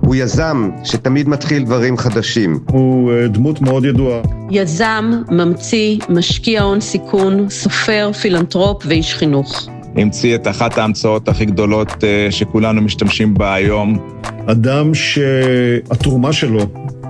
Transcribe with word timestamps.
הוא 0.00 0.14
יזם 0.14 0.70
שתמיד 0.84 1.28
מתחיל 1.28 1.64
דברים 1.64 1.96
חדשים. 1.96 2.58
הוא 2.70 3.12
אה, 3.12 3.28
דמות 3.28 3.60
מאוד 3.60 3.84
ידועה. 3.84 4.20
יזם, 4.50 5.12
ממציא, 5.30 5.98
משקיע 6.08 6.62
הון 6.62 6.80
סיכון, 6.80 7.50
סופר, 7.50 8.10
פילנטרופ 8.12 8.82
ואיש 8.86 9.14
חינוך. 9.14 9.68
המציא 9.96 10.34
את 10.34 10.48
אחת 10.48 10.78
ההמצאות 10.78 11.28
הכי 11.28 11.44
גדולות 11.44 12.04
אה, 12.04 12.26
שכולנו 12.30 12.82
משתמשים 12.82 13.34
בה 13.34 13.54
היום. 13.54 13.98
אדם 14.46 14.94
שהתרומה 14.94 16.32
שלו, 16.32 16.60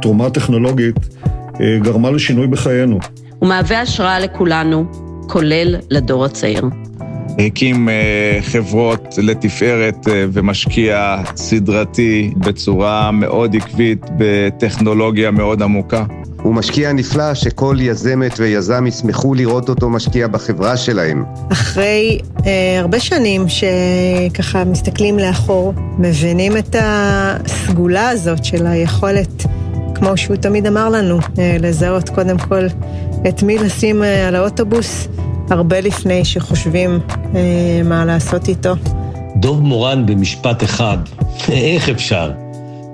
תרומה 0.02 0.30
טכנולוגית, 0.30 0.96
אה, 1.60 1.78
גרמה 1.82 2.10
לשינוי 2.10 2.46
בחיינו. 2.46 2.98
הוא 3.38 3.48
מהווה 3.48 3.80
השראה 3.80 4.20
לכולנו, 4.20 4.84
כולל 5.28 5.76
לדור 5.90 6.24
הצעיר. 6.24 6.64
הקים 7.38 7.88
אה, 7.88 8.38
חברות 8.42 9.14
לתפארת 9.18 10.08
אה, 10.08 10.24
ומשקיע 10.32 11.16
סדרתי 11.36 12.32
בצורה 12.36 13.10
מאוד 13.10 13.56
עקבית 13.56 14.06
בטכנולוגיה 14.18 15.30
מאוד 15.30 15.62
עמוקה. 15.62 16.04
הוא 16.44 16.54
משקיע 16.54 16.92
נפלא 16.92 17.34
שכל 17.34 17.76
יזמת 17.80 18.32
ויזם 18.38 18.86
ישמחו 18.86 19.34
לראות 19.34 19.68
אותו 19.68 19.90
משקיע 19.90 20.26
בחברה 20.26 20.76
שלהם. 20.76 21.24
אחרי 21.52 22.18
אה, 22.46 22.78
הרבה 22.80 23.00
שנים 23.00 23.46
שככה 23.48 24.64
מסתכלים 24.64 25.18
לאחור, 25.18 25.74
מבינים 25.98 26.56
את 26.56 26.76
הסגולה 26.80 28.08
הזאת 28.08 28.44
של 28.44 28.66
היכולת, 28.66 29.44
כמו 29.94 30.16
שהוא 30.16 30.36
תמיד 30.36 30.66
אמר 30.66 30.88
לנו, 30.88 31.18
אה, 31.38 31.56
לזהות 31.60 32.08
קודם 32.08 32.38
כל 32.38 32.66
את 33.28 33.42
מי 33.42 33.58
לשים 33.58 34.02
אה, 34.02 34.28
על 34.28 34.36
האוטובוס. 34.36 35.08
הרבה 35.50 35.80
לפני 35.80 36.24
שחושבים 36.24 37.00
אה, 37.34 37.40
מה 37.84 38.04
לעשות 38.04 38.48
איתו. 38.48 38.74
דוב 39.36 39.62
מורן 39.62 40.06
במשפט 40.06 40.64
אחד, 40.64 40.98
איך 41.48 41.88
אפשר? 41.88 42.32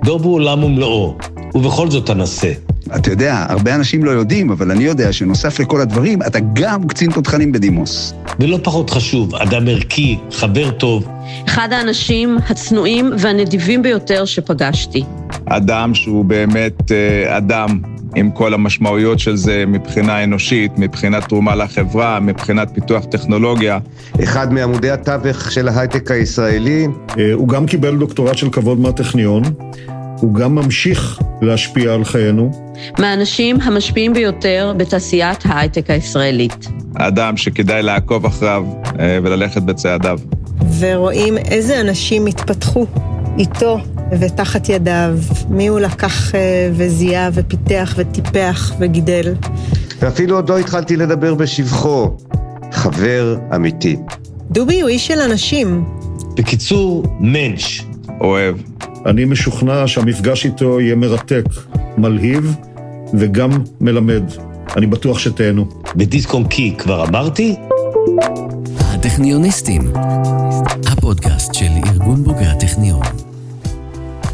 דוב 0.05 0.23
הוא 0.23 0.33
עולם 0.33 0.63
ומלואו, 0.63 1.17
ובכל 1.55 1.91
זאת 1.91 2.09
אנסה. 2.09 2.51
אתה 2.95 3.11
יודע, 3.11 3.45
הרבה 3.49 3.75
אנשים 3.75 4.03
לא 4.03 4.11
יודעים, 4.11 4.51
אבל 4.51 4.71
אני 4.71 4.83
יודע 4.83 5.13
שנוסף 5.13 5.59
לכל 5.59 5.81
הדברים, 5.81 6.21
אתה 6.21 6.39
גם 6.53 6.87
קצין 6.87 7.11
תותחנים 7.11 7.51
בדימוס. 7.51 8.13
ולא 8.39 8.59
פחות 8.63 8.89
חשוב, 8.89 9.35
אדם 9.35 9.67
ערכי, 9.67 10.17
חבר 10.31 10.71
טוב. 10.71 11.07
אחד 11.47 11.69
האנשים 11.71 12.37
הצנועים 12.49 13.11
והנדיבים 13.17 13.81
ביותר 13.81 14.25
שפגשתי. 14.25 15.03
אדם 15.45 15.95
שהוא 15.95 16.25
באמת 16.25 16.91
אה, 16.91 17.37
אדם 17.37 17.81
עם 18.15 18.31
כל 18.31 18.53
המשמעויות 18.53 19.19
של 19.19 19.35
זה 19.35 19.63
מבחינה 19.67 20.23
אנושית, 20.23 20.71
מבחינת 20.77 21.29
תרומה 21.29 21.55
לחברה, 21.55 22.19
מבחינת 22.19 22.71
פיתוח 22.73 23.05
טכנולוגיה. 23.05 23.79
אחד 24.23 24.53
מעמודי 24.53 24.89
התווך 24.89 25.51
של 25.51 25.67
ההייטק 25.67 26.11
הישראלי. 26.11 26.87
אה, 27.17 27.33
הוא 27.33 27.47
גם 27.47 27.65
קיבל 27.65 27.97
דוקטורט 27.97 28.37
של 28.37 28.49
כבוד 28.49 28.79
מהטכניון. 28.79 29.43
הוא 30.19 30.33
גם 30.33 30.55
ממשיך 30.55 31.19
להשפיע 31.41 31.93
על 31.93 32.05
חיינו. 32.05 32.51
מהאנשים 32.99 33.61
המשפיעים 33.61 34.13
ביותר 34.13 34.73
בתעשיית 34.77 35.45
ההייטק 35.45 35.89
הישראלית. 35.89 36.67
אדם 36.95 37.37
שכדאי 37.37 37.83
לעקוב 37.83 38.25
אחריו 38.25 38.65
אה, 38.99 39.19
וללכת 39.23 39.61
בצעדיו. 39.61 40.19
ורואים 40.79 41.37
איזה 41.37 41.81
אנשים 41.81 42.25
התפתחו 42.25 42.85
איתו 43.37 43.79
ותחת 44.19 44.69
ידיו, 44.69 45.17
מי 45.49 45.67
הוא 45.67 45.79
לקח 45.79 46.35
אה, 46.35 46.69
וזיהה 46.73 47.29
ופיתח 47.33 47.93
וטיפח 47.97 48.73
וגידל. 48.79 49.33
ואפילו 49.99 50.35
עוד 50.35 50.49
לא 50.49 50.57
התחלתי 50.57 50.97
לדבר 50.97 51.35
בשבחו. 51.35 52.17
חבר 52.71 53.37
אמיתי. 53.55 53.97
דובי 54.51 54.81
הוא 54.81 54.89
איש 54.89 55.07
של 55.07 55.19
אנשים. 55.19 55.85
בקיצור, 56.35 57.03
מענץ'. 57.19 57.81
אוהב. 58.21 58.55
אני 59.05 59.25
משוכנע 59.25 59.87
שהמפגש 59.87 60.45
איתו 60.45 60.81
יהיה 60.81 60.95
מרתק, 60.95 61.45
מלהיב 61.97 62.55
וגם 63.13 63.51
מלמד. 63.81 64.23
אני 64.77 64.87
בטוח 64.87 65.19
שתהנו. 65.19 65.65
בדיסק 65.95 66.33
און 66.33 66.47
קי 66.47 66.75
כבר 66.77 67.05
אמרתי? 67.05 67.55
הטכניוניסטים, 68.79 69.81
הפודקאסט 70.87 71.53
של 71.53 71.69
ארגון 71.87 72.23
בוגרי 72.23 72.45
הטכניון. 72.45 73.30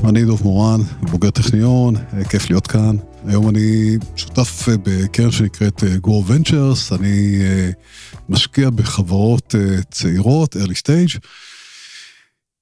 אני 0.04 0.26
דוב 0.26 0.42
מורן, 0.44 0.82
בוגר 1.02 1.30
טכניון, 1.30 1.96
כיף 2.30 2.50
להיות 2.50 2.68
כאן. 2.68 2.96
היום 3.26 3.50
אני 3.50 3.98
שותף 4.16 4.66
בקרן 4.84 5.32
שנקראת 5.32 5.84
Grow 5.84 6.32
Ventures, 6.32 6.96
אני 6.96 7.40
משקיע 8.30 8.70
בחברות 8.70 9.56
צעירות, 9.92 10.56
early 10.56 10.82
stage. 10.84 11.20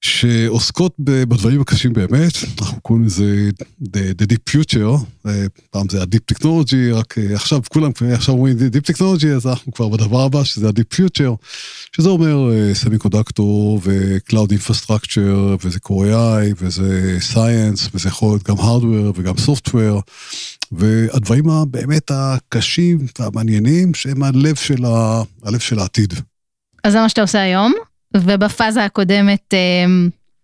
שעוסקות 0.06 0.94
בדברים 0.98 1.60
הקשים 1.60 1.92
באמת, 1.92 2.32
אנחנו 2.60 2.80
קוראים 2.80 3.04
לזה 3.04 3.50
The, 3.82 4.22
the 4.22 4.26
Deep 4.32 4.50
Future, 4.50 5.28
פעם 5.70 5.88
זה 5.88 6.00
ה-Deep 6.00 6.34
Technology, 6.34 6.94
רק 6.94 7.14
עכשיו 7.34 7.60
כולם 7.70 7.90
עכשיו 8.12 8.34
אומרים 8.34 8.56
Deep 8.56 8.94
Technology, 8.94 9.26
אז 9.26 9.46
אנחנו 9.46 9.72
כבר 9.72 9.88
בדבר 9.88 10.20
הבא 10.20 10.44
שזה 10.44 10.66
ה-Deep 10.68 10.96
Future, 10.96 11.32
שזה 11.96 12.08
אומר 12.08 12.50
סמי 12.74 12.98
קונדקטור 12.98 13.80
ו-Cloud 13.84 14.50
Infrastructure 14.50 15.64
וזה 15.64 15.78
Core 15.86 15.90
AI 15.90 16.54
וזה 16.56 17.18
Science 17.32 17.90
וזה 17.94 18.08
יכול 18.08 18.28
להיות 18.28 18.42
גם 18.42 18.56
Hardware 18.56 19.12
וגם 19.14 19.34
Software, 19.34 20.00
והדברים 20.72 21.50
הבאמת 21.50 22.10
הקשים 22.14 22.98
והמעניינים 23.18 23.94
שהם 23.94 24.22
הלב 24.22 24.54
של, 24.54 24.84
ה, 24.84 25.22
הלב 25.44 25.58
של 25.58 25.78
העתיד. 25.78 26.14
אז 26.84 26.92
זה 26.92 27.00
מה 27.00 27.08
שאתה 27.08 27.20
עושה 27.20 27.40
היום? 27.42 27.72
ובפאזה 28.22 28.84
הקודמת 28.84 29.54
אה, 29.54 29.84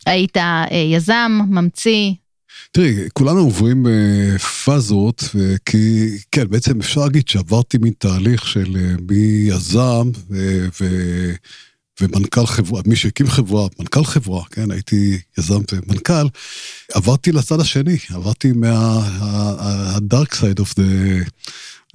היית 0.07 0.37
אה, 0.37 0.67
יזם, 0.95 1.41
ממציא. 1.49 2.13
תראי, 2.73 2.95
כולנו 3.13 3.41
עוברים 3.41 3.87
פאזות, 4.65 5.25
כי 5.65 6.09
כן, 6.33 6.49
בעצם 6.49 6.81
אפשר 6.81 7.01
להגיד 7.01 7.29
שעברתי 7.29 7.79
מין 7.79 7.93
תהליך 7.99 8.47
של 8.47 8.77
מי 9.09 9.45
יזם 9.49 10.11
ו, 10.31 10.67
ו, 10.81 10.87
ומנכ"ל 12.01 12.47
חברה, 12.47 12.81
מי 12.87 12.97
שהקים 12.97 13.27
חברה, 13.27 13.67
מנכ"ל 13.79 14.05
חברה, 14.05 14.45
כן, 14.51 14.71
הייתי 14.71 15.19
יזם 15.39 15.61
ומנכ"ל, 15.73 16.29
עברתי 16.93 17.33
לצד 17.33 17.61
השני, 17.61 17.97
עברתי 18.11 18.53
מה-dark 18.53 20.35
side 20.35 20.61
of 20.61 20.75
the, 20.75 21.25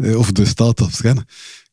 of 0.01 0.31
the 0.31 0.53
startups, 0.55 1.03
כן? 1.03 1.15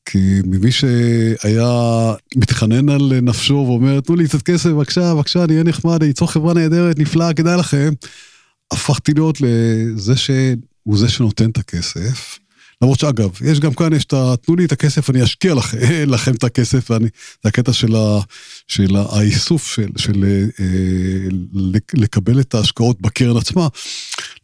כי 0.05 0.41
ממי 0.47 0.73
שהיה 0.73 2.13
מתחנן 2.37 2.89
על 2.89 3.21
נפשו 3.23 3.55
ואומר, 3.55 4.01
תנו 4.01 4.17
לי 4.17 4.29
קצת 4.29 4.43
כסף, 4.43 4.71
בבקשה, 4.71 5.15
בבקשה, 5.15 5.45
אני 5.45 5.53
אהיה 5.53 5.65
נחמד, 5.65 6.03
אני 6.03 6.11
אצור 6.11 6.33
חברה 6.33 6.55
נהדרת, 6.55 6.99
נפלאה, 6.99 7.35
כדאי 7.35 7.57
לכם. 7.59 7.93
הפכתי 8.73 9.13
להיות 9.15 9.39
לזה 9.41 10.17
שהוא 10.17 10.99
זה 10.99 11.09
שנותן 11.09 11.51
את 11.51 11.59
הכסף. 11.59 12.39
למרות 12.83 13.01
שאגב, 13.01 13.31
יש 13.45 13.61
גם 13.61 13.75
כאן, 13.75 13.93
יש 13.93 14.05
את 14.05 14.13
ה... 14.13 14.35
תנו 14.43 14.57
לי 14.57 14.65
את 14.65 14.73
הכסף, 14.73 15.11
אני 15.11 15.23
אשקיע 15.23 15.55
לכם, 15.55 15.79
לכם 16.15 16.35
את 16.35 16.45
הכסף, 16.45 16.91
ואני... 16.91 17.09
זה 17.43 17.49
הקטע 17.49 17.73
של, 17.73 17.97
ה, 17.97 18.21
של 18.69 18.97
האיסוף, 18.97 19.75
של, 19.75 19.89
של 19.97 20.25
אה, 20.61 21.29
לקבל 21.95 22.41
את 22.41 22.55
ההשקעות 22.55 23.01
בקרן 23.01 23.37
עצמה. 23.37 23.69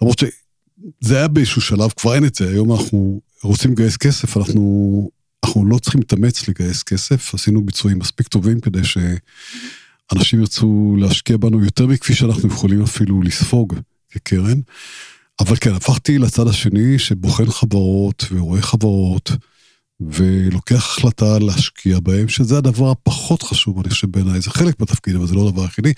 למרות 0.03 0.19
שזה 0.19 1.16
היה 1.16 1.28
באיזשהו 1.28 1.60
שלב, 1.60 1.91
כבר 1.97 2.15
אין 2.15 2.25
את 2.25 2.34
זה, 2.34 2.49
היום 2.49 2.72
אנחנו 2.72 3.20
רוצים 3.43 3.72
לגייס 3.72 3.97
כסף, 3.97 4.37
אנחנו 4.37 5.10
אנחנו 5.45 5.67
לא 5.67 5.78
צריכים 5.78 6.01
להתאמץ 6.01 6.49
לגייס 6.49 6.83
כסף, 6.83 7.34
עשינו 7.34 7.65
ביצועים 7.67 7.99
מספיק 7.99 8.28
טובים 8.28 8.61
כדי 8.61 8.81
שאנשים 8.84 10.41
ירצו 10.41 10.97
להשקיע 10.99 11.37
בנו 11.37 11.65
יותר 11.65 11.87
מכפי 11.87 12.15
שאנחנו 12.15 12.49
יכולים 12.49 12.83
אפילו 12.83 13.23
לספוג 13.23 13.75
כקרן. 14.11 14.61
אבל 15.41 15.56
כן, 15.56 15.75
הפכתי 15.75 16.19
לצד 16.19 16.49
השני 16.49 16.99
שבוחן 16.99 17.50
חברות 17.50 18.25
ורואה 18.31 18.62
חברות 18.62 19.31
ולוקח 20.00 20.99
החלטה 20.99 21.39
להשקיע 21.39 22.00
בהם, 22.00 22.29
שזה 22.29 22.59
הדבר 22.59 22.91
הפחות 22.91 23.43
חשוב, 23.43 23.81
אני 23.81 23.91
חושב 23.91 24.11
בעיניי, 24.11 24.41
זה 24.41 24.50
חלק 24.50 24.81
מהתפקיד, 24.81 25.17
אבל 25.17 25.27
זה 25.27 25.34
לא 25.34 25.49
הדבר 25.49 25.62
היחידי. 25.62 25.93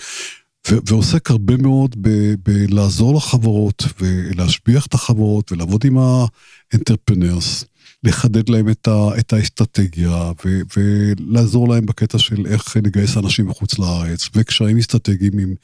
ועוסק 0.70 1.30
הרבה 1.30 1.56
מאוד 1.56 1.96
בלעזור 2.42 3.14
לחברות 3.14 3.84
ולהשביח 4.00 4.86
את 4.86 4.94
החברות 4.94 5.52
ולעבוד 5.52 5.84
עם 5.84 5.98
האנטרפנרס. 5.98 7.64
לחדד 8.04 8.48
להם 8.48 8.68
את, 8.68 8.88
ה, 8.88 9.08
את 9.18 9.32
האסטרטגיה 9.32 10.32
ו, 10.44 10.60
ולעזור 10.76 11.68
להם 11.68 11.86
בקטע 11.86 12.18
של 12.18 12.46
איך 12.46 12.76
לגייס 12.76 13.16
אנשים 13.16 13.48
מחוץ 13.48 13.78
לארץ 13.78 14.28
וקשרים 14.34 14.78
אסטרטגיים 14.78 15.38
עם, 15.38 15.54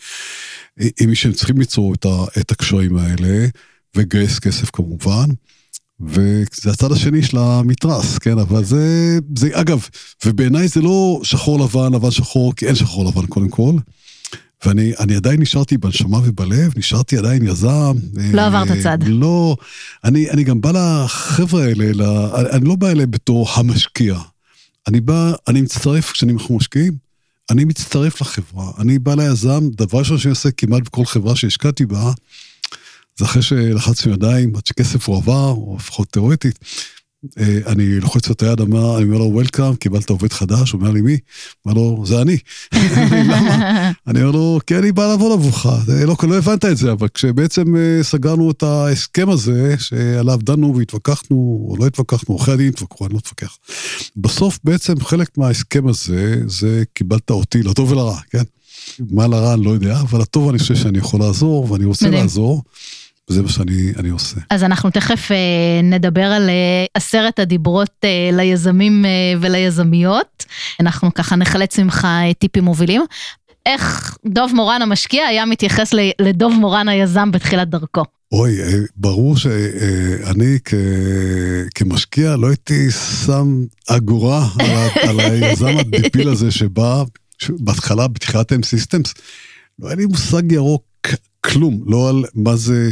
עם 1.00 1.08
מי 1.10 1.16
שהם 1.16 1.32
צריכים 1.32 1.58
ליצור 1.58 1.94
את, 1.94 2.04
ה, 2.04 2.40
את 2.40 2.50
הקשרים 2.50 2.96
האלה 2.96 3.46
וגייס 3.96 4.38
כסף 4.38 4.70
כמובן. 4.70 5.26
וזה 6.00 6.70
הצד 6.70 6.92
השני 6.92 7.22
של 7.22 7.38
המתרס, 7.38 8.18
כן, 8.18 8.38
אבל 8.38 8.64
זה, 8.64 9.18
זה 9.36 9.48
אגב, 9.52 9.88
ובעיניי 10.24 10.68
זה 10.68 10.80
לא 10.80 11.20
שחור 11.22 11.58
לבן, 11.60 11.94
לבן 11.94 12.10
שחור, 12.10 12.54
כי 12.54 12.66
אין 12.66 12.74
שחור 12.74 13.04
לבן 13.04 13.26
קודם 13.26 13.48
כל. 13.48 13.74
ואני 14.66 15.16
עדיין 15.16 15.40
נשארתי 15.40 15.78
בנשמה 15.78 16.18
ובלב, 16.18 16.72
נשארתי 16.76 17.18
עדיין 17.18 17.46
יזם. 17.46 17.96
לא 18.32 18.46
עברת 18.46 18.68
צד. 18.82 18.98
לא, 19.06 19.56
אני, 20.04 20.30
אני 20.30 20.44
גם 20.44 20.60
בא 20.60 20.70
לחבר'ה 20.70 21.64
האלה, 21.64 21.84
אני 22.50 22.64
לא 22.64 22.74
בא 22.76 22.90
אליהם 22.90 23.10
בתור 23.10 23.48
המשקיע. 23.54 24.18
אני 24.88 25.00
בא, 25.00 25.32
אני 25.48 25.60
מצטרף 25.60 26.12
כשאנחנו 26.12 26.56
משקיעים, 26.56 26.92
אני 27.50 27.64
מצטרף 27.64 28.20
לחברה, 28.20 28.72
אני 28.78 28.98
בא 28.98 29.14
ליזם, 29.14 29.68
דבר 29.70 29.98
ראשון 29.98 30.18
שאני 30.18 30.30
עושה 30.30 30.50
כמעט 30.50 30.82
בכל 30.82 31.04
חברה 31.04 31.36
שהשקעתי 31.36 31.86
בה, 31.86 32.12
זה 33.16 33.24
אחרי 33.24 33.42
שלחצנו 33.42 34.12
ידיים, 34.12 34.56
עד 34.56 34.66
שכסף 34.66 35.08
הועבר, 35.08 35.50
או 35.50 35.76
לפחות 35.78 36.08
תיאורטית, 36.08 36.58
אה, 36.62 36.97
אני 37.66 38.00
לוחץ 38.00 38.30
את 38.30 38.42
היד, 38.42 38.60
אמר, 38.60 38.96
אני 38.98 39.04
אומר 39.04 39.18
לו, 39.18 39.24
וולקאם, 39.24 39.76
קיבלת 39.76 40.10
עובד 40.10 40.32
חדש, 40.32 40.72
הוא 40.72 40.80
אומר 40.80 40.90
לי, 40.90 41.00
מי? 41.00 41.16
אמר 41.66 41.74
לו, 41.74 42.02
זה 42.06 42.22
אני. 42.22 42.38
למה? 43.30 43.90
אני 44.08 44.22
אומר 44.22 44.30
לו, 44.30 44.58
כי 44.66 44.78
אני 44.78 44.92
בא 44.92 45.06
לעבוד 45.06 45.32
עבורך. 45.32 45.66
לא, 46.06 46.16
לא 46.22 46.38
הבנת 46.38 46.64
את 46.64 46.76
זה, 46.76 46.92
אבל 46.92 47.08
כשבעצם 47.08 47.76
אה, 47.76 48.02
סגרנו 48.02 48.50
את 48.50 48.62
ההסכם 48.62 49.30
הזה, 49.30 49.74
שעליו 49.78 50.38
דנו 50.42 50.76
והתווכחנו, 50.76 51.66
או 51.70 51.76
לא 51.76 51.86
התווכחנו, 51.86 52.34
עורכי 52.34 52.50
הדין 52.50 52.68
התווכחו, 52.68 53.06
אני 53.06 53.14
לא 53.14 53.18
אתווכח. 53.18 53.58
בסוף 54.16 54.58
בעצם 54.64 55.00
חלק 55.00 55.38
מההסכם 55.38 55.88
הזה, 55.88 56.40
זה 56.46 56.82
קיבלת 56.94 57.30
אותי, 57.30 57.62
לטוב 57.62 57.90
ולרע, 57.92 58.20
כן? 58.30 58.42
מה 59.10 59.26
לרע 59.26 59.54
אני 59.54 59.64
לא 59.64 59.70
יודע, 59.70 60.00
אבל 60.00 60.20
לטוב 60.20 60.48
אני 60.48 60.58
חושב 60.58 60.76
שאני 60.76 60.98
יכול 60.98 61.20
לעזור, 61.20 61.72
ואני 61.72 61.84
רוצה. 61.84 62.10
לעזור. 62.10 62.62
וזה 63.30 63.42
מה 63.42 63.48
שאני 63.48 64.08
עושה. 64.08 64.40
אז 64.50 64.64
אנחנו 64.64 64.90
תכף 64.90 65.32
אה, 65.32 65.36
נדבר 65.82 66.24
על 66.24 66.48
אה, 66.48 66.84
עשרת 66.94 67.38
הדיברות 67.38 67.90
אה, 68.04 68.30
ליזמים 68.32 69.04
וליזמיות. 69.40 70.44
אנחנו 70.80 71.14
ככה 71.14 71.36
נחלץ 71.36 71.78
ממך 71.78 72.08
טיפים 72.38 72.64
מובילים. 72.64 73.02
איך 73.66 74.16
דוב 74.26 74.52
מורן 74.54 74.82
המשקיע 74.82 75.24
היה 75.26 75.44
מתייחס 75.44 75.94
לדוב 76.20 76.52
מורן 76.52 76.88
היזם 76.88 77.30
בתחילת 77.30 77.68
דרכו? 77.68 78.04
אוי, 78.32 78.58
ברור 78.96 79.36
שאני 79.36 80.58
אה, 80.72 81.62
כמשקיע 81.74 82.36
לא 82.36 82.48
הייתי 82.48 82.90
שם 83.26 83.64
אגורה 83.88 84.48
על 85.08 85.20
היזם 85.30 85.78
הדיפיל 85.78 86.28
הזה 86.28 86.50
שבא 86.50 87.04
בהתחלה, 87.48 88.08
בתחילת 88.08 88.52
סיסטמס. 88.64 89.14
לא 89.78 89.86
היה 89.86 89.96
לי 89.96 90.06
מושג 90.06 90.52
ירוק 90.52 90.84
כלום, 91.40 91.84
לא 91.86 92.08
על 92.08 92.24
מה 92.34 92.56
זה, 92.56 92.90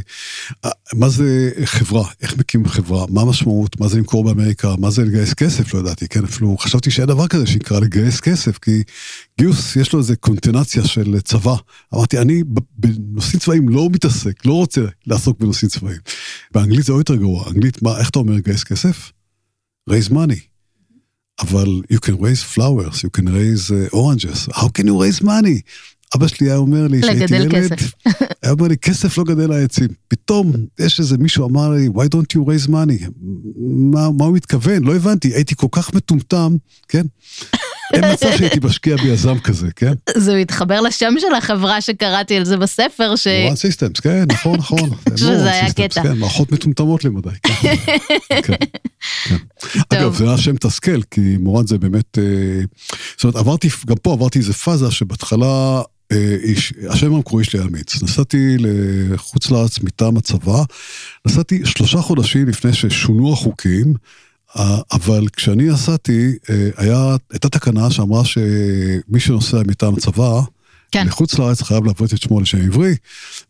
מה 0.95 1.09
זה 1.09 1.51
חברה, 1.65 2.05
איך 2.21 2.37
מקים 2.39 2.69
חברה, 2.69 3.07
מה 3.09 3.21
המשמעות, 3.21 3.81
מה 3.81 3.89
זה 3.89 3.99
למכור 3.99 4.25
באמריקה, 4.25 4.75
מה 4.79 4.91
זה 4.91 5.05
לגייס 5.05 5.35
כסף, 5.35 5.75
לא 5.75 5.79
ידעתי, 5.79 6.09
כן, 6.09 6.25
אפילו 6.25 6.57
חשבתי 6.59 6.91
שאין 6.91 7.07
דבר 7.07 7.29
כזה 7.29 7.47
שנקרא 7.47 7.81
לגייס 7.81 8.21
כסף, 8.21 8.59
כי 8.59 8.83
גיוס 9.39 9.77
יש 9.77 9.93
לו 9.93 9.99
איזה 9.99 10.17
קונטנציה 10.17 10.85
של 10.85 11.21
צבא. 11.21 11.55
אמרתי, 11.95 12.19
אני 12.19 12.43
בנושאים 12.79 13.41
צבאיים 13.41 13.69
לא 13.69 13.89
מתעסק, 13.93 14.47
לא 14.47 14.53
רוצה 14.53 14.85
לעסוק 15.07 15.41
בנושאים 15.41 15.71
צבאיים. 15.71 16.01
באנגלית 16.53 16.85
זה 16.85 16.93
עוד 16.93 17.01
יותר 17.01 17.17
גרוע, 17.17 17.49
אנגלית, 17.49 17.83
מה, 17.83 17.99
איך 17.99 18.11
אתה 18.11 18.19
אומר 18.19 18.33
לגייס 18.33 18.65
כסף? 18.65 19.13
raise 19.91 20.11
money. 20.11 20.57
אבל 21.41 21.83
you 21.93 21.97
can 21.97 22.15
raise 22.15 22.43
flowers, 22.57 23.03
you 23.03 23.11
can 23.11 23.27
raise 23.27 23.71
uh, 23.71 23.97
oranges, 23.97 24.49
how 24.55 24.69
can 24.69 24.87
you 24.87 25.03
raise 25.03 25.23
money? 25.23 25.61
אבא 26.17 26.27
שלי 26.27 26.47
היה 26.47 26.57
אומר 26.57 26.87
לי 26.87 27.01
שהייתי 27.03 27.37
ילד, 27.37 27.73
היה 28.43 28.53
אומר 28.53 28.69
לי, 28.69 28.77
כסף 28.77 29.19
לא 29.19 29.25
גדל 29.25 29.53
העצים. 29.53 29.89
פתאום 30.09 30.53
יש 30.79 31.01
איזה 31.01 31.19
מישהו 31.19 31.49
אמר 31.49 31.71
לי, 31.71 31.89
why 31.89 32.07
don't 32.15 32.39
you 32.39 32.47
raise 32.47 32.69
money? 32.69 33.11
מה, 33.69 34.11
מה 34.19 34.25
הוא 34.25 34.35
מתכוון? 34.37 34.85
לא 34.85 34.97
הבנתי, 34.97 35.29
הייתי 35.29 35.55
כל 35.57 35.67
כך 35.73 35.95
מטומטם, 35.95 36.57
כן? 36.89 37.07
אין 37.95 38.13
מצב 38.13 38.27
שהייתי 38.39 38.59
משקיע 38.63 38.97
ביזם 38.97 39.39
כזה, 39.39 39.67
כן? 39.77 39.93
זה 40.17 40.37
מתחבר 40.37 40.81
לשם 40.81 41.15
של 41.19 41.35
החברה 41.35 41.81
שקראתי 41.81 42.37
על 42.37 42.45
זה 42.45 42.57
בספר, 42.57 43.17
ש... 43.17 43.27
One 43.27 43.57
Systems, 43.57 44.01
כן, 44.03 44.25
נכון, 44.33 44.59
נכון. 44.59 44.91
שזה 45.17 45.53
היה 45.53 45.73
קטע. 45.73 46.03
כן, 46.03 46.19
מערכות 46.19 46.53
מטומטמות 46.53 47.05
למדי, 47.05 47.31
כן. 47.43 47.75
כן, 48.29 48.57
כן. 49.25 49.37
אגב, 49.89 50.15
זה 50.15 50.25
היה 50.25 50.39
שם 50.39 50.57
תסכל, 50.57 51.03
כי 51.11 51.37
מורן 51.41 51.67
זה 51.67 51.79
באמת... 51.79 52.19
אה, 52.19 52.61
זאת 53.17 53.25
אומרת, 53.25 53.37
עברתי, 53.37 53.69
גם 53.87 53.97
פה 53.97 54.13
עברתי 54.13 54.39
איזה 54.39 54.53
פאזה 54.53 54.91
שבהתחלה... 54.91 55.83
אה, 56.13 56.37
איש, 56.43 56.73
השם 56.89 57.15
המקורי 57.15 57.45
שלי 57.45 57.61
היה 57.61 57.69
מיץ. 57.69 58.03
נסעתי 58.03 58.57
לחוץ 58.59 59.51
לארץ 59.51 59.81
מטעם 59.81 60.17
הצבא, 60.17 60.63
נסעתי 61.27 61.63
שלושה 61.65 61.99
חודשים 61.99 62.49
לפני 62.49 62.73
ששונו 62.73 63.33
החוקים, 63.33 63.95
אבל 64.93 65.29
כשאני 65.33 65.65
נסעתי, 65.65 66.33
אה, 66.51 66.69
היה, 66.77 67.17
הייתה 67.31 67.49
תקנה 67.49 67.91
שאמרה 67.91 68.25
שמי 68.25 69.21
שנוסע 69.21 69.63
מטעם 69.67 69.95
הצבא, 69.95 70.41
כן. 70.93 71.07
לחוץ 71.07 71.39
לארץ 71.39 71.63
חייב 71.63 71.85
לעברת 71.85 72.15
את 72.15 72.23
שמו 72.23 72.41
לשם 72.41 72.61
עברי, 72.61 72.95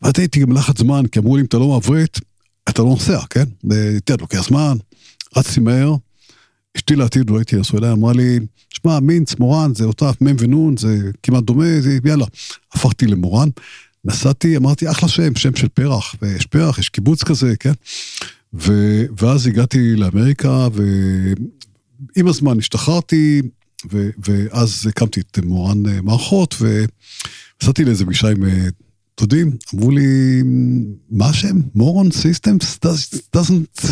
ואז 0.02 0.12
הייתי 0.16 0.40
גם 0.40 0.52
לחץ 0.52 0.78
זמן, 0.78 1.06
כי 1.06 1.18
אמרו 1.18 1.36
לי, 1.36 1.40
אם 1.40 1.46
אתה 1.46 1.58
לא 1.58 1.68
מעברת, 1.68 2.20
אתה 2.68 2.82
לא 2.82 2.88
נוסע, 2.88 3.20
כן? 3.30 3.44
תראה, 4.04 4.18
לוקח 4.20 4.48
זמן, 4.48 4.76
רצתי 5.36 5.60
מהר, 5.60 5.94
אשתי 6.76 6.96
לעתיד 6.96 7.30
לא 7.30 7.36
הייתי 7.36 7.56
עשוי 7.56 7.78
אליה, 7.78 7.92
אמרה 7.92 8.12
לי, 8.12 8.38
שמע, 8.70 9.00
מינץ, 9.00 9.34
מורן, 9.38 9.74
זה 9.74 9.84
אותה 9.84 10.10
מ' 10.20 10.36
ונ', 10.38 10.76
זה 10.76 10.98
כמעט 11.22 11.44
דומה, 11.44 11.80
זה 11.80 11.98
יאללה. 12.04 12.26
הפכתי 12.72 13.06
למורן, 13.06 13.48
נסעתי, 14.04 14.56
אמרתי, 14.56 14.90
אחלה 14.90 15.08
שם, 15.08 15.34
שם 15.34 15.56
של 15.56 15.68
פרח, 15.68 16.14
ויש 16.22 16.46
פרח, 16.46 16.78
יש 16.78 16.88
קיבוץ 16.88 17.24
כזה, 17.24 17.54
כן? 17.60 17.72
ו, 18.54 18.72
ואז 19.18 19.46
הגעתי 19.46 19.96
לאמריקה, 19.96 20.68
ועם 20.72 22.28
הזמן 22.28 22.58
השתחררתי, 22.58 23.42
ו, 23.92 24.10
ואז 24.26 24.86
הקמתי 24.88 25.20
את 25.20 25.38
מורן 25.44 25.86
אה, 25.86 26.00
מערכות, 26.02 26.54
ונסעתי 26.60 27.84
לאיזה 27.84 28.04
פגישה 28.04 28.28
עם 28.28 28.44
אה, 28.44 28.66
דודים, 29.20 29.56
אמרו 29.74 29.90
לי, 29.90 30.42
מה 31.10 31.28
השם? 31.28 31.56
מורון 31.74 32.10
סיסטמס? 32.10 32.78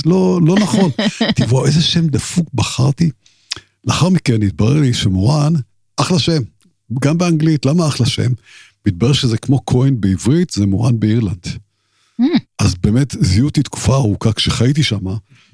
לא, 0.06 0.40
לא 0.46 0.54
נכון. 0.60 0.90
תראו, 1.36 1.66
איזה 1.66 1.82
שם 1.82 2.06
דפוק 2.06 2.48
בחרתי. 2.54 3.10
לאחר 3.86 4.08
מכן 4.08 4.42
התברר 4.42 4.80
לי 4.80 4.94
שמורן, 4.94 5.52
אחלה 5.96 6.18
שם, 6.18 6.42
גם 7.00 7.18
באנגלית, 7.18 7.66
למה 7.66 7.88
אחלה 7.88 8.06
שם? 8.06 8.32
מתברר 8.86 9.12
שזה 9.12 9.38
כמו 9.38 9.66
כהן 9.66 10.00
בעברית, 10.00 10.50
זה 10.50 10.66
מורן 10.66 11.00
באירלנד. 11.00 11.46
Mm. 12.20 12.24
אז 12.58 12.74
באמת 12.82 13.16
זיהו 13.20 13.46
אותי 13.46 13.62
תקופה 13.62 13.94
ארוכה 13.94 14.32
כשחייתי 14.32 14.82
שם, 14.82 15.04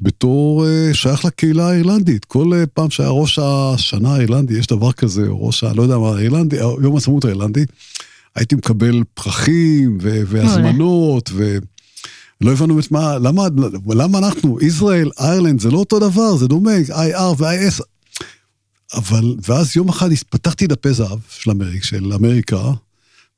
בתור 0.01 0.65
uh, 0.65 0.95
שייך 0.95 1.25
לקהילה 1.25 1.71
האירלנדית. 1.71 2.25
כל 2.25 2.53
uh, 2.53 2.67
פעם 2.67 2.91
שהיה 2.91 3.09
ראש 3.09 3.39
השנה 3.39 4.15
האירלנדי, 4.15 4.55
יש 4.55 4.67
דבר 4.67 4.93
כזה, 4.93 5.27
ראש 5.29 5.65
ה... 5.65 5.73
לא 5.73 5.83
יודע 5.83 5.99
מה, 5.99 6.17
האירלנדי, 6.17 6.57
יום 6.57 6.95
העצמאות 6.95 7.25
האירלנדי, 7.25 7.65
הייתי 8.37 8.55
מקבל 8.55 9.03
פרחים 9.15 9.99
ו- 10.03 10.23
והזמנות, 10.27 11.31
ולא 11.35 12.53
הבנו 12.53 12.81
את 12.81 12.91
מה, 12.91 13.19
למה, 13.19 13.43
למה 13.89 14.19
אנחנו, 14.19 14.61
ישראל, 14.61 15.11
איירלנד, 15.21 15.61
זה 15.61 15.71
לא 15.71 15.79
אותו 15.79 15.99
דבר, 15.99 16.37
זה 16.37 16.49
דומה, 16.49 16.71
IR 16.89 17.35
ו-IS. 17.39 17.83
אבל, 18.95 19.35
ואז 19.49 19.77
יום 19.77 19.89
אחד 19.89 20.09
פתחתי 20.31 20.67
דפי 20.67 20.93
זהב 20.93 21.19
של, 21.29 21.51
אמריק, 21.51 21.85
של 21.85 22.13
אמריקה, 22.13 22.73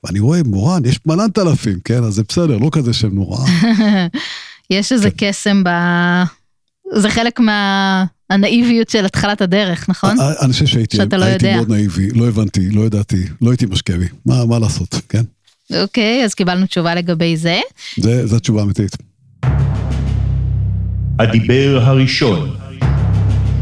ואני 0.05 0.21
רואה, 0.21 0.43
מורן, 0.43 0.85
יש 0.85 1.01
מלנת 1.07 1.39
אלפים, 1.39 1.79
כן? 1.85 2.05
אז 2.05 2.15
זה 2.15 2.23
בסדר, 2.29 2.59
לא 2.59 2.69
כזה 2.73 2.93
שם 2.93 3.15
נורא. 3.15 3.47
יש 4.71 4.93
איזה 4.93 5.11
כן. 5.11 5.31
קסם 5.31 5.65
ב... 5.65 5.69
זה 6.95 7.11
חלק 7.11 7.41
מהנאיביות 7.41 8.89
של 8.89 9.05
התחלת 9.05 9.41
הדרך, 9.41 9.89
נכון? 9.89 10.17
אני 10.43 10.53
חושב 10.53 10.67
שהייתי 10.67 10.99
לא 11.13 11.25
הייתי 11.25 11.55
מאוד 11.55 11.71
נאיבי, 11.71 12.11
לא 12.11 12.29
הבנתי, 12.29 12.71
לא 12.71 12.81
ידעתי, 12.87 13.25
לא 13.43 13.51
הייתי 13.51 13.67
משקיע 13.67 13.97
בי, 13.97 14.07
מה, 14.27 14.45
מה 14.45 14.59
לעשות, 14.59 14.95
כן? 15.09 15.23
אוקיי, 15.75 16.25
אז 16.25 16.35
קיבלנו 16.35 16.67
תשובה 16.67 16.95
לגבי 16.95 17.37
זה. 17.37 17.61
זה, 17.97 18.27
זו 18.27 18.39
תשובה 18.39 18.63
אמיתית. 18.63 18.97
הדיבר 21.19 21.81
הראשון, 21.83 22.57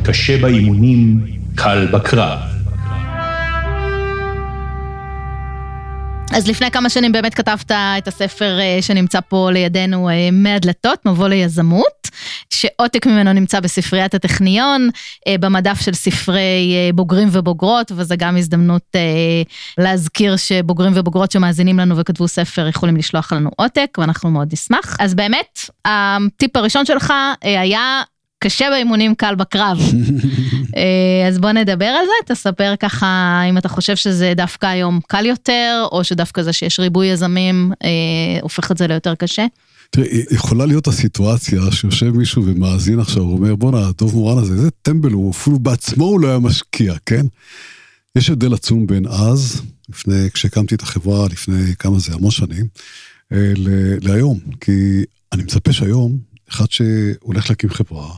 קשה 0.03 0.39
באימונים, 0.39 1.27
קל 1.55 1.87
בקרב. 1.93 2.39
אז 6.33 6.49
לפני 6.49 6.71
כמה 6.71 6.89
שנים 6.89 7.13
באמת 7.13 7.35
כתבת 7.35 7.71
את 7.71 8.09
הספר 8.09 8.59
אה, 8.61 8.79
שנמצא 8.81 9.19
פה 9.29 9.51
לידינו, 9.53 10.09
100 10.33 10.53
אה, 10.53 10.59
דלתות, 10.59 11.07
מבוא 11.07 11.29
ליזמות, 11.29 12.09
שעותק 12.51 13.07
ממנו 13.07 13.33
נמצא 13.33 13.61
בספריית 13.61 14.15
הטכניון, 14.15 14.89
אה, 15.27 15.39
במדף 15.41 15.81
של 15.81 15.95
ספרי 15.95 16.91
בוגרים 16.95 17.29
ובוגרות, 17.33 17.93
וזו 17.97 18.15
גם 18.19 18.37
הזדמנות 18.37 18.97
להזכיר 19.79 20.37
שבוגרים 20.37 20.93
ובוגרות 20.97 21.31
שמאזינים 21.31 21.79
לנו 21.79 21.97
וכתבו 21.97 22.29
ספר 22.29 22.69
יכולים 22.69 22.97
לשלוח 22.97 23.33
לנו 23.33 23.51
עותק, 23.57 23.99
ואנחנו 23.99 24.31
מאוד 24.31 24.49
נשמח. 24.53 24.97
אז 24.99 25.15
באמת, 25.15 25.61
הטיפ 25.85 26.57
הראשון 26.57 26.87
שלך 26.87 27.13
היה 27.43 28.03
קשה 28.45 28.71
באימונים, 28.71 29.15
קל 29.15 29.35
בקרב. 29.35 29.79
אה, 30.77 31.29
אז 31.29 31.39
בוא 31.39 31.53
נדבר 31.53 31.85
על 31.85 32.05
זה, 32.07 32.35
תספר 32.35 32.75
ככה 32.81 33.43
אם 33.51 33.59
אתה 33.59 33.69
חושב 33.69 33.97
שזה 33.97 34.33
דווקא 34.37 34.67
היום 34.67 35.01
קל 35.09 35.27
יותר, 35.27 35.87
או 35.93 36.05
שדווקא 36.05 36.43
זה 36.43 36.53
שיש 36.53 36.81
ריבוי 36.81 37.07
יזמים 37.07 37.73
אה, 37.85 38.41
הופך 38.43 38.71
את 38.71 38.79
זה 38.79 38.87
ליותר 38.87 39.15
קשה. 39.15 39.47
תראה, 39.91 40.07
יכולה 40.31 40.67
להיות 40.67 40.89
הסיטואציה 40.89 41.61
שיושב 41.71 42.11
מישהו 42.11 42.45
ומאזין 42.47 43.01
עכשיו, 43.01 43.23
הוא 43.23 43.33
אומר, 43.33 43.55
בואנה, 43.55 43.91
דוב 43.99 44.15
מורן 44.15 44.39
הזה, 44.39 44.53
איזה 44.53 44.71
טמבל 44.83 45.13
הוא, 45.13 45.31
אפילו 45.31 45.59
בעצמו 45.59 46.05
הוא 46.05 46.21
לא 46.21 46.29
היה 46.29 46.39
משקיע, 46.39 46.95
כן? 47.07 47.27
יש 48.17 48.31
הבדל 48.31 48.55
עצום 48.55 48.87
בין 48.87 49.07
אז, 49.07 49.63
לפני, 49.89 50.31
כשהקמתי 50.35 50.75
את 50.75 50.83
החברה 50.83 51.29
לפני 51.29 51.77
כמה 51.79 51.99
זה, 51.99 52.15
המון 52.15 52.31
שנים, 52.31 52.67
אה, 53.33 53.53
להיום. 54.01 54.39
כי 54.61 55.05
אני 55.33 55.43
מצפה 55.43 55.73
שהיום, 55.73 56.19
אחד 56.51 56.71
שהולך 56.71 57.51
להקים 57.51 57.71
חברה, 57.71 58.11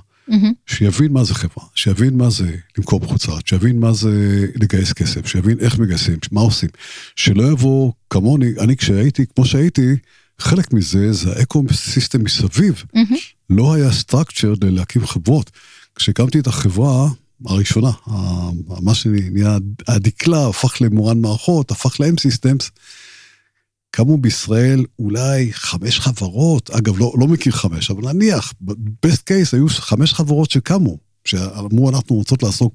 שיבין 0.67 1.13
מה 1.13 1.25
זה 1.25 1.35
חברה, 1.35 1.65
שיבין 1.75 2.17
מה 2.17 2.31
זה 2.31 2.57
למכור 2.79 3.01
לארץ, 3.29 3.43
שיבין 3.45 3.81
מה 3.81 3.93
זה 3.93 4.47
לגייס 4.55 4.93
כסף, 4.93 5.27
שיבין 5.27 5.59
איך 5.61 5.79
מגייסים, 5.79 6.19
מה 6.33 6.41
עושים. 6.41 6.69
שלא 7.17 7.43
יבוא 7.53 7.93
כמוני, 8.11 8.53
אני 8.61 8.77
כשהייתי, 8.77 9.25
כמו 9.35 9.45
שהייתי, 9.45 9.97
חלק 10.39 10.73
מזה 10.73 11.13
זה 11.13 11.33
האקו 11.33 11.63
סיסטם 11.73 12.25
מסביב. 12.25 12.85
לא 13.51 13.75
היה 13.75 13.91
structure 13.91 14.57
להקים 14.63 15.07
חברות. 15.07 15.51
כשהקמתי 15.95 16.39
את 16.39 16.47
החברה 16.47 17.09
הראשונה, 17.47 17.91
מה 18.67 18.95
שנהיה 18.95 19.59
הדקלה 19.89 20.49
הפך 20.49 20.83
למורן 20.83 21.21
מערכות, 21.21 21.71
הפך 21.71 22.01
ל-M 22.01 22.15
Systems, 22.15 22.71
קמו 23.95 24.19
בישראל 24.19 24.85
אולי 24.99 25.53
חמש 25.53 26.01
חברות, 26.01 26.71
אגב, 26.71 26.99
לא, 26.99 27.13
לא 27.19 27.27
מכיר 27.27 27.53
חמש, 27.53 27.91
אבל 27.91 28.13
נניח, 28.13 28.53
best 29.07 29.21
case 29.31 29.51
היו 29.53 29.69
חמש 29.69 30.13
חברות 30.13 30.51
שקמו, 30.51 30.99
שאמרו 31.25 31.91
אנחנו 31.91 32.17
רוצות 32.17 32.43
לעסוק 32.43 32.75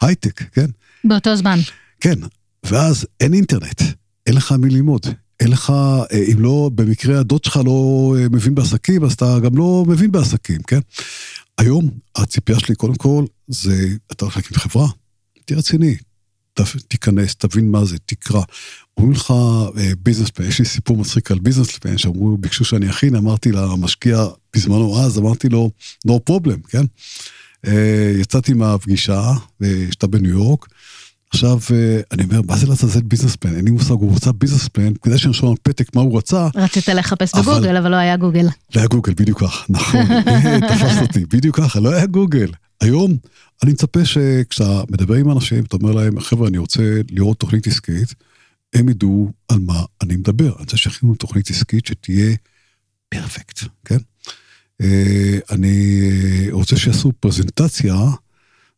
בהייטק, 0.00 0.42
כן? 0.52 0.66
באותו 1.04 1.36
זמן. 1.36 1.58
כן, 2.00 2.18
ואז 2.66 3.06
אין 3.20 3.34
אינטרנט, 3.34 3.82
אין 4.26 4.34
לך 4.34 4.52
מי 4.52 4.70
ללמוד. 4.70 5.06
אין 5.40 5.50
לך, 5.50 5.70
אה, 6.12 6.24
אם 6.32 6.40
לא, 6.40 6.70
במקרה 6.74 7.20
הדוד 7.20 7.44
שלך 7.44 7.60
לא 7.64 8.14
אה, 8.18 8.28
מבין 8.28 8.54
בעסקים, 8.54 9.04
אז 9.04 9.12
אתה 9.12 9.38
גם 9.42 9.56
לא 9.56 9.84
מבין 9.88 10.12
בעסקים, 10.12 10.62
כן? 10.62 10.80
היום, 11.58 11.90
הציפייה 12.16 12.60
שלי, 12.60 12.74
קודם 12.74 12.94
כל, 12.94 13.24
זה, 13.48 13.88
אתה 14.12 14.24
הולך 14.24 14.36
להקים 14.36 14.56
חברה, 14.56 14.88
תהיה 15.44 15.58
רציני, 15.58 15.96
תיכנס, 16.88 17.34
תבין 17.34 17.70
מה 17.70 17.84
זה, 17.84 17.96
תקרא. 18.06 18.40
אומרים 18.96 19.12
לך 19.12 19.34
ביזנס 20.02 20.26
אה, 20.26 20.32
פלן, 20.32 20.48
יש 20.48 20.58
לי 20.58 20.64
סיפור 20.64 20.96
מצחיק 20.96 21.30
על 21.30 21.38
ביזנס 21.38 21.78
פלן, 21.78 21.98
שאמרו, 21.98 22.36
ביקשו 22.36 22.64
שאני 22.64 22.90
אכין, 22.90 23.16
אמרתי 23.16 23.52
למשקיע 23.52 24.26
בזמנו 24.56 25.00
אז, 25.00 25.18
אמרתי 25.18 25.48
לו, 25.48 25.70
no 26.08 26.12
problem, 26.30 26.68
כן? 26.68 26.84
יצאתי 28.20 28.52
מהפגישה, 28.52 29.32
שאתה 29.90 30.06
בניו 30.06 30.30
יורק, 30.30 30.66
עכשיו, 31.32 31.58
אה, 31.74 32.00
אני 32.12 32.24
אומר, 32.24 32.40
מה 32.42 32.56
זה 32.56 32.66
לעזאזל 32.66 33.02
business 33.02 33.36
plan? 33.36 33.56
אין 33.56 33.64
לי 33.64 33.70
מושג, 33.70 33.90
הוא 33.90 34.16
רצה 34.16 34.32
business 34.32 34.68
plan, 34.68 34.92
כדי 35.02 35.18
שנרשום 35.18 35.50
על 35.50 35.54
פתק 35.62 35.96
מה 35.96 36.02
הוא 36.02 36.18
רצה. 36.18 36.48
רצית 36.54 36.88
לחפש 36.88 37.34
בגוגל, 37.34 37.76
אבל 37.76 37.90
לא 37.90 37.96
היה 37.96 38.16
גוגל. 38.16 38.46
לא 38.74 38.80
היה 38.80 38.86
גוגל, 38.86 39.12
בדיוק 39.16 39.40
כך, 39.40 39.66
נכון, 39.68 40.00
תפסת 40.68 41.02
אותי, 41.02 41.24
בדיוק 41.26 41.56
ככה, 41.56 41.80
לא 41.80 41.90
היה 41.90 42.06
גוגל. 42.06 42.50
היום, 42.80 43.16
אני 43.62 43.72
מצפה 43.72 44.04
שכשאתה 44.04 44.82
מדבר 44.90 45.14
עם 45.14 45.30
אנשים, 45.30 45.64
אתה 45.64 45.76
אומר 45.76 45.92
להם, 45.92 46.20
חבר'ה, 46.20 46.48
אני 46.48 46.58
רוצה 46.58 47.00
לראות 47.10 47.38
תוכנית 47.38 47.66
עסקית, 47.66 48.14
הם 48.74 48.88
ידעו 48.88 49.32
על 49.48 49.58
מה 49.58 49.84
אני 50.02 50.16
מדבר. 50.16 50.46
אני 50.46 50.60
רוצה 50.60 50.76
שיכינו 50.76 51.14
תוכנית 51.14 51.50
עסקית 51.50 51.86
שתהיה 51.86 52.36
פרפקט, 53.08 53.60
כן? 53.84 53.98
אה, 54.80 55.38
אני 55.50 56.10
רוצה 56.50 56.76
שיעשו 56.76 57.12
פרזנטציה, 57.20 57.94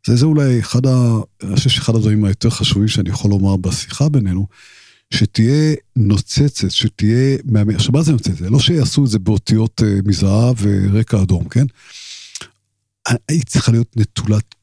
זה, 0.07 0.17
זה 0.17 0.27
אולי 0.27 0.61
אחד, 0.61 0.87
ה, 0.87 1.19
אני 1.43 1.57
חושב 1.57 1.71
שאחד 1.71 1.95
הדברים 1.95 2.25
היותר 2.25 2.51
חשובים 2.51 2.89
שאני 2.89 3.11
יכול 3.11 3.31
לומר 3.31 3.57
בשיחה 3.57 4.09
בינינו, 4.09 4.47
שתהיה 5.11 5.75
נוצצת, 5.97 6.71
שתהיה. 6.71 7.39
עכשיו, 7.75 7.93
מה 7.93 8.03
זה 8.03 8.13
נוצצת? 8.13 8.41
לא 8.41 8.59
שיעשו 8.59 9.05
את 9.05 9.11
זה 9.11 9.19
באותיות 9.19 9.81
uh, 9.81 10.09
מזהב 10.09 10.57
ורקע 10.59 11.23
אדום, 11.23 11.49
כן? 11.49 11.67
היא 13.29 13.43
צריכה 13.47 13.73
להיות 13.73 13.97
נטולת, 13.97 14.55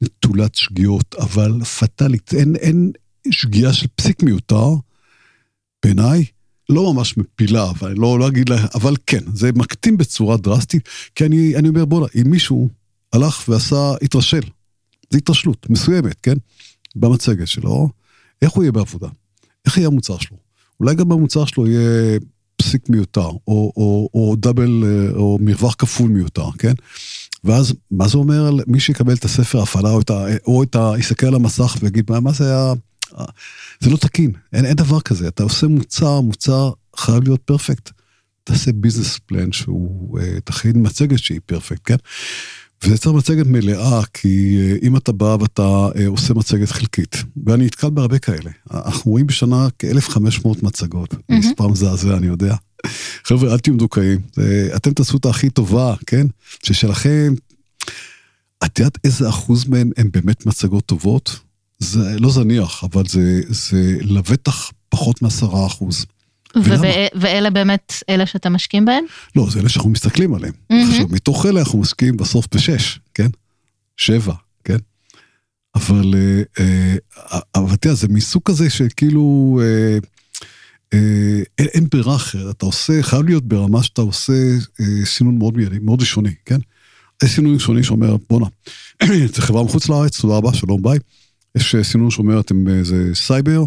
נטולת 0.00 0.54
שגיאות, 0.54 1.14
אבל 1.18 1.64
פטאלית. 1.64 2.34
אין, 2.34 2.56
אין 2.56 2.92
שגיאה 3.30 3.72
של 3.72 3.86
פסיק 3.96 4.22
מיותר, 4.22 4.68
בעיניי, 5.84 6.24
לא 6.68 6.94
ממש 6.94 7.16
מפילה, 7.16 7.70
אבל 7.70 7.94
לא, 7.96 8.18
לא 8.18 8.28
אגיד 8.28 8.48
לה, 8.48 8.66
אבל 8.74 8.94
כן, 9.06 9.20
זה 9.34 9.52
מקטין 9.52 9.96
בצורה 9.96 10.36
דרסטית, 10.36 10.88
כי 11.14 11.24
אני, 11.24 11.56
אני 11.56 11.68
אומר, 11.68 11.84
בוא'נה, 11.84 12.06
אם 12.20 12.30
מישהו 12.30 12.68
הלך 13.12 13.48
ועשה, 13.48 13.92
התרשל, 14.02 14.40
זה 15.10 15.18
התרשלות 15.18 15.70
מסוימת, 15.70 16.20
כן? 16.22 16.36
במצגת 16.96 17.48
שלו, 17.48 17.88
איך 18.42 18.50
הוא 18.50 18.64
יהיה 18.64 18.72
בעבודה? 18.72 19.08
איך 19.66 19.76
יהיה 19.76 19.86
המוצר 19.86 20.18
שלו? 20.18 20.36
אולי 20.80 20.94
גם 20.94 21.08
במוצר 21.08 21.44
שלו 21.44 21.66
יהיה 21.66 22.18
פסיק 22.56 22.88
מיותר, 22.88 23.28
או, 23.28 23.72
או, 23.76 24.08
או 24.14 24.36
דאבל, 24.36 24.84
או 25.14 25.38
מרווח 25.40 25.74
כפול 25.78 26.10
מיותר, 26.10 26.50
כן? 26.58 26.74
ואז, 27.44 27.74
מה 27.90 28.08
זה 28.08 28.18
אומר 28.18 28.46
על 28.46 28.60
מי 28.66 28.80
שיקבל 28.80 29.14
את 29.14 29.24
הספר 29.24 29.60
ההפעלה, 29.60 29.90
או 29.90 30.00
את 30.00 30.10
ה... 30.10 30.24
או 30.46 30.62
את 30.62 30.76
ה... 30.76 30.92
יסתכל 30.98 31.26
על 31.26 31.34
המסך 31.34 31.76
ויגיד, 31.80 32.10
מה, 32.10 32.20
מה 32.20 32.32
זה 32.32 32.44
היה... 32.44 32.72
זה 33.80 33.90
לא 33.90 33.96
תקין, 33.96 34.32
אין, 34.52 34.64
אין 34.64 34.74
דבר 34.74 35.00
כזה. 35.00 35.28
אתה 35.28 35.42
עושה 35.42 35.66
מוצר, 35.66 36.20
מוצר 36.20 36.70
חייב 36.96 37.24
להיות 37.24 37.40
פרפקט. 37.40 37.90
תעשה 38.44 38.72
ביזנס 38.72 39.18
פלן 39.18 39.52
שהוא, 39.52 40.18
אה, 40.20 40.40
תכין 40.44 40.72
מצגת 40.76 41.18
שהיא 41.18 41.40
פרפקט, 41.46 41.80
כן? 41.84 41.96
וזה 42.84 42.98
צריך 42.98 43.16
מצגת 43.16 43.46
מלאה, 43.46 44.00
כי 44.14 44.58
אה, 44.60 44.76
אם 44.82 44.96
אתה 44.96 45.12
בא 45.12 45.36
ואתה 45.40 45.88
אה, 45.96 46.06
עושה 46.06 46.34
מצגת 46.34 46.68
חלקית, 46.70 47.16
ואני 47.46 47.64
נתקל 47.64 47.90
בהרבה 47.90 48.18
כאלה, 48.18 48.50
אנחנו 48.70 49.10
רואים 49.10 49.26
בשנה 49.26 49.68
כ-1,500 49.78 50.48
מצגות, 50.62 51.14
mm-hmm. 51.14 51.34
מספר 51.34 51.68
מזעזע, 51.68 52.16
אני 52.16 52.26
יודע. 52.26 52.54
חבר'ה, 53.30 53.52
אל 53.52 53.58
תהיו 53.58 53.74
מדוכאים, 53.74 54.20
אתם 54.76 54.92
תעשו 54.92 55.16
את 55.16 55.26
הכי 55.26 55.50
טובה, 55.50 55.94
כן? 56.06 56.26
ששלכם, 56.62 57.34
את 58.64 58.78
יודעת 58.78 58.98
איזה 59.04 59.28
אחוז 59.28 59.68
מהן 59.68 59.90
הן 59.96 60.10
באמת 60.10 60.46
מצגות 60.46 60.86
טובות? 60.86 61.38
זה 61.78 62.16
לא 62.18 62.30
זניח, 62.30 62.84
אבל 62.84 63.02
זה, 63.08 63.40
זה 63.48 63.96
לבטח 64.00 64.70
פחות 64.88 65.22
מעשרה 65.22 65.66
אחוז. 65.66 66.06
ואלה 67.14 67.50
באמת 67.50 67.94
אלה 68.08 68.26
שאתה 68.26 68.48
משקיעים 68.48 68.84
בהם? 68.84 69.04
לא, 69.36 69.46
זה 69.50 69.60
אלה 69.60 69.68
שאנחנו 69.68 69.90
מסתכלים 69.90 70.34
עליהם. 70.34 70.52
Mm-hmm. 70.52 70.90
עכשיו, 70.90 71.06
מתוך 71.10 71.46
אלה 71.46 71.60
אנחנו 71.60 71.78
משקיעים 71.78 72.16
בסוף 72.16 72.46
בשש, 72.54 73.00
כן? 73.14 73.28
שבע, 73.96 74.34
כן? 74.64 74.78
אבל, 75.74 76.14
אה, 76.14 76.42
אה, 76.60 77.38
אבל 77.54 77.76
תראה, 77.76 77.94
זה 77.94 78.08
מסוג 78.08 78.42
כזה 78.44 78.70
שכאילו, 78.70 79.58
אה, 79.62 79.66
אה, 79.66 79.98
אין, 80.92 81.66
אין 81.74 81.86
ברירה 81.90 82.16
אחרת, 82.16 82.56
אתה 82.56 82.66
עושה, 82.66 83.02
חייב 83.02 83.22
להיות 83.22 83.44
ברמה 83.44 83.82
שאתה 83.82 84.02
עושה 84.02 84.32
אה, 84.80 85.04
סינון 85.04 85.38
מאוד 85.38 85.56
מיידי, 85.56 85.78
מאוד 85.82 86.00
ראשוני, 86.00 86.34
כן? 86.44 86.58
יש 87.22 87.34
סינון 87.34 87.54
ראשוני 87.54 87.82
שאומר, 87.82 88.16
בואנה, 88.30 88.46
זה 89.34 89.42
חברה 89.42 89.64
מחוץ 89.64 89.88
לארץ, 89.88 90.20
תודה 90.20 90.34
רבה, 90.34 90.54
שלום, 90.54 90.82
ביי. 90.82 90.98
יש 91.54 91.76
סינון 91.82 92.10
שאומר, 92.10 92.40
אתם 92.40 92.68
איזה 92.68 93.10
סייבר, 93.14 93.64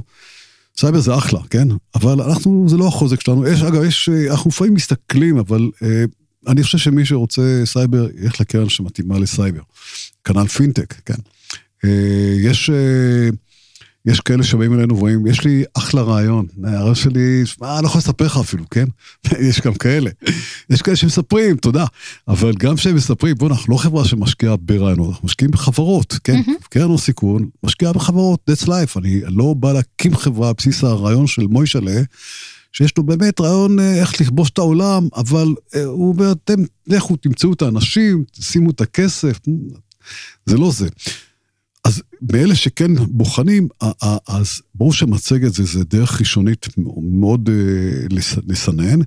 סייבר 0.78 1.00
זה 1.00 1.18
אחלה, 1.18 1.40
כן? 1.50 1.68
אבל 1.96 2.22
אנחנו, 2.22 2.66
זה 2.70 2.78
לא 2.78 2.88
החוזק 2.88 3.22
שלנו. 3.22 3.48
יש, 3.48 3.62
אגב, 3.62 3.84
יש, 3.84 4.10
אנחנו 4.30 4.50
לפעמים 4.50 4.74
מסתכלים, 4.74 5.38
אבל 5.38 5.70
אה, 5.84 6.04
אני 6.48 6.64
חושב 6.64 6.78
שמי 6.78 7.06
שרוצה 7.06 7.62
סייבר, 7.66 8.08
ילך 8.22 8.42
לקרן 8.42 8.70
שמתאימה 8.70 9.20
לסייבר. 9.20 9.62
כנ"ל 10.24 10.48
פינטק, 10.48 10.94
כן? 11.06 11.22
אה, 11.86 12.36
יש... 12.40 12.70
אה, 12.70 13.30
יש 14.06 14.20
כאלה 14.20 14.44
שבאים 14.44 14.74
אלינו 14.74 14.98
ורואים, 14.98 15.28
יש 15.28 15.44
לי 15.44 15.64
אחלה 15.74 16.02
רעיון, 16.02 16.46
הרעיון 16.64 16.96
שלי, 16.96 17.44
מה, 17.62 17.76
אני 17.76 17.84
לא 17.84 17.88
יכול 17.88 18.00
לספר 18.00 18.26
לך 18.26 18.38
אפילו, 18.38 18.70
כן? 18.70 18.86
יש 19.50 19.62
גם 19.62 19.74
כאלה. 19.74 20.10
יש 20.70 20.82
כאלה 20.82 20.96
שמספרים, 20.96 21.58
תודה. 21.58 21.86
אבל 22.28 22.54
גם 22.54 22.76
כשהם 22.76 22.96
מספרים, 22.96 23.36
בוא'נה, 23.36 23.56
אנחנו 23.56 23.74
לא 23.74 23.78
חברה 23.78 24.06
שמשקיעה 24.06 24.56
ברעיונות, 24.58 25.10
אנחנו 25.10 25.26
משקיעים 25.26 25.52
בחברות, 25.52 26.14
כן? 26.24 26.42
קרן 26.70 26.90
הון 26.90 26.98
סיכון, 26.98 27.50
משקיעה 27.64 27.94
בחברות, 27.94 28.50
that's 28.50 28.66
life. 28.66 28.98
אני 28.98 29.22
לא 29.28 29.54
בא 29.58 29.74
להקים 29.74 30.16
חברה 30.16 30.48
על 30.48 30.54
בסיס 30.58 30.84
הרעיון 30.84 31.28
של 31.28 31.48
מוישלה, 31.48 32.02
שיש 32.74 32.98
לו 32.98 33.04
באמת 33.04 33.42
רעיון 33.42 33.80
אה, 33.80 34.00
איך 34.00 34.22
לכבוש 34.22 34.50
את 34.50 34.58
העולם, 34.58 35.08
אבל 35.16 35.48
אה, 35.76 35.84
הוא 35.84 36.10
אומר, 36.10 36.32
אתם 36.32 36.62
לכו, 36.88 37.16
תמצאו 37.16 37.54
את 37.54 37.62
האנשים, 37.62 38.24
שימו 38.42 38.70
את 38.70 38.82
הכסף, 38.82 39.40
זה 40.46 40.58
לא 40.58 40.72
זה. 40.72 40.88
אז 41.84 42.02
מאלה 42.32 42.56
שכן 42.56 42.96
בוחנים, 42.96 43.68
אז 44.28 44.62
ברור 44.76 44.94
שמצגת 44.94 45.54
זה, 45.54 45.64
זה 45.64 45.84
דרך 45.84 46.20
ראשונית 46.20 46.68
מאוד 47.02 47.50
אה, 47.50 48.18
לסנן, 48.48 49.00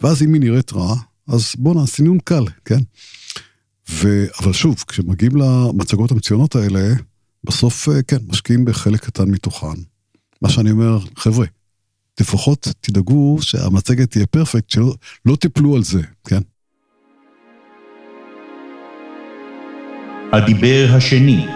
ואז 0.00 0.22
אם 0.22 0.34
היא 0.34 0.40
נראית 0.40 0.72
רע, 0.72 0.94
אז 1.28 1.52
בואנה, 1.58 1.86
סינון 1.86 2.18
קל, 2.24 2.44
כן? 2.64 2.80
ו... 3.90 4.26
אבל 4.40 4.52
שוב, 4.52 4.84
כשמגיעים 4.88 5.36
למצגות 5.36 6.10
המצוינות 6.10 6.56
האלה, 6.56 6.94
בסוף 7.44 7.88
אה, 7.88 8.02
כן, 8.02 8.18
משקיעים 8.28 8.64
בחלק 8.64 9.04
קטן 9.04 9.30
מתוכן. 9.30 9.80
מה 10.42 10.48
שאני 10.48 10.70
אומר, 10.70 10.98
חבר'ה, 11.16 11.46
לפחות 12.20 12.68
תדאגו 12.80 13.38
שהמצגת 13.40 14.10
תהיה 14.10 14.26
פרפקט, 14.26 14.70
שלא 14.70 14.94
לא 15.24 15.36
תיפלו 15.36 15.76
על 15.76 15.82
זה, 15.84 16.00
כן? 16.24 16.40
הדיבר 20.32 20.88
השני 20.96 21.46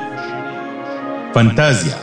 פנטזיה. 1.33 1.97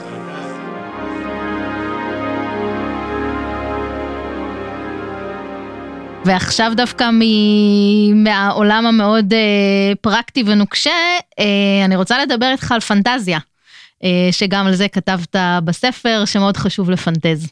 ועכשיו 6.25 6.72
דווקא 6.75 7.10
מ... 7.12 8.24
מהעולם 8.24 8.86
המאוד 8.86 9.34
אה, 9.34 9.39
פרקטי 10.01 10.44
ונוקשה, 10.46 10.91
אה, 11.39 11.86
אני 11.86 11.96
רוצה 11.96 12.24
לדבר 12.24 12.51
איתך 12.51 12.72
על 12.72 12.79
פנטזיה, 12.79 13.39
אה, 14.03 14.29
שגם 14.32 14.67
על 14.67 14.75
זה 14.75 14.88
כתבת 14.88 15.36
בספר, 15.63 16.24
שמאוד 16.25 16.58
חשוב 16.58 16.89
לפנטז. 16.89 17.48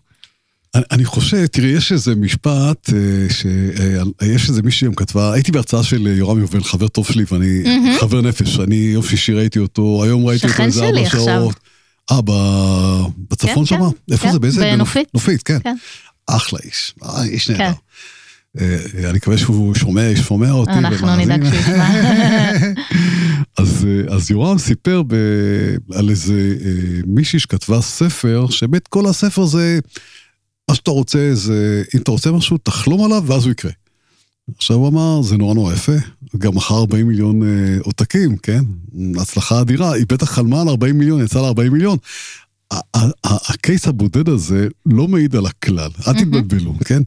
אני, 0.76 1.06
חושב, 1.06 1.46
תראי, 1.46 1.70
יש 1.70 1.92
איזה 1.92 2.16
משפט, 2.16 2.90
אה, 2.94 3.28
שיש 3.30 4.50
איזה 4.50 4.62
מישהי 4.62 4.88
גם 4.88 4.94
כתבה, 4.94 5.34
הייתי 5.34 5.52
בהרצאה 5.52 5.84
של 5.84 6.08
יורם 6.08 6.40
יובל, 6.40 6.64
חבר 6.64 6.88
טוב 6.88 7.06
שלי, 7.06 7.24
ואני 7.32 7.64
מהמם. 7.64 7.98
חבר 8.00 8.22
נפש, 8.22 8.60
אני 8.60 8.76
יום 8.76 9.04
שישי 9.04 9.34
ראיתי 9.34 9.60
אותו, 9.60 10.04
היום 10.04 10.26
ראיתי 10.26 10.48
אותו 10.48 10.64
איזה 10.64 10.86
ארבע. 10.86 11.10
שעות. 11.10 11.60
אה, 12.12 12.20
בצפון 13.32 13.54
כן, 13.56 13.66
שמה? 13.66 13.90
כן, 13.92 14.14
איפה 14.14 14.24
כן, 14.28 14.32
זה? 14.32 14.40
באיזה? 14.40 14.62
בנופית. 14.62 15.08
נופית, 15.14 15.44
כן. 15.44 15.58
כן. 15.64 15.76
אחלה 16.28 16.60
איש, 16.64 16.94
אה, 17.04 17.24
איש 17.24 17.50
נהדר. 17.50 17.64
כן. 17.64 17.72
אה, 18.62 19.10
אני 19.10 19.18
מקווה 19.18 19.38
שהוא 19.38 19.76
שומע, 19.76 20.02
שומע 20.16 20.52
אותי 20.52 20.72
אנחנו. 20.72 21.16
נדאג 21.16 21.44
שישמע. 21.52 21.90
אז, 23.58 23.88
אה, 23.88 24.16
אז 24.16 24.32
יורם 24.32 24.58
סיפר 24.58 25.02
ב, 25.08 25.16
על 25.94 26.10
איזה 26.10 26.56
אה, 26.66 26.72
מישהי 27.08 27.40
שכתבה 27.40 27.82
ספר, 27.82 28.46
שבאמת 28.50 28.88
כל 28.88 29.06
הספר 29.06 29.46
זה, 29.46 29.80
מה 30.70 30.76
שאתה 30.76 30.92
רוצה 30.92 31.30
זה, 31.34 31.84
אם 31.96 32.02
אתה 32.02 32.12
רוצה 32.12 32.32
משהו, 32.32 32.58
תחלום 32.58 33.06
עליו 33.06 33.24
ואז 33.28 33.44
הוא 33.44 33.52
יקרה. 33.52 33.72
עכשיו 34.58 34.78
הוא 34.78 34.88
אמר, 34.88 35.22
זה 35.22 35.38
נורא 35.38 35.54
נורא 35.54 35.74
יפה, 35.74 35.92
גם 36.38 36.56
מכר 36.56 36.76
40 36.76 37.08
מיליון 37.08 37.44
אה, 37.44 37.78
עותקים, 37.84 38.38
כן? 38.38 38.64
הצלחה 39.22 39.62
אדירה, 39.62 39.94
היא 39.94 40.06
בטח 40.10 40.32
חלמה 40.32 40.62
על 40.62 40.70
40 40.70 40.98
מיליון, 40.98 41.24
יצא 41.24 41.42
לה 41.42 41.48
40 41.48 41.74
מיליון. 41.74 41.98
הקייס 43.24 43.88
הבודד 43.88 44.30
הזה 44.30 44.68
לא 44.86 45.08
מעיד 45.08 45.36
על 45.36 45.46
הכלל, 45.46 45.90
אל 46.08 46.14
תתבלבלו, 46.14 46.74
כן? 46.86 47.02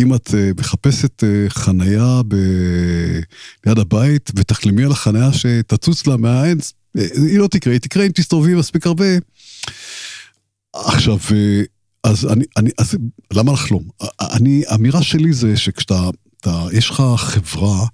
אם 0.00 0.14
את 0.14 0.34
אה, 0.34 0.50
מחפשת 0.58 1.24
אה, 1.24 1.44
חנייה 1.48 2.20
ב- 2.28 3.20
ליד 3.66 3.78
הבית 3.78 4.30
ותחלמי 4.34 4.84
על 4.84 4.92
החנייה 4.92 5.32
שתצוץ 5.32 6.06
לה 6.06 6.16
מהעין, 6.16 6.58
אה, 6.98 7.06
היא 7.14 7.38
לא 7.38 7.46
תקרה, 7.46 7.72
היא 7.72 7.80
תקרה 7.80 8.06
אם 8.06 8.10
תסתובבי 8.14 8.54
מספיק 8.54 8.86
הרבה. 8.86 9.06
עכשיו, 10.74 11.16
אז 12.04 12.26
אני, 12.26 12.44
אני, 12.56 12.70
אז 12.78 12.94
למה 13.32 13.52
לחלום? 13.52 13.82
אני, 14.20 14.62
האמירה 14.68 15.02
שלי 15.02 15.32
זה 15.32 15.56
שכשאתה, 15.56 16.10
אתה, 16.40 16.66
יש 16.72 16.90
לך 16.90 17.02
חברה, 17.16 17.86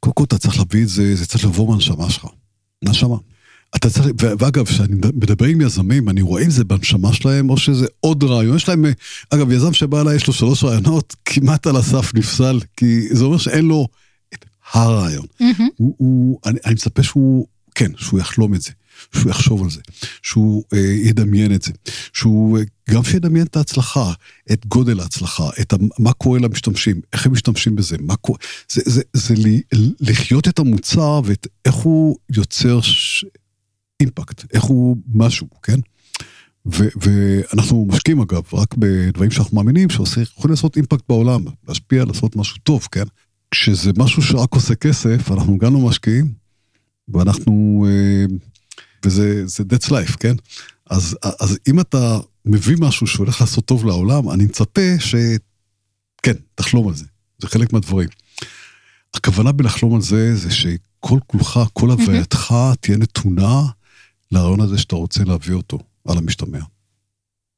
קודם 0.00 0.14
כל 0.14 0.24
אתה 0.24 0.38
צריך 0.38 0.58
להביא 0.58 0.82
את 0.82 0.88
זה, 0.88 1.14
זה 1.14 1.26
צריך 1.26 1.44
לבוא 1.44 1.70
מהנשמה 1.70 2.10
שלך. 2.10 2.26
מהנשמה. 2.82 3.16
אתה 3.76 3.90
צריך, 3.90 4.06
ואגב, 4.18 4.66
כשאני 4.66 4.94
מדבר 4.94 5.46
עם 5.46 5.60
יזמים, 5.60 6.08
אני 6.08 6.22
רואה 6.22 6.44
אם 6.44 6.50
זה 6.50 6.64
בנשמה 6.64 7.12
שלהם, 7.12 7.50
או 7.50 7.58
שזה 7.58 7.86
עוד 8.00 8.24
רעיון. 8.24 8.56
יש 8.56 8.68
להם, 8.68 8.84
אגב, 9.30 9.50
יזם 9.50 9.72
שבא 9.72 10.00
אליי, 10.00 10.16
יש 10.16 10.26
לו 10.26 10.32
שלוש 10.32 10.64
רעיונות, 10.64 11.16
כמעט 11.24 11.66
על 11.66 11.76
הסף 11.76 12.14
נפסל, 12.14 12.60
כי 12.76 13.08
זה 13.10 13.24
אומר 13.24 13.38
שאין 13.38 13.64
לו 13.64 13.88
את 14.34 14.44
הרעיון. 14.72 15.26
מהמם. 15.40 15.68
הוא, 15.76 15.94
הוא, 15.98 16.38
אני, 16.46 16.58
אני 16.64 16.74
מצפה 16.74 17.02
שהוא, 17.02 17.46
כן, 17.76 17.92
שהוא 17.96 18.20
יחלום 18.20 18.54
את 18.54 18.62
זה, 18.62 18.70
שהוא 19.14 19.30
יחשוב 19.30 19.62
על 19.62 19.70
זה, 19.70 19.80
שהוא 20.22 20.64
אה, 20.72 20.78
ידמיין 20.78 21.54
את 21.54 21.62
זה, 21.62 21.72
שהוא, 22.12 22.58
אה, 22.58 22.62
גם 22.90 23.04
שידמיין 23.04 23.46
את 23.46 23.56
ההצלחה, 23.56 24.12
את 24.52 24.66
גודל 24.66 25.00
ההצלחה, 25.00 25.48
את 25.60 25.72
ה, 25.72 25.76
מה 25.98 26.12
קורה 26.12 26.38
למשתמשים, 26.38 27.00
איך 27.12 27.26
הם 27.26 27.32
משתמשים 27.32 27.76
בזה, 27.76 27.96
מה 28.00 28.16
קורה, 28.16 28.38
זה, 28.72 28.82
זה, 28.86 29.02
זה 29.12 29.34
לי, 29.34 29.62
לחיות 30.00 30.48
את 30.48 30.58
המוצר 30.58 31.20
ואיך 31.24 31.74
הוא 31.74 32.16
יוצר 32.30 32.80
ש, 32.80 33.24
אימפקט, 34.00 34.44
איך 34.54 34.62
הוא 34.64 34.96
משהו, 35.14 35.46
כן? 35.62 35.80
ו- 36.66 36.88
ואנחנו 36.96 37.86
משקיעים 37.88 38.20
אגב 38.20 38.42
רק 38.52 38.74
בדברים 38.74 39.30
שאנחנו 39.30 39.56
מאמינים 39.56 39.88
שיכולים 39.90 40.50
לעשות 40.50 40.76
אימפקט 40.76 41.04
בעולם, 41.08 41.44
להשפיע, 41.68 42.04
לעשות 42.04 42.36
משהו 42.36 42.58
טוב, 42.62 42.88
כן? 42.92 43.04
כשזה 43.50 43.90
משהו 43.98 44.22
שרק 44.22 44.54
עושה 44.54 44.74
כסף, 44.74 45.30
אנחנו 45.30 45.58
גם 45.58 45.74
לא 45.74 45.80
משקיעים, 45.80 46.45
ואנחנו, 47.08 47.86
אה, 47.88 48.36
וזה 49.04 49.46
זה 49.46 49.64
that's 49.72 49.88
life, 49.88 50.16
כן? 50.20 50.34
אז, 50.90 51.16
אז 51.40 51.58
אם 51.68 51.80
אתה 51.80 52.18
מביא 52.44 52.76
משהו 52.80 53.06
שהולך 53.06 53.40
לעשות 53.40 53.64
טוב 53.64 53.86
לעולם, 53.86 54.30
אני 54.30 54.44
מצפה 54.44 54.80
ש... 54.98 55.14
כן, 56.22 56.34
תחלום 56.54 56.88
על 56.88 56.94
זה, 56.94 57.04
זה 57.38 57.48
חלק 57.48 57.72
מהדברים. 57.72 58.08
הכוונה 59.14 59.52
בלחלום 59.52 59.94
על 59.94 60.00
זה, 60.00 60.36
זה 60.36 60.50
שכל 60.50 61.18
כולך, 61.26 61.60
כל 61.72 61.90
הווייתך 61.90 62.54
תהיה 62.80 62.98
נתונה 62.98 63.62
לרעיון 64.32 64.60
הזה 64.60 64.78
שאתה 64.78 64.96
רוצה 64.96 65.24
להביא 65.24 65.54
אותו 65.54 65.78
על 66.08 66.18
המשתמע. 66.18 66.58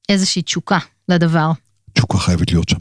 איזושהי 0.08 0.42
תשוקה 0.42 0.78
לדבר. 1.08 1.52
תשוקה 1.92 2.18
חייבת 2.18 2.52
להיות 2.52 2.68
שם. 2.68 2.78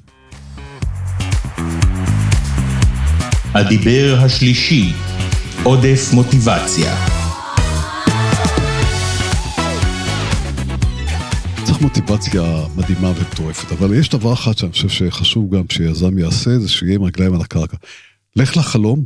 הדיבר 3.53 4.17
השלישי, 4.21 4.93
עודף 5.67 6.09
מוטיבציה. 6.13 6.95
צריך 11.63 11.81
מוטיבציה 11.81 12.43
מדהימה 12.75 13.11
ומטורפת, 13.17 13.71
אבל 13.71 13.93
יש 13.93 14.09
דבר 14.09 14.33
אחד 14.33 14.57
שאני 14.57 14.71
חושב 14.71 14.89
שחשוב 14.89 15.55
גם 15.55 15.63
שיזם 15.71 16.17
יעשה, 16.17 16.59
זה 16.59 16.69
שיהיה 16.69 16.95
עם 16.95 17.03
רגליים 17.03 17.33
על 17.33 17.41
הקרקע. 17.41 17.77
לך 18.35 18.57
לחלום, 18.57 19.05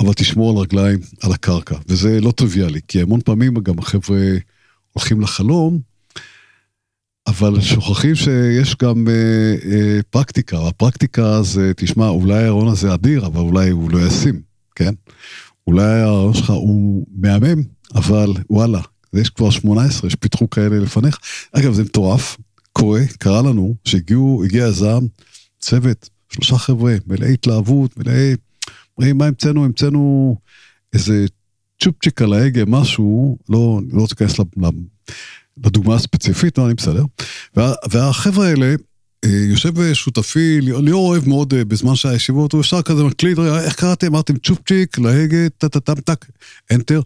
אבל 0.00 0.12
תשמור 0.12 0.50
על 0.50 0.56
רגליים 0.56 0.98
על 1.22 1.32
הקרקע, 1.32 1.76
וזה 1.88 2.20
לא 2.20 2.30
טריוויאלי, 2.30 2.80
כי 2.88 3.02
המון 3.02 3.20
פעמים 3.20 3.54
גם 3.54 3.78
החבר'ה 3.78 4.18
הולכים 4.92 5.20
לחלום, 5.20 5.78
אבל 7.26 7.60
שוכחים 7.60 8.14
שיש 8.14 8.76
גם 8.82 9.08
אה, 9.08 9.54
אה, 9.72 10.00
פרקטיקה, 10.10 10.58
והפרקטיקה 10.60 11.42
זה, 11.42 11.72
תשמע, 11.76 12.08
אולי 12.08 12.34
הרעיון 12.34 12.68
הזה 12.68 12.94
אדיר, 12.94 13.26
אבל 13.26 13.40
אולי 13.40 13.70
הוא 13.70 13.90
לא 13.90 14.06
ישים, 14.06 14.40
כן? 14.74 14.94
אולי 15.68 16.00
הרעיון 16.00 16.34
שלך 16.34 16.50
הוא 16.50 17.06
מהמם, 17.16 17.62
אבל 17.94 18.32
וואלה, 18.50 18.80
יש 19.14 19.30
כבר 19.30 19.50
18 19.50 20.10
שפיתחו 20.10 20.50
כאלה 20.50 20.78
לפניך. 20.78 21.18
אגב, 21.52 21.72
זה 21.72 21.82
מטורף, 21.82 22.36
קורה, 22.72 23.00
קרה 23.18 23.42
לנו, 23.42 23.74
שהגיעו, 23.84 24.42
הגיע 24.44 24.66
יזם, 24.66 25.06
צוות, 25.60 26.08
שלושה 26.32 26.58
חבר'ה, 26.58 26.94
מלאי 27.06 27.32
התלהבות, 27.32 27.96
מלאי... 27.96 28.34
אומרים, 28.98 29.18
מה 29.18 29.26
המצאנו? 29.26 29.64
המצאנו 29.64 30.36
איזה 30.92 31.26
צ'ופצ'יק 31.82 32.22
על 32.22 32.32
ההגה, 32.32 32.64
משהו, 32.66 33.38
לא, 33.48 33.80
לא 33.92 34.00
רוצה 34.00 34.14
להיכנס 34.20 34.46
לדוגמה 35.64 35.94
הספציפית, 35.94 36.58
לא, 36.58 36.66
אני 36.66 36.74
בסדר. 36.74 37.04
וה, 37.56 37.72
והחבר'ה 37.90 38.48
האלה, 38.48 38.74
יושב 39.26 39.92
שותפי, 39.94 40.60
ליאור 40.60 41.08
אוהב 41.08 41.28
מאוד 41.28 41.54
אה, 41.54 41.64
בזמן 41.64 41.94
שהישיבות, 41.94 42.52
הוא 42.52 42.60
ישר 42.60 42.82
כזה 42.82 43.04
מקליט, 43.04 43.38
רגע, 43.38 43.60
איך 43.60 43.74
קראתם? 43.74 44.06
אמרתם 44.06 44.34
צ'ופצ'יק, 44.36 44.98
להגה, 44.98 45.48
טה-טה-טם 45.58 45.94
טק, 45.94 46.26
אנטר, 46.72 47.00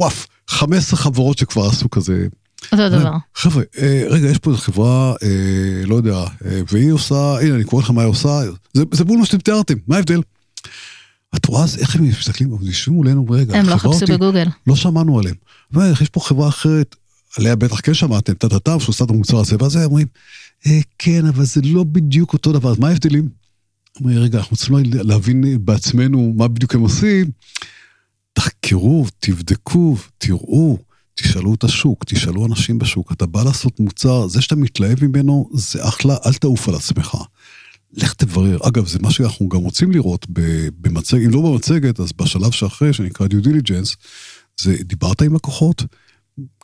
וואף, 0.00 0.26
15 0.48 0.98
חברות 0.98 1.38
שכבר 1.38 1.66
עשו 1.66 1.90
כזה. 1.90 2.26
אותו 2.72 2.88
דבר. 2.88 3.12
חבר'ה, 3.34 3.62
אה, 3.78 4.04
רגע, 4.08 4.28
יש 4.28 4.38
פה 4.38 4.50
איזו 4.50 4.60
חברה, 4.60 5.14
אה, 5.22 5.86
לא 5.86 5.94
יודע, 5.94 6.16
אה, 6.16 6.60
והיא 6.72 6.92
עושה, 6.92 7.38
הנה, 7.40 7.54
אני 7.54 7.64
קורא 7.64 7.82
לך 7.82 7.90
מה 7.90 8.02
היא 8.02 8.10
עושה, 8.10 8.40
זה, 8.74 8.84
זה 8.92 9.04
בול 9.04 9.18
מה 9.18 9.26
שאתם 9.26 9.38
תיארתם, 9.38 9.74
מה 9.88 9.96
ההבדל? 9.96 10.20
את 11.36 11.46
רואה 11.46 11.64
אז 11.64 11.78
איך 11.78 11.96
הם 11.96 12.04
מסתכלים, 12.04 12.52
הם 12.52 12.58
יושבים 12.62 12.96
מולנו, 12.96 13.26
רגע, 13.30 13.58
הם 13.58 13.68
לא 13.68 13.76
חיפשו 13.76 14.06
בגוגל. 14.08 14.48
לא 14.66 14.76
שמענו 14.76 15.18
עליהם. 15.18 15.34
יש 16.02 16.08
פה 16.08 16.20
חברה 16.20 16.48
אחרת, 16.48 16.96
עליה 17.38 17.56
בטח 17.56 17.80
כן 17.80 17.94
שמעתם, 17.94 18.34
טה-טה-טה, 18.34 18.80
שעושה 18.80 19.04
את 19.04 19.10
המוצר 19.10 19.38
הזה, 19.38 19.56
ואז 19.60 19.76
הם 19.76 19.82
אומרים, 19.82 20.06
אה, 20.06 20.45
כן, 20.98 21.26
אבל 21.26 21.44
זה 21.44 21.60
לא 21.64 21.84
בדיוק 21.84 22.32
אותו 22.32 22.52
דבר, 22.52 22.70
אז 22.70 22.78
מה 22.78 22.88
ההבדלים? 22.88 23.28
אומרים, 24.00 24.18
רגע, 24.18 24.38
אנחנו 24.38 24.56
צריכים 24.56 24.76
להבין 24.84 25.64
בעצמנו 25.64 26.32
מה 26.36 26.48
בדיוק 26.48 26.74
הם 26.74 26.80
עושים. 26.80 27.30
תחקרו, 28.32 29.06
תבדקו, 29.18 29.96
תראו, 30.18 30.78
תשאלו 31.14 31.54
את 31.54 31.64
השוק, 31.64 32.04
תשאלו 32.04 32.46
אנשים 32.46 32.78
בשוק. 32.78 33.12
אתה 33.12 33.26
בא 33.26 33.42
לעשות 33.42 33.80
מוצר, 33.80 34.26
זה 34.26 34.42
שאתה 34.42 34.56
מתלהב 34.56 35.04
ממנו, 35.04 35.50
זה 35.52 35.88
אחלה, 35.88 36.16
אל 36.26 36.32
תעוף 36.32 36.68
על 36.68 36.74
עצמך. 36.74 37.16
לך 37.92 38.14
תברר. 38.14 38.58
אגב, 38.68 38.86
זה 38.86 38.98
מה 38.98 39.10
שאנחנו 39.10 39.48
גם 39.48 39.60
רוצים 39.60 39.92
לראות 39.92 40.26
במצגת, 40.80 41.20
אם 41.26 41.30
לא 41.30 41.40
במצגת, 41.40 42.00
אז 42.00 42.12
בשלב 42.12 42.50
שאחרי, 42.50 42.92
שנקרא 42.92 43.26
due 43.26 43.46
diligence, 43.46 43.96
זה 44.60 44.76
דיברת 44.80 45.22
עם 45.22 45.34
לקוחות, 45.34 45.82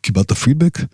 קיבלת 0.02 0.32
פידבק, 0.32 0.80
אה, 0.80 0.84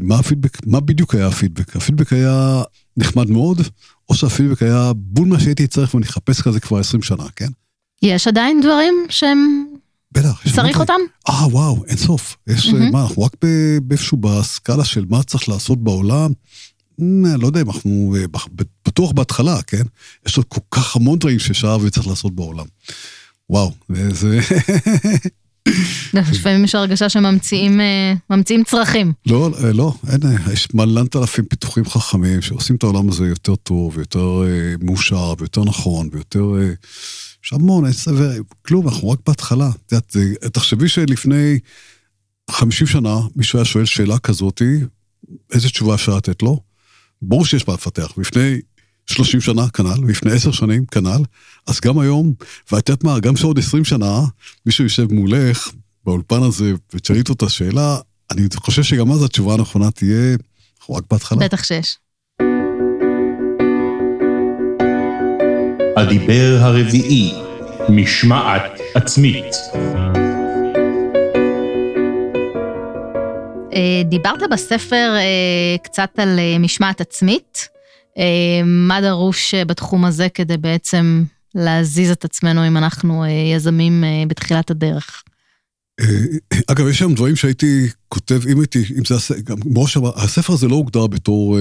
מה 0.00 0.18
הפידבק, 0.18 0.66
מה 0.66 0.80
בדיוק 0.80 1.14
היה 1.14 1.26
הפידבק? 1.26 1.76
הפידבק 1.76 2.12
היה 2.12 2.62
נחמד 2.96 3.30
מאוד, 3.30 3.60
או 4.08 4.14
שהפידבק 4.14 4.62
היה 4.62 4.92
בול 4.96 5.28
מה 5.28 5.40
שהייתי 5.40 5.66
צריך 5.66 5.94
ואני 5.94 6.06
אחפש 6.06 6.40
כזה 6.40 6.60
כבר 6.60 6.78
20 6.78 7.02
שנה, 7.02 7.24
כן? 7.36 7.48
יש 8.02 8.26
עדיין 8.26 8.60
דברים 8.60 8.94
שהם... 9.08 9.64
בטח. 10.12 10.54
צריך 10.54 10.80
אותם? 10.80 11.00
אה, 11.28 11.46
וואו, 11.46 11.84
אין 11.86 11.96
סוף. 11.96 12.36
יש, 12.46 12.66
מהמם. 12.66 12.92
מה, 12.92 13.02
אנחנו 13.02 13.22
רק 13.22 13.32
באיפשהו 13.82 14.16
בסקאלה 14.16 14.84
של 14.84 15.04
מה 15.08 15.22
צריך 15.22 15.48
לעשות 15.48 15.84
בעולם. 15.84 16.32
מ, 16.98 17.24
לא 17.24 17.46
יודע 17.46 17.60
אם 17.60 17.70
אנחנו 17.70 18.16
אה, 18.18 18.24
בטוח 18.86 19.12
בהתחלה, 19.12 19.62
כן? 19.62 19.82
יש 20.26 20.36
עוד 20.36 20.46
כל 20.48 20.60
כך 20.70 20.96
המון 20.96 21.18
דברים 21.18 21.38
ששאר 21.38 21.78
וצריך 21.82 22.06
לעשות 22.06 22.34
בעולם. 22.34 22.66
וואו, 23.50 23.72
זה... 24.10 24.40
לפעמים 26.14 26.64
יש 26.64 26.74
הרגשה 26.74 27.08
שממציאים 27.08 27.80
אה, 27.80 28.62
צרכים. 28.66 29.12
לא, 29.26 29.50
אה, 29.64 29.72
לא, 29.72 29.92
אין, 30.12 30.20
אה, 30.24 30.52
יש 30.52 30.68
מלנת 30.74 31.16
אלפים 31.16 31.44
פיתוחים 31.44 31.84
חכמים 31.84 32.42
שעושים 32.42 32.76
את 32.76 32.82
העולם 32.82 33.08
הזה 33.08 33.26
יותר 33.28 33.56
טוב, 33.56 33.98
יותר 33.98 34.42
מאושר, 34.80 35.34
ויותר 35.38 35.64
נכון, 35.64 36.08
ויותר... 36.12 36.52
יש 37.44 37.52
המון, 37.52 37.84
אין 37.84 37.92
סבר, 37.92 38.30
כלום, 38.62 38.88
אנחנו 38.88 39.10
רק 39.10 39.18
בהתחלה. 39.26 39.70
תחשבי 40.52 40.88
שלפני 40.88 41.58
50 42.50 42.86
שנה 42.86 43.16
מישהו 43.36 43.58
היה 43.58 43.64
שואל 43.64 43.84
שאלה 43.84 44.18
כזאתי, 44.18 44.80
איזה 45.52 45.68
תשובה 45.68 45.94
אפשר 45.94 46.16
לתת 46.16 46.42
לו? 46.42 46.60
ברור 47.22 47.44
שיש 47.44 47.68
מה 47.68 47.74
לפתח. 47.74 48.12
לפני 48.18 48.60
30 49.06 49.40
שנה 49.40 49.68
כנ"ל, 49.68 50.10
לפני 50.10 50.32
10 50.32 50.52
שנים 50.52 50.84
כנ"ל, 50.86 51.22
אז 51.66 51.80
גם 51.80 51.98
היום, 51.98 52.32
ואת 52.72 52.88
יודעת 52.88 53.04
מה, 53.04 53.20
גם 53.20 53.36
שעוד 53.36 53.58
20 53.58 53.84
שנה, 53.84 54.20
מישהו 54.66 54.84
יושב 54.84 55.12
מולך 55.12 55.70
באולפן 56.04 56.42
הזה 56.42 56.72
ותשאלי 56.94 57.20
אותו 57.20 57.32
את 57.32 57.42
השאלה, 57.42 57.96
אני 58.30 58.42
חושב 58.56 58.82
שגם 58.82 59.12
אז 59.12 59.22
התשובה 59.22 59.54
הנכונה 59.54 59.90
תהיה, 59.90 60.36
אנחנו 60.80 60.94
רק 60.94 61.04
בהתחלה. 61.10 61.44
בטח 61.44 61.64
שיש. 61.64 61.96
הדיבר 65.96 66.58
הרביעי, 66.60 67.32
משמעת 67.88 68.80
עצמית. 68.94 69.54
אה, 73.74 74.02
דיברת 74.04 74.42
בספר 74.50 75.14
אה, 75.16 75.76
קצת 75.82 76.10
על 76.16 76.38
אה, 76.38 76.58
משמעת 76.58 77.00
עצמית. 77.00 77.71
מה 78.64 79.00
דרוש 79.00 79.54
בתחום 79.54 80.04
הזה 80.04 80.28
כדי 80.28 80.56
בעצם 80.56 81.24
להזיז 81.54 82.10
את 82.10 82.24
עצמנו 82.24 82.66
אם 82.66 82.76
אנחנו 82.76 83.24
יזמים 83.54 84.04
בתחילת 84.28 84.70
הדרך? 84.70 85.22
אגב, 86.66 86.88
יש 86.88 86.98
שם 86.98 87.14
דברים 87.14 87.36
שהייתי 87.36 87.88
כותב, 88.08 88.40
אם 88.48 88.60
הייתי, 88.60 88.78
אם 88.98 89.02
זה, 89.08 89.34
גם 89.44 89.56
מראש, 89.66 89.96
הספר 90.16 90.52
הזה 90.52 90.68
לא 90.68 90.74
הוגדר 90.74 91.06
בתור, 91.06 91.58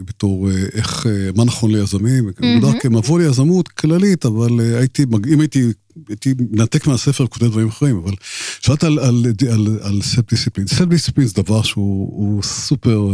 בתור 0.00 0.50
איך, 0.74 1.06
מה 1.36 1.44
נכון 1.44 1.70
ליזמים, 1.74 2.24
הוא 2.24 2.48
הוגדר 2.54 2.80
כמבוא 2.80 3.20
ליזמות 3.20 3.68
כללית, 3.68 4.26
אבל 4.26 4.60
הייתי, 4.78 5.04
אם 5.32 5.40
הייתי, 5.40 5.62
הייתי 6.08 6.34
מנתק 6.50 6.86
מהספר 6.86 7.24
וכותב 7.24 7.46
דברים 7.46 7.68
אחרים, 7.68 7.96
אבל 7.96 8.12
שאלת 8.60 8.84
על, 8.84 8.98
על, 8.98 9.24
על, 9.50 9.78
על 9.82 10.02
סלף 10.02 10.30
דיסציפלין. 10.30 10.66
סלף 10.66 10.88
דיסציפלין 10.88 11.26
זה 11.26 11.34
דבר 11.42 11.62
שהוא 11.62 12.42
סופר 12.42 13.12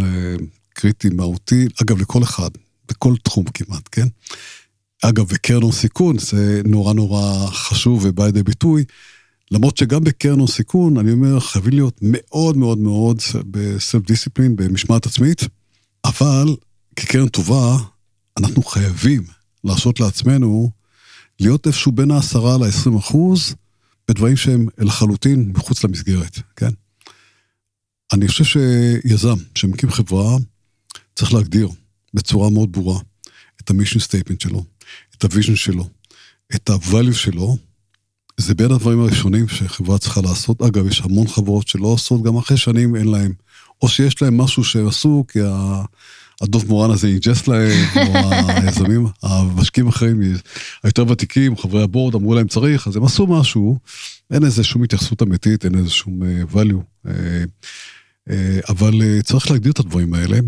קריטי, 0.74 1.08
מהותי, 1.08 1.66
אגב, 1.82 2.00
לכל 2.00 2.22
אחד, 2.22 2.50
בכל 2.88 3.14
תחום 3.22 3.44
כמעט, 3.44 3.88
כן? 3.92 4.06
אגב, 5.02 5.24
וקרן 5.28 5.62
הון 5.62 5.72
סיכון 5.72 6.18
זה 6.18 6.62
נורא 6.64 6.92
נורא 6.92 7.46
חשוב 7.46 8.00
ובא 8.04 8.26
לידי 8.26 8.42
ביטוי. 8.42 8.84
למרות 9.50 9.76
שגם 9.76 10.04
בקרן 10.04 10.38
הון 10.38 10.48
סיכון, 10.48 10.98
אני 10.98 11.12
אומר, 11.12 11.40
חייבים 11.40 11.72
להיות 11.72 11.98
מאוד 12.02 12.56
מאוד 12.56 12.78
מאוד 12.78 13.20
בסלף 13.50 14.06
דיסציפלין, 14.06 14.56
במשמעת 14.56 15.06
עצמית, 15.06 15.42
אבל 16.04 16.56
כקרן 16.96 17.28
טובה, 17.28 17.76
אנחנו 18.38 18.62
חייבים 18.62 19.22
לעשות 19.64 20.00
לעצמנו 20.00 20.70
להיות 21.40 21.66
איפשהו 21.66 21.92
בין 21.92 22.10
ה-10 22.10 22.38
ל-20 22.38 22.98
אחוז 22.98 23.54
בדברים 24.08 24.36
שהם 24.36 24.66
לחלוטין 24.78 25.52
מחוץ 25.54 25.84
למסגרת, 25.84 26.38
כן? 26.56 26.70
אני 28.12 28.28
חושב 28.28 28.44
שיזם 28.44 29.36
שמקים 29.54 29.90
חברה, 29.90 30.36
צריך 31.14 31.34
להגדיר 31.34 31.68
בצורה 32.14 32.50
מאוד 32.50 32.72
ברורה 32.72 33.00
את 33.60 33.70
ה-mission 33.70 34.00
statement 34.00 34.36
שלו, 34.42 34.64
את 35.16 35.24
ה-vision 35.24 35.56
שלו, 35.56 35.88
את 36.54 36.70
ה-value 36.70 37.14
שלו, 37.14 37.56
זה 38.36 38.54
בין 38.54 38.72
הדברים 38.72 39.00
הראשונים 39.00 39.48
שחברה 39.48 39.98
צריכה 39.98 40.20
לעשות. 40.20 40.62
אגב, 40.62 40.86
יש 40.86 41.00
המון 41.00 41.28
חברות 41.28 41.68
שלא 41.68 41.86
עושות, 41.86 42.22
גם 42.22 42.36
אחרי 42.36 42.56
שנים 42.56 42.96
אין 42.96 43.08
להם. 43.08 43.32
או 43.82 43.88
שיש 43.88 44.22
להם 44.22 44.36
משהו 44.36 44.64
שהם 44.64 44.88
עשו, 44.88 45.24
כי 45.28 45.38
הדוב 46.40 46.68
מורן 46.68 46.90
הזה 46.90 47.06
אינג'ס 47.06 47.48
להם, 47.48 47.86
או 47.96 48.30
היזמים, 48.48 49.06
המשקיעים 49.22 49.86
האחרים, 49.86 50.20
היותר 50.82 51.04
ותיקים, 51.08 51.56
חברי 51.56 51.82
הבורד, 51.82 52.14
אמרו 52.14 52.34
להם 52.34 52.48
צריך, 52.48 52.88
אז 52.88 52.96
הם 52.96 53.04
עשו 53.04 53.26
משהו, 53.26 53.78
אין 54.30 54.44
איזה 54.44 54.64
שום 54.64 54.82
התייחסות 54.82 55.22
אמיתית, 55.22 55.64
אין 55.64 55.74
איזה 55.74 55.90
שום 55.90 56.22
אה, 56.22 56.54
value. 56.54 57.06
אה, 57.06 57.10
אה, 58.28 58.32
אבל 58.68 59.20
צריך 59.22 59.50
להגדיר 59.50 59.72
את 59.72 59.78
הדברים 59.78 60.14
האלה, 60.14 60.38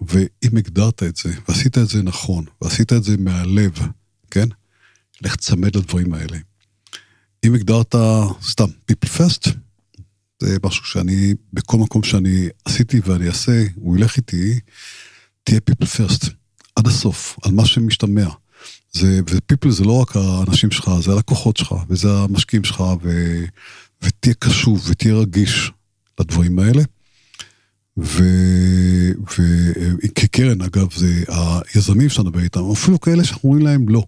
ואם 0.00 0.56
הגדרת 0.56 1.02
את 1.02 1.16
זה, 1.16 1.34
ועשית 1.48 1.78
את 1.78 1.88
זה 1.88 2.02
נכון, 2.02 2.44
ועשית 2.62 2.92
את 2.92 3.04
זה 3.04 3.16
מהלב, 3.16 3.72
כן? 4.30 4.48
לך 5.20 5.36
תצמד 5.36 5.76
לדברים 5.76 6.14
האלה. 6.14 6.38
אם 7.44 7.54
הגדרת 7.54 7.94
סתם 8.42 8.68
people 8.92 9.08
first, 9.18 9.50
זה 10.42 10.56
משהו 10.64 10.84
שאני, 10.84 11.34
בכל 11.52 11.76
מקום 11.76 12.02
שאני 12.02 12.48
עשיתי 12.64 13.00
ואני 13.04 13.26
אעשה, 13.26 13.64
הוא 13.74 13.96
ילך 13.96 14.16
איתי, 14.16 14.60
תהיה 15.44 15.60
people 15.70 15.86
first, 15.86 16.30
עד 16.76 16.86
הסוף, 16.86 17.38
על 17.42 17.52
מה 17.52 17.66
שמשתמע. 17.66 18.28
זה, 18.92 19.20
ו-people 19.30 19.70
זה 19.70 19.84
לא 19.84 20.00
רק 20.00 20.16
האנשים 20.16 20.70
שלך, 20.70 20.90
זה 21.04 21.12
הלקוחות 21.12 21.56
שלך, 21.56 21.74
וזה 21.88 22.08
המשקיעים 22.10 22.64
שלך, 22.64 22.80
ו, 23.02 23.10
ותהיה 24.02 24.34
קשוב 24.34 24.86
ותהיה 24.88 25.14
רגיש 25.14 25.70
לדברים 26.20 26.58
האלה. 26.58 26.82
וכקרן, 30.04 30.62
אגב, 30.62 30.88
זה 30.96 31.24
היזמים 31.74 32.08
שאתה 32.08 32.22
מדבר 32.22 32.40
איתם, 32.40 32.70
אפילו 32.72 33.00
כאלה 33.00 33.24
שאנחנו 33.24 33.48
אומרים 33.48 33.66
להם 33.66 33.88
לא. 33.88 34.02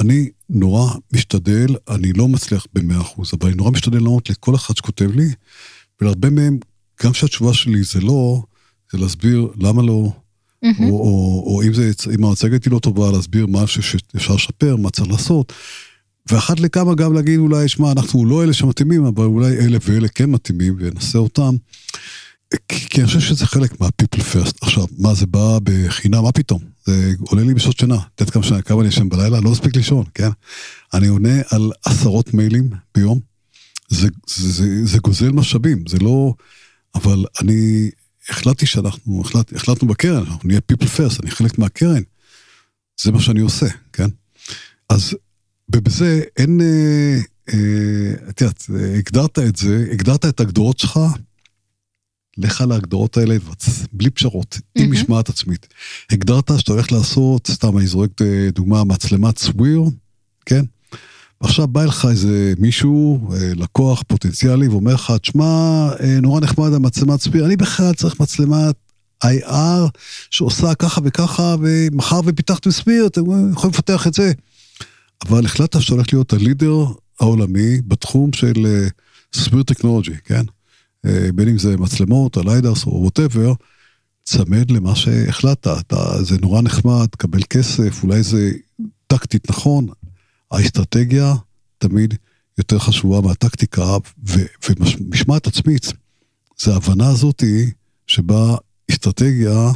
אני 0.00 0.30
נורא 0.50 0.94
משתדל, 1.12 1.66
אני 1.88 2.12
לא 2.12 2.28
מצליח 2.28 2.66
ב-100%, 2.74 3.22
אבל 3.32 3.48
אני 3.48 3.56
נורא 3.56 3.70
משתדל 3.70 3.98
לענות 3.98 4.30
לכל 4.30 4.54
אחד 4.54 4.76
שכותב 4.76 5.10
לי, 5.16 5.28
ולהרבה 6.00 6.30
מהם, 6.30 6.58
גם 7.02 7.14
שהתשובה 7.14 7.54
שלי 7.54 7.82
זה 7.82 8.00
לא, 8.00 8.42
זה 8.92 8.98
להסביר 8.98 9.48
למה 9.60 9.82
לא, 9.82 10.12
mm-hmm. 10.64 10.82
או, 10.82 10.86
או, 10.86 11.44
או 11.46 11.62
אם, 11.62 11.74
זה, 11.74 11.92
אם 12.14 12.24
המצגת 12.24 12.64
היא 12.64 12.72
לא 12.72 12.78
טובה, 12.78 13.10
להסביר 13.10 13.46
מה 13.46 13.66
שאפשר 13.66 14.34
לשפר, 14.34 14.76
מה 14.76 14.90
צריך 14.90 15.10
לעשות. 15.10 15.52
ואחת 16.30 16.60
לכמה 16.60 16.94
גם 16.94 17.12
להגיד 17.14 17.38
אולי, 17.38 17.68
שמע, 17.68 17.92
אנחנו 17.92 18.26
לא 18.26 18.44
אלה 18.44 18.52
שמתאימים, 18.52 19.04
אבל 19.04 19.24
אולי 19.24 19.58
אלה 19.58 19.78
ואלה 19.82 20.08
כן 20.08 20.30
מתאימים, 20.30 20.76
ונעשה 20.78 21.18
אותם. 21.18 21.54
כי, 22.68 22.88
כי 22.88 23.00
אני 23.00 23.06
חושב 23.06 23.20
שזה 23.20 23.46
חלק 23.46 23.80
מה-people 23.80 24.20
first. 24.20 24.58
עכשיו, 24.60 24.86
מה 24.98 25.14
זה 25.14 25.26
בא 25.26 25.58
בחינם? 25.62 26.22
מה 26.22 26.32
פתאום? 26.32 26.60
זה 26.86 27.12
עולה 27.20 27.42
לי 27.42 27.54
בשעות 27.54 27.78
שינה. 27.78 27.94
את 28.14 28.20
יודעת 28.20 28.34
כמה 28.34 28.42
שנה, 28.42 28.62
כמה 28.62 28.80
אני 28.80 28.88
ישן 28.88 29.08
בלילה? 29.08 29.40
לא 29.40 29.50
מספיק 29.50 29.76
לישון, 29.76 30.04
כן? 30.14 30.28
אני 30.94 31.06
עונה 31.06 31.40
על 31.50 31.70
עשרות 31.84 32.34
מיילים 32.34 32.70
ביום. 32.94 33.20
זה, 33.88 34.08
זה, 34.26 34.52
זה, 34.52 34.86
זה 34.86 34.98
גוזל 34.98 35.30
משאבים, 35.30 35.84
זה 35.88 35.98
לא... 35.98 36.34
אבל 36.94 37.24
אני 37.40 37.90
החלטתי 38.28 38.66
שאנחנו, 38.66 39.20
החלט, 39.20 39.52
החלטנו 39.52 39.88
בקרן, 39.88 40.24
אנחנו 40.26 40.48
נהיה 40.48 40.60
people 40.72 40.86
first, 40.86 41.22
אני 41.22 41.30
חלק 41.30 41.58
מהקרן. 41.58 42.02
זה 43.00 43.12
מה 43.12 43.20
שאני 43.20 43.40
עושה, 43.40 43.66
כן? 43.92 44.08
אז 44.88 45.14
ובזה 45.74 46.22
אין... 46.36 46.60
אה, 46.60 47.18
אה, 47.52 48.28
את 48.28 48.40
יודעת, 48.40 48.64
הגדרת 48.98 49.38
את 49.38 49.56
זה, 49.56 49.86
הגדרת 49.92 50.24
את 50.24 50.40
הגדרות 50.40 50.78
שלך, 50.78 51.00
לך 52.38 52.60
על 52.60 52.72
ההגדרות 52.72 53.16
האלה, 53.16 53.36
בלי 53.92 54.10
פשרות, 54.10 54.58
עם 54.74 54.92
משמעת 54.92 55.28
עצמית. 55.28 55.66
הגדרת 56.10 56.50
שאתה 56.58 56.72
הולך 56.72 56.92
לעשות, 56.92 57.46
סתם 57.46 57.78
אני 57.78 57.86
זורק 57.86 58.22
אה, 58.22 58.48
דוגמה, 58.54 58.84
מצלמת 58.84 59.38
סוויר, 59.38 59.82
כן? 60.46 60.64
ועכשיו 61.40 61.66
בא 61.68 61.82
אליך 61.82 62.06
איזה 62.10 62.54
מישהו, 62.58 63.30
אה, 63.34 63.52
לקוח 63.54 64.02
פוטנציאלי, 64.06 64.68
ואומר 64.68 64.94
לך, 64.94 65.12
תשמע, 65.22 65.44
אה, 66.00 66.20
נורא 66.20 66.40
נחמד 66.40 66.72
המצלמת 66.72 67.20
סוויר, 67.20 67.46
אני 67.46 67.56
בכלל 67.56 67.94
צריך 67.94 68.20
מצלמת 68.20 68.74
IR 69.24 69.88
שעושה 70.30 70.74
ככה 70.74 71.00
וככה, 71.04 71.56
ומחר 71.60 72.20
ופיתחתם 72.24 72.70
סוויר, 72.70 73.06
אתם 73.06 73.20
יכולים 73.52 73.74
לפתח 73.74 74.06
את 74.06 74.14
זה. 74.14 74.32
אבל 75.28 75.44
החלטת 75.44 75.80
שאתה 75.80 75.94
הולך 75.94 76.12
להיות 76.12 76.32
הלידר 76.32 76.84
העולמי 77.20 77.80
בתחום 77.86 78.32
של 78.32 78.86
סוויר 79.34 79.62
טכנולוגי, 79.62 80.14
כן? 80.24 80.44
אה, 81.06 81.28
בין 81.34 81.48
אם 81.48 81.58
זה 81.58 81.76
מצלמות, 81.76 82.36
הליידרס 82.36 82.86
או 82.86 83.02
ווטאבר, 83.02 83.52
צמד 84.24 84.70
למה 84.70 84.96
שהחלטת. 84.96 85.78
אתה, 85.80 86.22
זה 86.22 86.38
נורא 86.40 86.62
נחמד, 86.62 87.06
תקבל 87.06 87.42
כסף, 87.42 88.02
אולי 88.02 88.22
זה 88.22 88.52
טקטית 89.06 89.50
נכון. 89.50 89.86
האסטרטגיה 90.50 91.34
תמיד 91.78 92.14
יותר 92.58 92.78
חשובה 92.78 93.20
מהטקטיקה, 93.20 93.96
ומשמעת 94.68 95.46
עצמית, 95.46 95.92
זה 96.60 96.72
ההבנה 96.72 97.08
הזאתי 97.08 97.70
שבה 98.06 98.56
אסטרטגיה 98.90 99.70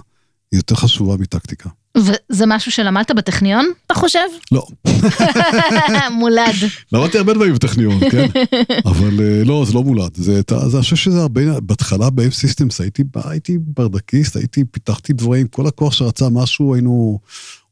יותר 0.52 0.74
חשובה 0.74 1.16
מטקטיקה. 1.16 1.68
וזה 1.96 2.44
משהו 2.46 2.72
שלמדת 2.72 3.10
בטכניון, 3.10 3.66
אתה 3.86 3.94
חושב? 3.94 4.18
לא. 4.52 4.66
מולד. 6.18 6.54
למדתי 6.92 7.18
הרבה 7.18 7.34
דברים 7.34 7.54
בטכניון, 7.54 8.10
כן? 8.10 8.26
אבל 8.90 9.20
אה, 9.20 9.44
לא, 9.44 9.64
זה 9.66 9.72
לא 9.72 9.82
מולד. 9.82 10.10
זה, 10.14 10.40
אני 10.50 10.80
חושב 10.80 10.96
שזה 10.96 11.20
הרבה, 11.20 11.60
בהתחלה 11.60 12.10
ב-F 12.10 12.32
Systems 12.32 12.76
הייתי, 12.78 13.02
הייתי 13.24 13.58
ברדקיסט, 13.60 14.36
הייתי, 14.36 14.64
פיתחתי 14.64 15.12
דברים, 15.12 15.46
כל 15.46 15.66
הכוח 15.66 15.92
שרצה 15.92 16.28
משהו, 16.28 16.74
היינו, 16.74 17.18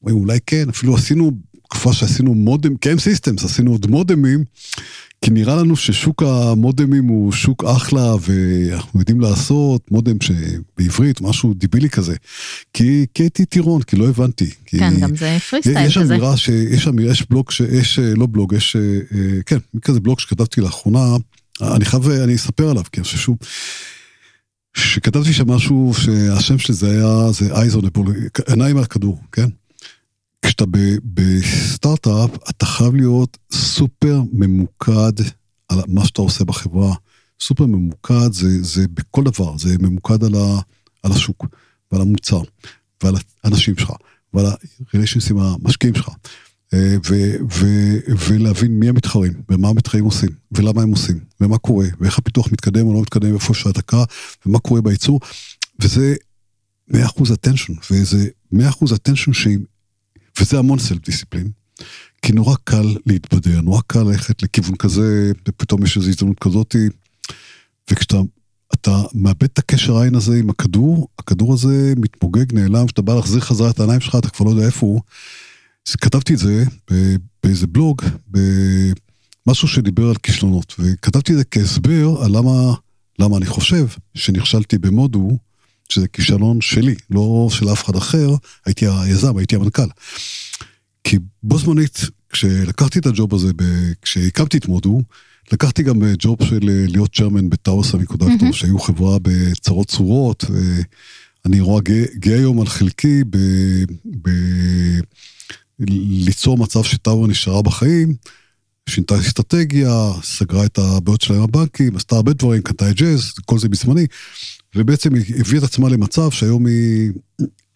אולי 0.02 0.38
כן, 0.46 0.68
אפילו 0.68 0.94
עשינו, 0.94 1.30
תקופה 1.68 1.92
שעשינו 1.92 2.34
מודם, 2.34 2.76
כן 2.76 2.98
סיסטמס, 2.98 3.44
עשינו 3.44 3.70
עוד 3.70 3.87
מודמים, 3.90 4.44
כי 5.24 5.30
נראה 5.30 5.56
לנו 5.56 5.76
ששוק 5.76 6.22
המודמים 6.22 7.04
הוא 7.04 7.32
שוק 7.32 7.64
אחלה, 7.64 8.14
ואנחנו 8.20 9.00
יודעים 9.00 9.20
לעשות 9.20 9.90
מודם 9.90 10.16
שבעברית, 10.20 11.20
משהו 11.20 11.54
דיבילי 11.54 11.90
כזה. 11.90 12.14
כי, 12.72 13.06
כי 13.14 13.22
הייתי 13.22 13.44
טירון, 13.44 13.82
כי 13.82 13.96
לא 13.96 14.08
הבנתי. 14.08 14.50
כי 14.66 14.78
כן, 14.78 15.00
גם 15.00 15.16
זה 15.16 15.37
פרי 15.50 15.62
סטייל 15.62 15.90
כזה. 15.90 16.00
יש 16.00 16.10
אמירה 16.10 16.37
שיש 16.37 16.88
אמירה, 16.88 17.12
יש 17.12 17.26
בלוג, 17.30 17.50
יש, 17.72 17.98
לא 17.98 18.26
בלוג, 18.30 18.52
יש, 18.52 18.76
אה, 18.76 19.42
כן, 19.46 19.58
כזה 19.82 20.00
בלוג 20.00 20.20
שכתבתי 20.20 20.60
לאחרונה, 20.60 21.16
אני 21.62 21.84
חייב, 21.84 22.08
אני 22.08 22.34
אספר 22.34 22.70
עליו, 22.70 22.84
כי 22.92 23.00
אני 23.00 23.04
חושב 23.04 23.18
שהוא... 23.18 23.37
שכתבתי 24.76 25.32
שם 25.32 25.50
משהו 25.50 25.92
שהשם 25.94 26.58
שלי 26.58 26.74
זה 26.74 26.90
היה, 26.90 27.32
זה 27.32 27.54
eyes 27.54 27.76
on 27.76 27.84
a 27.84 27.98
ball, 27.98 28.10
עיניים 28.46 28.76
על 28.76 28.84
כדור, 28.84 29.20
כן? 29.32 29.46
כשאתה 30.44 30.64
בסטארט-אפ, 31.04 32.30
אתה 32.50 32.66
חייב 32.66 32.94
להיות 32.94 33.38
סופר 33.52 34.22
ממוקד 34.33 35.12
על 35.68 35.78
מה 35.88 36.07
שאתה 36.07 36.22
עושה 36.22 36.44
בחברה. 36.44 36.94
סופר 37.40 37.66
ממוקד 37.66 38.33
זה, 38.33 38.62
זה 38.62 38.88
בכל 38.88 39.24
דבר, 39.24 39.59
זה 39.59 39.76
ממוקד 39.78 40.24
על, 40.24 40.35
ה, 40.35 40.61
על 41.02 41.12
השוק 41.12 41.46
ועל 41.92 42.02
המוצר 42.02 42.40
ועל 43.02 43.14
האנשים 43.44 43.78
שלך 43.78 43.92
ועל 44.35 44.46
ה-relationships 44.46 45.30
עם 45.30 45.38
המשקיעים 45.38 45.94
שלך. 45.94 46.09
אה, 46.74 46.96
ו, 47.11 47.14
ו, 47.52 47.66
ולהבין 48.28 48.78
מי 48.78 48.88
המתחרים, 48.88 49.33
ומה 49.48 49.68
המתחרים 49.68 50.04
עושים, 50.04 50.30
ולמה 50.52 50.83
הם 50.83 50.90
עושים, 50.90 51.20
ומה 51.40 51.59
קורה, 51.59 51.87
ואיך 52.00 52.18
הפיתוח 52.18 52.52
מתקדם 52.52 52.87
או 52.87 52.94
לא 52.94 53.00
מתקדם, 53.02 53.35
איפה 53.35 53.54
קרא, 53.87 54.04
ומה 54.46 54.59
קורה 54.59 54.80
בייצור, 54.80 55.20
וזה 55.80 56.14
100% 56.90 56.94
attention, 56.94 57.72
וזה 57.90 58.28
100% 58.54 58.57
attention 58.59 59.33
שהיא, 59.33 59.59
וזה 60.40 60.59
המון 60.59 60.79
סלף 60.79 61.05
דיסציפלין, 61.05 61.51
כי 62.23 62.33
נורא 62.33 62.57
קל 62.64 62.97
להתבדר, 63.07 63.61
נורא 63.61 63.81
קל 63.87 64.03
ללכת 64.03 64.42
לכיוון 64.42 64.77
כזה, 64.77 65.33
ופתאום 65.49 65.85
יש 65.85 65.97
איזו 65.97 66.09
הזדמנות 66.09 66.38
כזאתי, 66.38 66.88
וכשאתה 67.90 68.16
אתה 68.75 69.03
מאבד 69.14 69.42
את 69.42 69.59
הקשר 69.59 69.97
העין 69.97 70.14
הזה 70.14 70.37
עם 70.38 70.51
הכדור, 70.51 71.09
הכדור 71.18 71.53
הזה 71.53 71.92
מתפוגג, 71.97 72.55
נעלם, 72.55 72.87
כשאתה 72.87 73.03
בא 73.03 73.14
להחזיר 73.14 73.40
חזרה 73.40 73.70
את 73.70 73.81
העיניים 73.81 74.01
שלך, 74.01 74.14
אתה 74.14 74.29
כבר 74.29 74.47
לא 74.47 74.51
יודע 74.51 74.66
איפה 74.66 74.87
הוא. 74.87 75.01
כתבתי 76.01 76.35
את 76.35 76.38
זה 76.38 76.64
באיזה 77.42 77.66
בלוג, 77.66 78.03
במשהו 78.27 79.68
שדיבר 79.68 80.09
על 80.09 80.16
כישלונות, 80.16 80.75
וכתבתי 80.79 81.33
את 81.33 81.38
זה 81.38 81.44
כהסבר 81.44 82.23
על 82.23 82.37
למה, 82.37 82.75
למה 83.18 83.37
אני 83.37 83.47
חושב 83.47 83.87
שנכשלתי 84.14 84.79
במודו, 84.79 85.38
שזה 85.88 86.09
כישלון 86.09 86.61
שלי, 86.61 86.94
לא 87.11 87.49
של 87.51 87.73
אף 87.73 87.85
אחד 87.85 87.97
אחר, 87.97 88.31
הייתי 88.66 88.87
היזם, 88.87 89.37
הייתי 89.37 89.57
המנכ"ל. 89.57 89.88
כי 91.05 91.18
בו 91.42 91.59
זמנית, 91.59 92.01
כשלקחתי 92.31 92.99
את 92.99 93.07
הג'וב 93.07 93.35
הזה, 93.35 93.53
כשהקמתי 94.03 94.59
את 94.59 94.68
מודו, 94.68 95.03
לקחתי 95.53 95.83
גם 95.83 96.03
ג'וב 96.18 96.38
של 96.44 96.59
להיות 96.62 97.14
צ'רמן 97.14 97.51
בטאוור 97.51 97.85
סמיקודקטור, 97.85 98.49
mm-hmm. 98.49 98.53
שהיו 98.53 98.79
חברה 98.79 99.18
בצרות 99.23 99.88
צורות, 99.88 100.44
ואני 101.44 101.61
רואה 101.61 101.83
גאה 102.18 102.38
היום 102.38 102.61
על 102.61 102.66
חלקי 102.66 103.25
ב... 103.31 103.37
ב 104.23 104.31
ליצור 105.81 106.59
מצב 106.59 106.83
שטאוור 106.83 107.27
נשארה 107.27 107.62
בחיים, 107.62 108.14
שינתה 108.88 109.20
אסטרטגיה, 109.20 110.11
סגרה 110.23 110.64
את 110.64 110.79
הבעיות 110.79 111.20
שלה 111.20 111.37
עם 111.37 111.42
הבנקים, 111.42 111.97
עשתה 111.97 112.16
הרבה 112.16 112.33
דברים, 112.33 112.62
קנתה 112.62 112.90
את 112.90 112.97
ג'אז, 112.97 113.33
כל 113.44 113.59
זה 113.59 113.68
בזמני, 113.68 114.07
ובעצם 114.76 115.14
היא 115.14 115.40
הביאה 115.40 115.58
את 115.58 115.62
עצמה 115.62 115.88
למצב 115.88 116.30
שהיום 116.30 116.66
היא, 116.66 117.12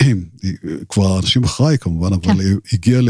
היא 0.43 0.55
כבר 0.89 1.19
אנשים 1.19 1.45
אחריי 1.45 1.79
כמובן, 1.79 2.13
אבל 2.13 2.23
כן. 2.23 2.41
היא 2.41 2.57
הגיעה 2.73 3.01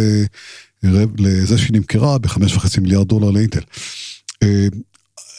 לזה 1.19 1.59
שהיא 1.59 1.73
נמכרה 1.73 2.19
בחמש 2.19 2.57
וחצי 2.57 2.81
מיליארד 2.81 3.09
דולר 3.09 3.31
לאינטל. 3.31 3.63
אה, 4.43 4.69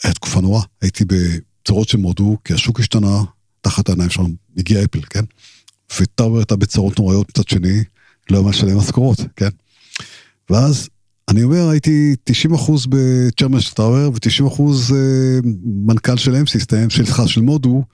הייתה 0.02 0.14
תקופה 0.14 0.40
נוראה, 0.40 0.62
הייתי 0.82 1.04
בצרות 1.04 1.88
של 1.88 1.98
מודו, 1.98 2.36
כי 2.44 2.54
השוק 2.54 2.80
השתנה, 2.80 3.22
תחת 3.60 3.88
העיניים 3.88 4.10
שלנו, 4.10 4.34
הגיע 4.56 4.84
אפל, 4.84 5.00
כן? 5.10 5.24
וטאוור 6.00 6.38
הייתה 6.38 6.56
בצרות 6.56 6.98
נוראיות 6.98 7.28
מצד 7.28 7.48
שני, 7.48 7.84
לא 8.30 8.36
היה 8.36 8.44
מה 8.44 8.50
לשלם 8.50 8.78
משכורות, 8.78 9.18
כן? 9.36 9.48
ואז 10.50 10.88
אני 11.28 11.42
אומר, 11.42 11.68
הייתי 11.68 12.16
90 12.24 12.54
אחוז 12.54 12.86
בצ'רמן 12.86 13.60
של 13.60 13.74
טאוור 13.74 14.12
ו-90 14.12 14.46
אחוז 14.46 14.92
אה, 14.92 15.40
מנכ"ל 15.64 16.16
של 16.16 16.34
M-System, 16.34 16.90
שלך, 16.90 17.22
של 17.26 17.40
מודו, 17.40 17.84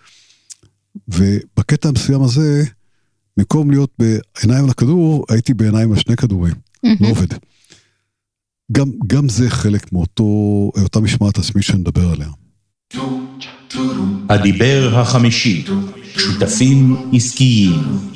ובקטע 1.08 1.88
המסוים 1.88 2.22
הזה, 2.22 2.64
במקום 3.36 3.70
להיות 3.70 3.90
בעיניים 3.98 4.64
על 4.64 4.70
הכדור, 4.70 5.24
הייתי 5.28 5.54
בעיניים 5.54 5.92
על 5.92 5.98
שני 5.98 6.16
כדורים, 6.16 6.54
לא 6.84 7.08
עובד. 7.08 7.26
גם, 8.72 8.90
גם 9.06 9.28
זה 9.28 9.50
חלק 9.50 9.92
מאותה 9.92 11.00
משמעת 11.00 11.38
עצמית 11.38 11.64
שנדבר 11.64 12.12
עליה. 12.12 12.28
הדיבר 14.28 14.98
החמישי, 15.00 15.64
שותפים 16.16 16.96
עסקיים. 17.12 18.15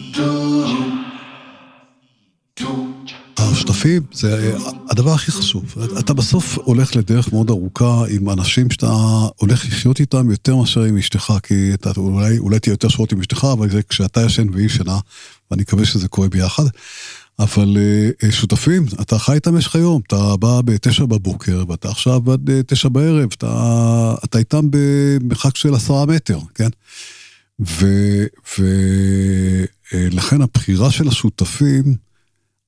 השותפים 3.81 4.03
זה 4.13 4.57
הדבר 4.91 5.13
הכי 5.13 5.31
חשוב. 5.31 5.75
אתה 5.99 6.15
בסוף 6.15 6.59
הולך 6.59 6.97
לדרך 6.97 7.33
מאוד 7.33 7.51
ארוכה 7.51 8.05
עם 8.09 8.31
אנשים 8.31 8.71
שאתה 8.71 8.93
הולך 9.37 9.67
לחיות 9.67 10.01
איתם 10.01 10.31
יותר 10.31 10.57
מאשר 10.57 10.83
עם 10.83 10.97
אשתך, 10.97 11.33
כי 11.43 11.71
אתה 11.75 11.91
אולי, 11.97 12.39
אולי 12.39 12.59
תהיה 12.59 12.73
יותר 12.73 12.89
שעות 12.89 13.13
עם 13.13 13.21
אשתך, 13.21 13.47
אבל 13.53 13.71
זה 13.71 13.83
כשאתה 13.83 14.21
ישן 14.23 14.47
והיא 14.53 14.67
ישנה, 14.67 14.99
ואני 15.51 15.63
מקווה 15.63 15.85
שזה 15.85 16.09
קורה 16.09 16.29
ביחד. 16.29 16.65
אבל 17.39 17.77
uh, 18.25 18.31
שותפים, 18.31 18.87
אתה 19.01 19.19
חי 19.19 19.33
איתם 19.33 19.55
במשך 19.55 19.77
היום, 19.77 20.01
אתה 20.07 20.37
בא 20.37 20.61
בתשע 20.65 21.05
בבוקר, 21.05 21.65
ואתה 21.69 21.89
עכשיו 21.89 22.33
עד 22.33 22.51
uh, 22.51 22.53
תשע 22.67 22.89
בערב, 22.89 23.29
אתה, 23.33 24.15
אתה 24.25 24.39
איתם 24.39 24.67
במרחק 24.71 25.57
של 25.57 25.75
עשרה 25.75 26.07
מטר, 26.07 26.39
כן? 26.55 26.69
ולכן 29.91 30.41
uh, 30.41 30.45
הבחירה 30.45 30.91
של 30.91 31.09
השותפים, 31.09 32.10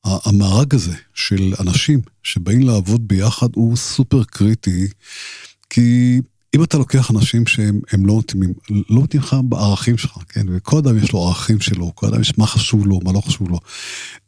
המארג 0.05 0.75
הזה 0.75 0.95
של 1.15 1.55
אנשים 1.61 2.01
שבאים 2.23 2.62
לעבוד 2.62 3.09
ביחד 3.09 3.49
הוא 3.55 3.77
סופר 3.77 4.25
קריטי, 4.25 4.88
כי 5.71 6.21
אם 6.57 6.65
אתה 6.65 6.79
לוקח 6.79 7.11
אנשים 7.11 7.47
שהם 7.47 8.07
לא 8.07 8.19
מתאימים, 8.19 8.53
לא 8.71 9.03
מתאים 9.03 9.23
לך 9.23 9.37
בערכים 9.45 9.99
שלך, 9.99 10.19
כן? 10.29 10.47
וכל 10.49 10.79
אדם 10.79 10.99
יש 10.99 11.12
לו 11.12 11.27
ערכים 11.27 11.61
שלו, 11.61 11.93
כל 11.95 12.07
אדם 12.07 12.21
יש 12.21 12.38
מה 12.38 12.47
חשוב 12.47 12.87
לו, 12.87 13.01
מה 13.05 13.12
לא 13.12 13.21
חשוב 13.21 13.51
לו. 13.51 13.59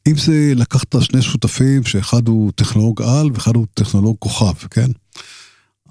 אם 0.07 0.17
זה 0.17 0.53
לקחת 0.57 1.03
שני 1.03 1.23
שותפים, 1.23 1.85
שאחד 1.85 2.29
הוא 2.29 2.53
טכנולוג 2.55 3.03
על 3.03 3.31
ואחד 3.35 3.57
הוא 3.57 3.67
טכנולוג 3.75 4.17
כוכב, 4.19 4.67
כן? 4.71 4.91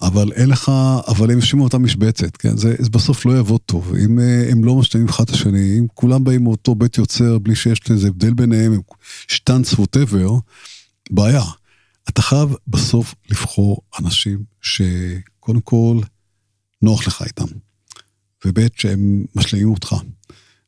אבל 0.04 0.32
אין 0.32 0.50
לך, 0.50 0.72
אבל 1.08 1.32
הם 1.32 1.38
יושבים 1.38 1.60
מאותה 1.60 1.78
משבצת, 1.78 2.38
כן? 2.38 2.58
זה, 2.58 2.76
זה 2.80 2.90
בסוף 2.90 3.26
לא 3.26 3.32
יעבוד 3.32 3.62
טוב. 3.66 3.94
אם 4.06 4.20
אה, 4.20 4.52
הם 4.52 4.64
לא 4.64 4.76
משתנים 4.76 5.08
אחד 5.08 5.24
את 5.24 5.30
השני, 5.30 5.80
אם 5.80 5.86
כולם 5.94 6.24
באים 6.24 6.44
מאותו 6.44 6.76
בית 6.76 6.98
יוצר 6.98 7.40
בלי 7.40 7.56
שיש 7.56 7.80
איזה 7.90 8.08
הבדל 8.08 8.34
ביניהם, 8.34 8.80
שטאנץ 9.28 9.74
ווטאבר, 9.74 10.32
בעיה. 11.12 11.44
אתה 12.10 12.22
חייב 12.22 12.56
בסוף 12.68 13.16
לבחור 13.30 13.82
אנשים 14.00 14.44
שקודם 14.62 15.62
כל 15.62 16.00
נוח 16.82 17.08
לך 17.08 17.22
איתם, 17.22 17.46
וב' 18.46 18.60
שהם 18.76 19.26
משלימים 19.36 19.70
אותך. 19.70 19.96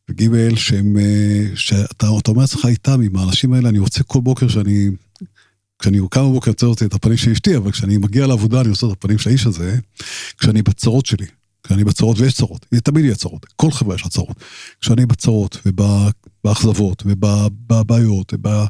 וג' 0.10 0.56
שהם, 0.56 0.98
אה, 0.98 1.46
שאתה 1.56 2.08
אומר 2.28 2.42
לעצמך 2.42 2.66
איתם, 2.66 3.02
עם 3.02 3.16
האנשים 3.16 3.54
האלה, 3.54 3.70
אני 3.70 3.80
רוצה 3.80 4.04
כל 4.04 4.20
בוקר 4.22 4.48
שאני 4.48 4.90
כשאני 5.86 6.00
קם 6.10 6.22
בבוקר 6.30 6.52
יוצא 6.52 6.66
אותי 6.66 6.86
את 6.86 6.94
הפנים 6.94 7.18
של 7.18 7.32
אשתי, 7.32 7.58
אבל 7.58 7.72
כשאני 7.72 7.98
מגיע 7.98 8.28
לעבודה 8.28 8.62
אני 8.62 8.70
עושה 8.70 8.88
את 8.88 8.92
הפנים 8.92 9.18
של 9.18 9.30
האיש 9.30 9.46
הזה, 9.46 9.78
כשאני 10.38 10.62
בצרות 10.62 11.06
שלי, 11.06 11.26
כשאני 11.64 11.84
בצרות, 11.84 12.20
ויש 12.20 12.34
צרות, 12.34 12.66
תמיד 12.84 13.06
יהיה 13.06 13.16
צרות, 13.16 13.46
כל 13.56 13.72
חברה 13.72 13.96
יש 13.96 14.04
לה 14.04 14.10
צרות. 14.10 14.36
כשאני 14.82 15.06
בצרות, 15.06 15.58
ובאכזבות, 15.66 17.04
ובבעיות, 17.06 18.34
וב... 18.34 18.66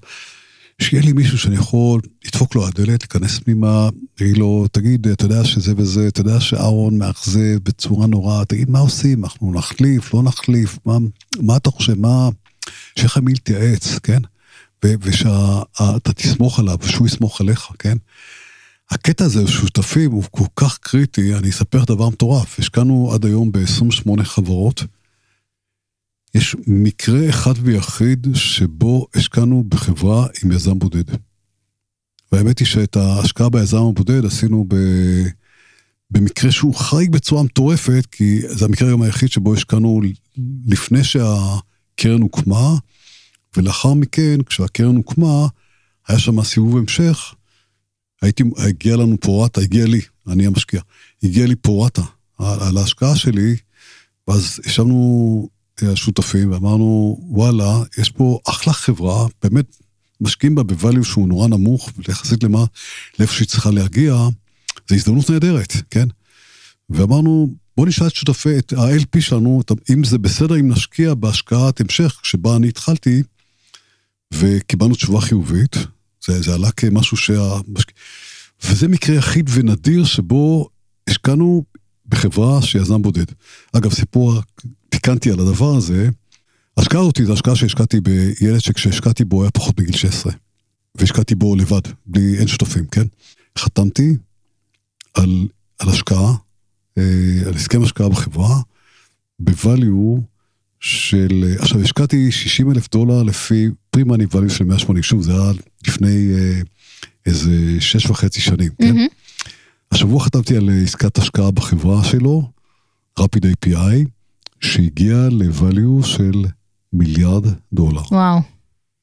שיהיה 0.81 1.03
לי 1.03 1.13
מישהו 1.13 1.37
שאני 1.37 1.55
יכול 1.55 2.01
לדפוק 2.25 2.55
לו 2.55 2.67
הדלת, 2.67 3.01
להיכנס 3.01 3.39
פנימה, 3.39 3.89
להגיד 4.21 4.37
לו, 4.37 4.65
תגיד, 4.71 5.07
אתה 5.07 5.25
יודע 5.25 5.45
שזה 5.45 5.73
וזה, 5.77 6.07
אתה 6.07 6.21
יודע 6.21 6.39
שאהרון 6.39 6.97
מאכזב 6.97 7.57
בצורה 7.63 8.07
נוראה, 8.07 8.45
תגיד, 8.45 8.69
מה 8.69 8.79
עושים? 8.79 9.23
אנחנו 9.23 9.53
נחליף, 9.53 10.13
לא 10.13 10.23
נחליף, 10.23 10.79
מה, 10.85 10.97
מה 11.39 11.57
אתה 11.57 11.69
חושב, 11.69 11.99
מה... 11.99 12.29
שיהיה 12.95 13.05
לך 13.05 13.17
מי 13.17 13.33
להתייעץ, 13.33 13.99
כן? 13.99 14.19
ושאתה 15.01 16.13
תסמוך 16.15 16.59
עליו, 16.59 16.77
ושהוא 16.81 17.07
יסמוך 17.07 17.41
עליך, 17.41 17.67
כן? 17.79 17.97
הקטע 18.89 19.25
הזה, 19.25 19.47
שותפים, 19.47 20.11
הוא 20.11 20.23
כל 20.31 20.45
כך 20.55 20.77
קריטי, 20.77 21.35
אני 21.35 21.49
אספר 21.49 21.83
דבר 21.83 22.09
מטורף. 22.09 22.59
השקענו 22.59 23.11
עד 23.13 23.25
היום 23.25 23.51
ב-28 23.51 24.23
חברות. 24.23 24.83
יש 26.35 26.55
מקרה 26.67 27.29
אחד 27.29 27.53
ויחיד 27.61 28.27
שבו 28.33 29.07
השקענו 29.15 29.63
בחברה 29.67 30.27
עם 30.43 30.51
יזם 30.51 30.79
בודד. 30.79 31.03
והאמת 32.31 32.59
היא 32.59 32.67
שאת 32.67 32.95
ההשקעה 32.95 33.49
ביזם 33.49 33.77
הבודד 33.77 34.25
עשינו 34.25 34.65
ב... 34.67 34.75
במקרה 36.11 36.51
שהוא 36.51 36.75
חריג 36.75 37.11
בצורה 37.11 37.43
מטורפת, 37.43 38.07
כי 38.11 38.41
זה 38.41 38.65
המקרה 38.65 38.91
גם 38.91 39.01
היחיד 39.01 39.29
שבו 39.29 39.53
השקענו 39.53 40.01
לפני 40.65 41.03
שהקרן 41.03 42.21
הוקמה, 42.21 42.75
ולאחר 43.57 43.93
מכן, 43.93 44.41
כשהקרן 44.45 44.95
הוקמה, 44.95 45.47
היה 46.07 46.19
שם 46.19 46.43
סיבוב 46.43 46.77
המשך, 46.77 47.33
הייתי, 48.21 48.43
הגיע 48.57 48.95
לנו 48.95 49.17
פורטה, 49.19 49.61
הגיע 49.61 49.85
לי, 49.85 50.01
אני 50.27 50.45
המשקיע, 50.45 50.81
הגיע 51.23 51.45
לי 51.45 51.55
פורטה 51.55 52.01
על, 52.37 52.59
על 52.59 52.77
ההשקעה 52.77 53.15
שלי, 53.15 53.55
ואז 54.27 54.59
ישבנו 54.65 55.49
השותפים 55.81 56.51
ואמרנו, 56.51 57.17
וואלה, 57.21 57.83
יש 57.97 58.09
פה 58.09 58.39
אחלה 58.49 58.73
חברה, 58.73 59.27
באמת 59.43 59.77
משקיעים 60.21 60.55
בה 60.55 60.61
בvalue 60.61 61.03
שהוא 61.03 61.27
נורא 61.27 61.47
נמוך, 61.47 61.89
ויחסית 61.97 62.43
למה, 62.43 62.65
לאיפה 63.19 63.33
שהיא 63.33 63.47
צריכה 63.47 63.71
להגיע, 63.71 64.13
זו 64.89 64.95
הזדמנות 64.95 65.29
נהדרת, 65.29 65.73
כן? 65.89 66.07
ואמרנו, 66.89 67.55
בוא 67.77 67.87
נשאל 67.87 68.07
את 68.07 68.15
שותפי, 68.15 68.57
את 68.57 68.73
ה-LP 68.73 69.21
שלנו, 69.21 69.61
אם 69.93 70.03
זה 70.03 70.17
בסדר 70.17 70.59
אם 70.59 70.71
נשקיע 70.71 71.13
בהשקעת 71.13 71.81
המשך, 71.81 72.19
שבה 72.23 72.55
אני 72.55 72.67
התחלתי, 72.67 73.23
וקיבלנו 74.39 74.95
תשובה 74.95 75.21
חיובית, 75.21 75.75
זה, 76.25 76.41
זה 76.41 76.53
עלה 76.53 76.71
כמשהו 76.71 77.17
שה... 77.17 77.57
וזה 78.63 78.87
מקרה 78.87 79.15
יחיד 79.15 79.49
ונדיר 79.53 80.05
שבו 80.05 80.69
השקענו 81.09 81.63
בחברה 82.07 82.61
שיזם 82.61 83.01
בודד. 83.01 83.25
אגב, 83.73 83.93
סיפור 83.93 84.41
פיקנטי 84.89 85.31
על 85.31 85.39
הדבר 85.39 85.75
הזה, 85.75 86.09
ההשקעה 86.77 87.01
אותי 87.01 87.25
זו 87.25 87.33
השקעה 87.33 87.55
שהשקעתי 87.55 87.99
בילד 87.99 88.59
שכשהשקעתי 88.59 89.25
בו 89.25 89.41
היה 89.41 89.51
פחות 89.51 89.79
מגיל 89.79 89.95
16. 89.95 90.33
והשקעתי 90.95 91.35
בו 91.35 91.55
לבד, 91.55 91.81
בלי, 92.05 92.37
אין 92.37 92.47
שותפים, 92.47 92.85
כן? 92.85 93.05
חתמתי 93.57 94.15
על, 95.13 95.47
על 95.79 95.89
השקעה, 95.89 96.33
אה, 96.97 97.03
על 97.47 97.53
הסכם 97.53 97.83
השקעה 97.83 98.09
בחברה, 98.09 98.61
בvalue 99.41 100.21
של, 100.79 101.43
עכשיו 101.59 101.81
השקעתי 101.81 102.31
60 102.31 102.71
אלף 102.71 102.89
דולר 102.91 103.23
לפי 103.23 103.69
פרימאני 103.95 104.23
value 104.23 104.49
של 104.49 104.63
180, 104.65 105.03
שוב 105.03 105.21
זה 105.21 105.31
היה 105.31 105.51
לפני 105.87 106.33
אה, 106.33 106.61
איזה 107.25 107.51
שש 107.79 108.05
וחצי 108.05 108.41
שנים, 108.41 108.71
mm-hmm. 108.71 108.85
כן? 108.85 108.95
השבוע 109.91 110.23
חתמתי 110.23 110.57
על 110.57 110.69
עסקת 110.83 111.17
השקעה 111.17 111.51
בחברה 111.51 112.03
שלו, 112.03 112.51
Rapid 113.19 113.45
API, 113.45 114.07
שהגיע 114.61 115.27
ל-value 115.31 116.05
של 116.05 116.45
מיליארד 116.93 117.45
דולר. 117.73 118.01
וואו. 118.11 118.39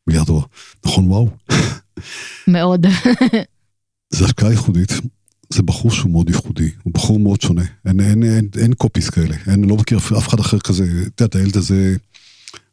מיליארד 0.06 0.26
דולר. 0.26 0.44
נכון 0.86 1.10
וואו? 1.10 1.28
מאוד. 2.48 2.86
זה 4.14 4.24
השקעה 4.24 4.50
ייחודית. 4.50 4.92
זה 5.52 5.62
בחור 5.62 5.90
שהוא 5.90 6.12
מאוד 6.12 6.28
ייחודי, 6.28 6.70
הוא 6.82 6.94
בחור 6.94 7.18
מאוד 7.18 7.40
שונה. 7.40 7.64
אין, 7.86 8.00
אין, 8.00 8.22
אין, 8.22 8.48
אין 8.58 8.74
קופיס 8.74 9.10
כאלה, 9.10 9.36
אין, 9.50 9.64
לא 9.64 9.76
מכיר 9.76 9.98
אף 9.98 10.28
אחד 10.28 10.40
אחר 10.40 10.58
כזה. 10.58 10.84
את 10.84 11.20
יודעת, 11.20 11.34
הילד 11.34 11.56
הזה 11.56 11.96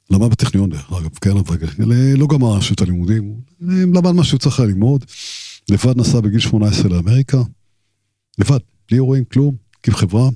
למד 0.10 0.30
בטכניון 0.30 0.70
דרך 0.70 0.92
אגב, 0.92 1.10
כן, 1.22 1.38
אבל 1.38 1.58
לא 2.18 2.28
גמר 2.28 2.60
את 2.74 2.82
הלימודים, 2.82 3.36
למד 3.62 4.12
מה 4.12 4.24
שהוא 4.24 4.40
צריך 4.40 4.60
ללמוד. 4.60 5.06
לבד 5.70 5.98
נסע 5.98 6.20
בגיל 6.20 6.40
18 6.40 6.90
לאמריקה, 6.90 7.38
לבד, 8.38 8.60
בלי 8.90 8.98
אירועים, 8.98 9.26
כלום, 9.26 9.56
הקים 9.80 9.94
חברה, 9.94 10.30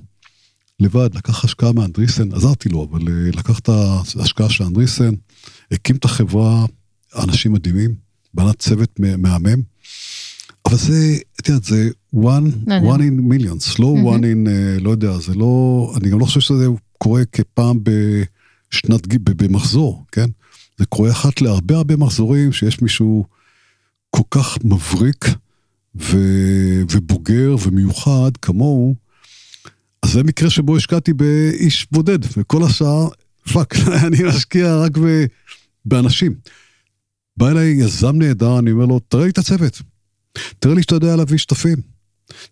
לבד, 0.80 1.16
לקח 1.16 1.44
השקעה 1.46 1.72
מאנדריסן, 1.72 2.34
עזרתי 2.34 2.70
לו, 2.70 2.88
אבל 2.92 3.02
אה, 3.08 3.32
לקח 3.34 3.60
את 3.60 3.70
ההשקעה 3.70 4.50
של 4.50 4.64
אנדריסן, 4.64 5.14
הקים 5.72 5.96
את 5.96 6.06
החברה, 6.06 6.66
אנשים 7.24 7.54
מדהימים, 7.54 7.96
בנה 8.34 8.54
צוות 8.54 9.00
מהמם, 9.00 9.62
אבל 10.66 10.78
זה, 10.78 11.18
את 11.40 11.48
יודעת, 11.50 11.64
זה 11.64 11.90
one, 12.16 12.18
לא 12.68 12.96
one 12.96 13.00
in 13.00 13.34
millions, 13.34 13.76
לא 13.80 13.96
one 14.04 14.22
in, 14.22 14.48
uh, 14.48 14.84
לא 14.84 14.90
יודע, 14.90 15.18
זה 15.18 15.36
לא, 15.36 15.94
אני 15.98 16.10
גם 16.10 16.20
לא 16.20 16.26
חושב 16.26 16.40
שזה 16.40 16.68
קורה 16.98 17.26
כפעם 17.26 17.80
בשנת, 18.74 19.08
במחזור, 19.26 20.06
כן? 20.12 20.30
זה 20.78 20.86
קורה 20.86 21.12
אחת 21.12 21.42
להרבה 21.42 21.76
הרבה 21.76 21.96
מחזורים 21.96 22.52
שיש 22.52 22.82
מישהו 22.82 23.26
כל 24.10 24.24
כך 24.32 24.58
מבריק 24.64 25.26
ו, 25.96 26.18
ובוגר 26.92 27.56
ומיוחד 27.62 28.38
כמוהו, 28.42 28.96
אז 30.04 30.10
זה 30.12 30.24
מקרה 30.24 30.50
שבו 30.50 30.78
השקעתי 30.78 31.14
באיש 31.14 31.88
בודד, 31.92 32.20
וכל 32.38 32.64
השאר, 32.64 33.08
fuck, 33.54 33.76
אני 34.08 34.18
משקיע 34.28 34.76
רק 34.76 34.98
ב, 34.98 35.26
באנשים. 35.86 36.36
בא 37.38 37.50
אליי 37.50 37.68
יזם 37.68 38.16
נהדר, 38.16 38.60
אני 38.60 38.72
אומר 38.72 38.86
לו, 38.86 39.00
תראה 39.00 39.24
לי 39.24 39.30
את 39.30 39.38
הצוות. 39.38 39.82
תראה 40.60 40.76
לי 40.76 40.82
שאתה 40.82 40.96
יודע 40.96 41.16
להביא 41.16 41.38
שותפים. 41.38 41.93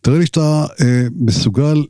תראה 0.01 0.19
לי 0.19 0.25
שאתה 0.25 0.65
אה, 0.81 1.07
מסוגל 1.15 1.85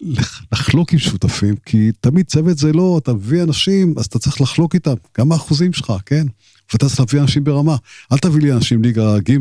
לחלוק 0.51 0.93
עם 0.93 0.99
שותפים, 0.99 1.55
כי 1.65 1.91
תמיד 1.99 2.25
צוות 2.25 2.57
זה 2.57 2.73
לא, 2.73 2.99
אתה 3.03 3.13
מביא 3.13 3.43
אנשים, 3.43 3.93
אז 3.97 4.05
אתה 4.05 4.19
צריך 4.19 4.41
לחלוק 4.41 4.75
איתם, 4.75 4.93
גם 5.17 5.31
האחוזים 5.31 5.73
שלך, 5.73 5.93
כן? 6.05 6.25
ואתה 6.73 6.85
צריך 6.87 6.99
להביא 6.99 7.21
אנשים 7.21 7.43
ברמה. 7.43 7.75
אל 8.11 8.17
תביא 8.17 8.41
לי 8.41 8.51
אנשים 8.51 8.83
ליגה 8.83 9.19
ג', 9.19 9.37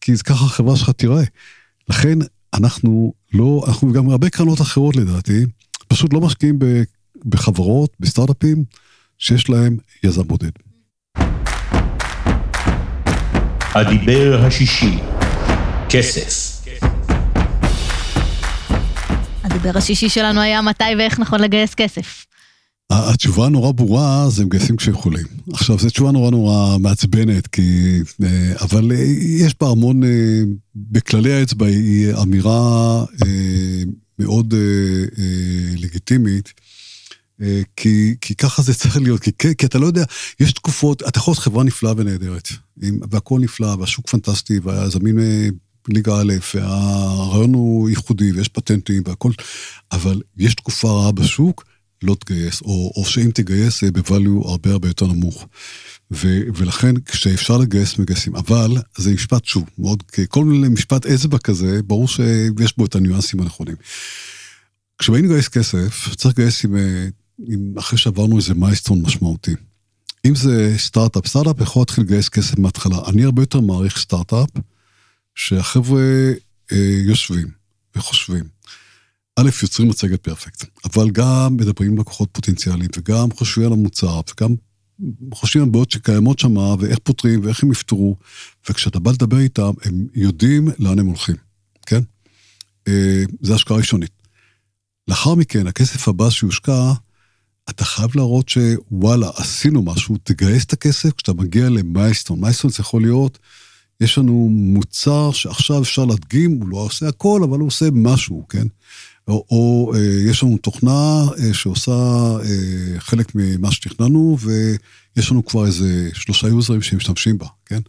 כי 0.00 0.16
ככה 0.16 0.44
החברה 0.44 0.76
שלך 0.76 0.90
תיראה. 0.90 1.24
לכן 1.88 2.18
אנחנו 2.54 3.12
לא, 3.32 3.64
אנחנו 3.68 3.92
גם 3.92 4.10
הרבה 4.10 4.30
קרנות 4.30 4.60
אחרות 4.60 4.96
לדעתי, 4.96 5.46
פשוט 5.88 6.12
לא 6.12 6.20
משקיעים 6.20 6.58
בחברות, 7.24 7.90
בסטארט-אפים, 8.00 8.64
שיש 9.18 9.50
להם 9.50 9.76
יזם 10.04 10.22
בודד. 10.22 10.50
הדיבר 13.74 14.44
השישי, 14.46 14.98
כסף. 15.88 16.49
הדיבר 19.50 19.78
השישי 19.78 20.08
שלנו 20.08 20.40
היה 20.40 20.62
מתי 20.62 20.84
ואיך 20.98 21.18
נכון 21.18 21.40
לגייס 21.40 21.74
כסף. 21.74 22.26
התשובה 22.90 23.46
הנורא 23.46 23.72
ברורה 23.72 24.30
זה 24.30 24.44
מגייסים 24.44 24.76
כשיכולים. 24.76 25.26
עכשיו, 25.52 25.78
זו 25.78 25.90
תשובה 25.90 26.10
נורא 26.10 26.30
נורא 26.30 26.78
מעצבנת, 26.78 27.46
כי... 27.46 27.98
אה, 28.22 28.52
אבל 28.60 28.92
אה, 28.92 29.02
יש 29.22 29.54
בה 29.60 29.68
המון... 29.70 30.04
אה, 30.04 30.42
בכללי 30.74 31.32
האצבע 31.32 31.66
היא 31.66 32.14
אמירה 32.22 33.04
מאוד 34.18 34.54
לגיטימית. 35.76 36.52
כי, 37.76 38.14
כי 38.20 38.34
ככה 38.34 38.62
זה 38.62 38.74
צריך 38.74 38.96
להיות, 38.96 39.20
כי, 39.20 39.30
כי 39.58 39.66
אתה 39.66 39.78
לא 39.78 39.86
יודע, 39.86 40.04
יש 40.40 40.52
תקופות, 40.52 41.02
אתה 41.02 41.18
יכול 41.18 41.32
להיות 41.32 41.42
חברה 41.42 41.64
נפלאה 41.64 41.92
ונהדרת, 41.96 42.48
והכל 43.10 43.40
נפלא, 43.40 43.76
והשוק 43.78 44.08
פנטסטי, 44.08 44.58
והיזמים 44.62 45.18
ליגה 45.88 46.20
א', 46.20 46.32
והרעיון 46.54 47.54
הוא 47.54 47.88
ייחודי, 47.88 48.32
ויש 48.32 48.48
פטנטים 48.48 49.02
והכל, 49.06 49.32
אבל 49.92 50.22
יש 50.36 50.54
תקופה 50.54 50.88
רעה 50.88 51.12
בשוק, 51.12 51.64
לא 52.02 52.16
תגייס, 52.24 52.62
או, 52.62 52.92
או 52.96 53.04
שאם 53.04 53.30
תגייס, 53.34 53.80
זה 53.80 53.88
בvalue 53.88 54.48
הרבה 54.48 54.70
הרבה 54.70 54.88
יותר 54.88 55.06
נמוך. 55.06 55.46
ו, 56.10 56.40
ולכן 56.56 56.94
כשאפשר 57.00 57.58
לגייס, 57.58 57.98
מגייסים. 57.98 58.36
אבל 58.36 58.76
זה 58.96 59.14
משפט, 59.14 59.44
שוב, 59.44 59.64
מאוד, 59.78 60.02
כל 60.28 60.44
מיני 60.44 60.68
משפט 60.68 61.06
אצבע 61.06 61.38
כזה, 61.38 61.82
ברור 61.82 62.08
שיש 62.08 62.76
בו 62.76 62.84
את 62.84 62.94
הניואנסים 62.94 63.40
הנכונים. 63.40 63.76
כשבאים 64.98 65.24
לגייס 65.24 65.48
כסף, 65.48 66.08
צריך 66.16 66.38
לגייס 66.38 66.64
עם, 66.64 66.76
עם, 67.46 67.74
אחרי 67.78 67.98
שעברנו 67.98 68.36
איזה 68.36 68.54
מייסטון 68.54 69.02
משמעותי. 69.02 69.54
אם 70.26 70.34
זה 70.34 70.74
סטארט-אפ, 70.78 71.26
סטארט-אפ 71.26 71.60
יכול 71.60 71.80
להתחיל 71.80 72.04
לגייס 72.04 72.28
כסף 72.28 72.58
מההתחלה. 72.58 72.98
אני 73.08 73.24
הרבה 73.24 73.42
יותר 73.42 73.60
מעריך 73.60 73.98
סטארט-אפ, 73.98 74.48
שהחבר'ה 75.34 76.32
אה, 76.72 77.00
יושבים 77.06 77.48
וחושבים. 77.96 78.44
א', 79.36 79.50
יוצרים 79.62 79.88
מצגת 79.88 80.22
פרפקט, 80.22 80.64
אבל 80.84 81.10
גם 81.10 81.56
מדברים 81.56 81.90
עם 81.90 81.98
לקוחות 81.98 82.28
פוטנציאליים, 82.32 82.90
וגם 82.96 83.30
חושבים 83.32 83.66
על 83.66 83.72
המוצר, 83.72 84.20
וגם 84.30 84.54
חושבים 85.34 85.64
על 85.64 85.70
בעיות 85.70 85.90
שקיימות 85.90 86.38
שם, 86.38 86.56
ואיך 86.56 86.98
פותרים, 86.98 87.44
ואיך 87.44 87.62
הם 87.62 87.72
יפתרו, 87.72 88.16
וכשאתה 88.68 88.98
בא 88.98 89.10
לדבר 89.10 89.38
איתם, 89.38 89.70
הם 89.84 90.06
יודעים 90.14 90.68
לאן 90.78 90.98
הם 90.98 91.06
הולכים, 91.06 91.36
כן? 91.86 92.00
אה, 92.88 93.22
זה 93.40 93.54
השקעה 93.54 93.76
ראשונית. 93.76 94.10
לאחר 95.08 95.34
מכן, 95.34 95.66
הכסף 95.66 96.08
הבא 96.08 96.30
שיושקע, 96.30 96.92
אתה 97.70 97.84
חייב 97.84 98.10
להראות 98.14 98.48
שוואלה, 98.48 99.30
עשינו 99.36 99.82
משהו, 99.82 100.16
תגייס 100.22 100.64
את 100.64 100.72
הכסף 100.72 101.12
כשאתה 101.12 101.32
מגיע 101.32 101.68
למייסטון. 101.68 102.40
מייסטון 102.40 102.70
זה 102.70 102.76
יכול 102.80 103.02
להיות, 103.02 103.38
יש 104.00 104.18
לנו 104.18 104.48
מוצר 104.50 105.32
שעכשיו 105.32 105.82
אפשר 105.82 106.04
להדגים, 106.04 106.60
הוא 106.60 106.68
לא 106.68 106.76
עושה 106.76 107.08
הכל, 107.08 107.40
אבל 107.44 107.58
הוא 107.58 107.66
עושה 107.66 107.86
משהו, 107.92 108.46
כן? 108.48 108.66
או, 109.28 109.44
או 109.50 109.92
אה, 109.94 110.30
יש 110.30 110.42
לנו 110.42 110.58
תוכנה 110.58 111.26
אה, 111.38 111.54
שעושה 111.54 111.92
אה, 112.44 113.00
חלק 113.00 113.32
ממה 113.34 113.72
שתכננו, 113.72 114.38
ויש 114.40 115.30
לנו 115.30 115.44
כבר 115.44 115.66
איזה 115.66 116.10
שלושה 116.14 116.48
יוזרים 116.48 116.82
שמשתמשים 116.82 117.38
בה, 117.38 117.46
כן? 117.66 117.80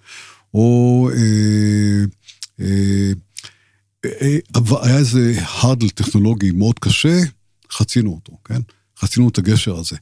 או 0.53 1.09
אה, 1.15 2.03
אה, 2.59 3.11
אה, 4.05 4.37
היה 4.83 4.97
איזה 4.97 5.33
הרדל 5.41 5.89
טכנולוגי 5.89 6.51
מאוד 6.51 6.79
קשה, 6.79 7.19
חצינו 7.71 8.13
אותו, 8.13 8.37
כן? 8.45 8.61
חצינו 8.97 9.29
את 9.29 9.37
הגשר 9.37 9.77
הזה. 9.77 9.95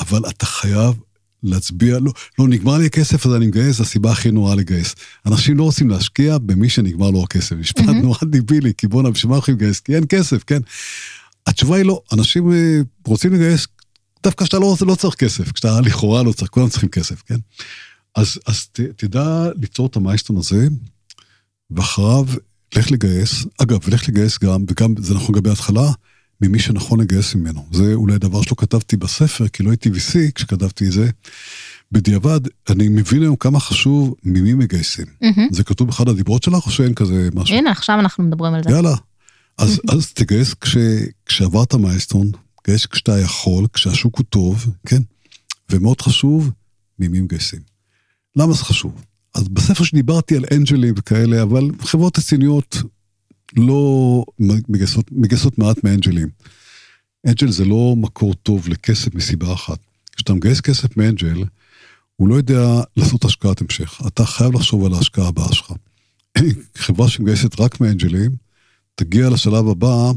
אבל 0.00 0.22
אתה 0.28 0.46
חייב 0.46 0.94
להצביע, 1.42 1.98
לא, 1.98 2.12
לא 2.38 2.48
נגמר 2.48 2.78
לי 2.78 2.86
הכסף 2.86 3.26
אז 3.26 3.34
אני 3.34 3.46
מגייס, 3.46 3.76
זו 3.76 3.82
הסיבה 3.82 4.12
הכי 4.12 4.30
נוראה 4.30 4.54
לגייס. 4.54 4.94
אנשים 5.26 5.56
לא 5.56 5.62
רוצים 5.62 5.90
להשקיע 5.90 6.38
במי 6.38 6.68
שנגמר 6.68 7.10
לו 7.10 7.22
הכסף. 7.22 7.56
משפט 7.56 7.84
mm-hmm. 7.84 7.92
נורא 7.92 8.18
דיבילי, 8.24 8.72
כי 8.78 8.86
בואנה, 8.86 9.10
בשביל 9.10 9.30
מה 9.30 9.36
הולכים 9.36 9.54
לגייס? 9.54 9.80
כי 9.80 9.94
אין 9.94 10.04
כסף, 10.08 10.44
כן? 10.44 10.60
התשובה 11.46 11.76
היא 11.76 11.84
לא, 11.84 12.02
אנשים 12.12 12.52
אה, 12.52 12.80
רוצים 13.06 13.32
לגייס 13.32 13.66
דווקא 14.22 14.44
כשאתה 14.44 14.58
לא, 14.58 14.76
לא 14.86 14.94
צריך 14.94 15.14
כסף, 15.14 15.52
כשאתה 15.52 15.80
לכאורה 15.80 16.22
לא 16.22 16.32
צריך, 16.32 16.50
כולם 16.50 16.68
צריכים 16.68 16.88
כסף, 16.88 17.22
כן? 17.22 17.38
אז, 18.16 18.38
אז 18.46 18.66
ת, 18.66 18.80
תדע 18.80 19.48
ליצור 19.60 19.86
את 19.86 19.96
המייסטון 19.96 20.36
הזה, 20.36 20.68
ואחריו 21.70 22.26
לך 22.76 22.90
לגייס, 22.90 23.44
אגב, 23.62 23.88
לך 23.88 24.08
לגייס 24.08 24.38
גם, 24.38 24.64
וגם 24.68 24.94
זה 24.98 25.14
נכון 25.14 25.34
לגבי 25.34 25.50
ההתחלה, 25.50 25.90
ממי 26.42 26.58
שנכון 26.58 27.00
לגייס 27.00 27.34
ממנו. 27.34 27.66
זה 27.72 27.94
אולי 27.94 28.18
דבר 28.18 28.42
שלא 28.42 28.56
כתבתי 28.58 28.96
בספר, 28.96 29.48
כי 29.48 29.62
לא 29.62 29.70
הייתי 29.70 29.88
VC 29.88 30.32
כשכתבתי 30.34 30.86
את 30.86 30.92
זה. 30.92 31.10
בדיעבד, 31.92 32.40
אני 32.70 32.88
מבין 32.88 33.22
היום 33.22 33.36
כמה 33.36 33.60
חשוב 33.60 34.14
ממי 34.24 34.54
מגייסים. 34.54 35.06
Mm-hmm. 35.24 35.40
זה 35.50 35.64
כתוב 35.64 35.86
באחד 35.86 36.08
הדיברות 36.08 36.42
שלך, 36.42 36.66
או 36.66 36.70
שאין 36.70 36.94
כזה 36.94 37.28
משהו? 37.34 37.56
הנה, 37.56 37.70
עכשיו 37.70 38.00
אנחנו 38.00 38.24
מדברים 38.24 38.54
על 38.54 38.62
זה. 38.62 38.70
יאללה. 38.70 38.94
אז, 39.58 39.74
mm-hmm. 39.74 39.92
אז 39.96 40.12
תגייס 40.12 40.54
כש, 40.54 40.76
כשעברת 41.26 41.74
מייסטון, 41.74 42.30
גייס 42.66 42.86
כשאתה 42.86 43.18
יכול, 43.18 43.66
כשהשוק 43.72 44.18
הוא 44.18 44.24
טוב, 44.24 44.66
כן? 44.86 45.02
ומאוד 45.70 46.00
חשוב, 46.00 46.50
ממי 46.98 47.20
מגייסים. 47.20 47.60
למה 48.36 48.52
זה 48.52 48.64
חשוב? 48.64 49.04
אז 49.34 49.48
בספר 49.48 49.84
שדיברתי 49.84 50.36
על 50.36 50.44
אנג'לים 50.54 50.94
וכאלה, 50.96 51.42
אבל 51.42 51.70
חברות 51.80 52.18
רציניות 52.18 52.82
לא 53.56 54.24
מגייסות, 54.68 55.12
מגייסות 55.12 55.58
מעט 55.58 55.84
מאנג'לים. 55.84 56.28
אנג'ל 57.26 57.50
זה 57.50 57.64
לא 57.64 57.94
מקור 57.96 58.34
טוב 58.34 58.68
לכסף 58.68 59.14
מסיבה 59.14 59.52
אחת. 59.52 59.78
כשאתה 60.16 60.34
מגייס 60.34 60.60
כסף 60.60 60.96
מאנג'ל, 60.96 61.44
הוא 62.16 62.28
לא 62.28 62.34
יודע 62.34 62.80
לעשות 62.96 63.24
השקעת 63.24 63.60
המשך. 63.60 64.00
אתה 64.06 64.24
חייב 64.24 64.52
לחשוב 64.54 64.84
על 64.84 64.94
ההשקעה 64.94 65.28
הבאה 65.28 65.52
שלך. 65.52 65.72
חברה 66.76 67.08
שמגייסת 67.08 67.60
רק 67.60 67.80
מאנג'לים, 67.80 68.30
תגיע 68.94 69.30
לשלב 69.30 69.68
הבא, 69.68 70.10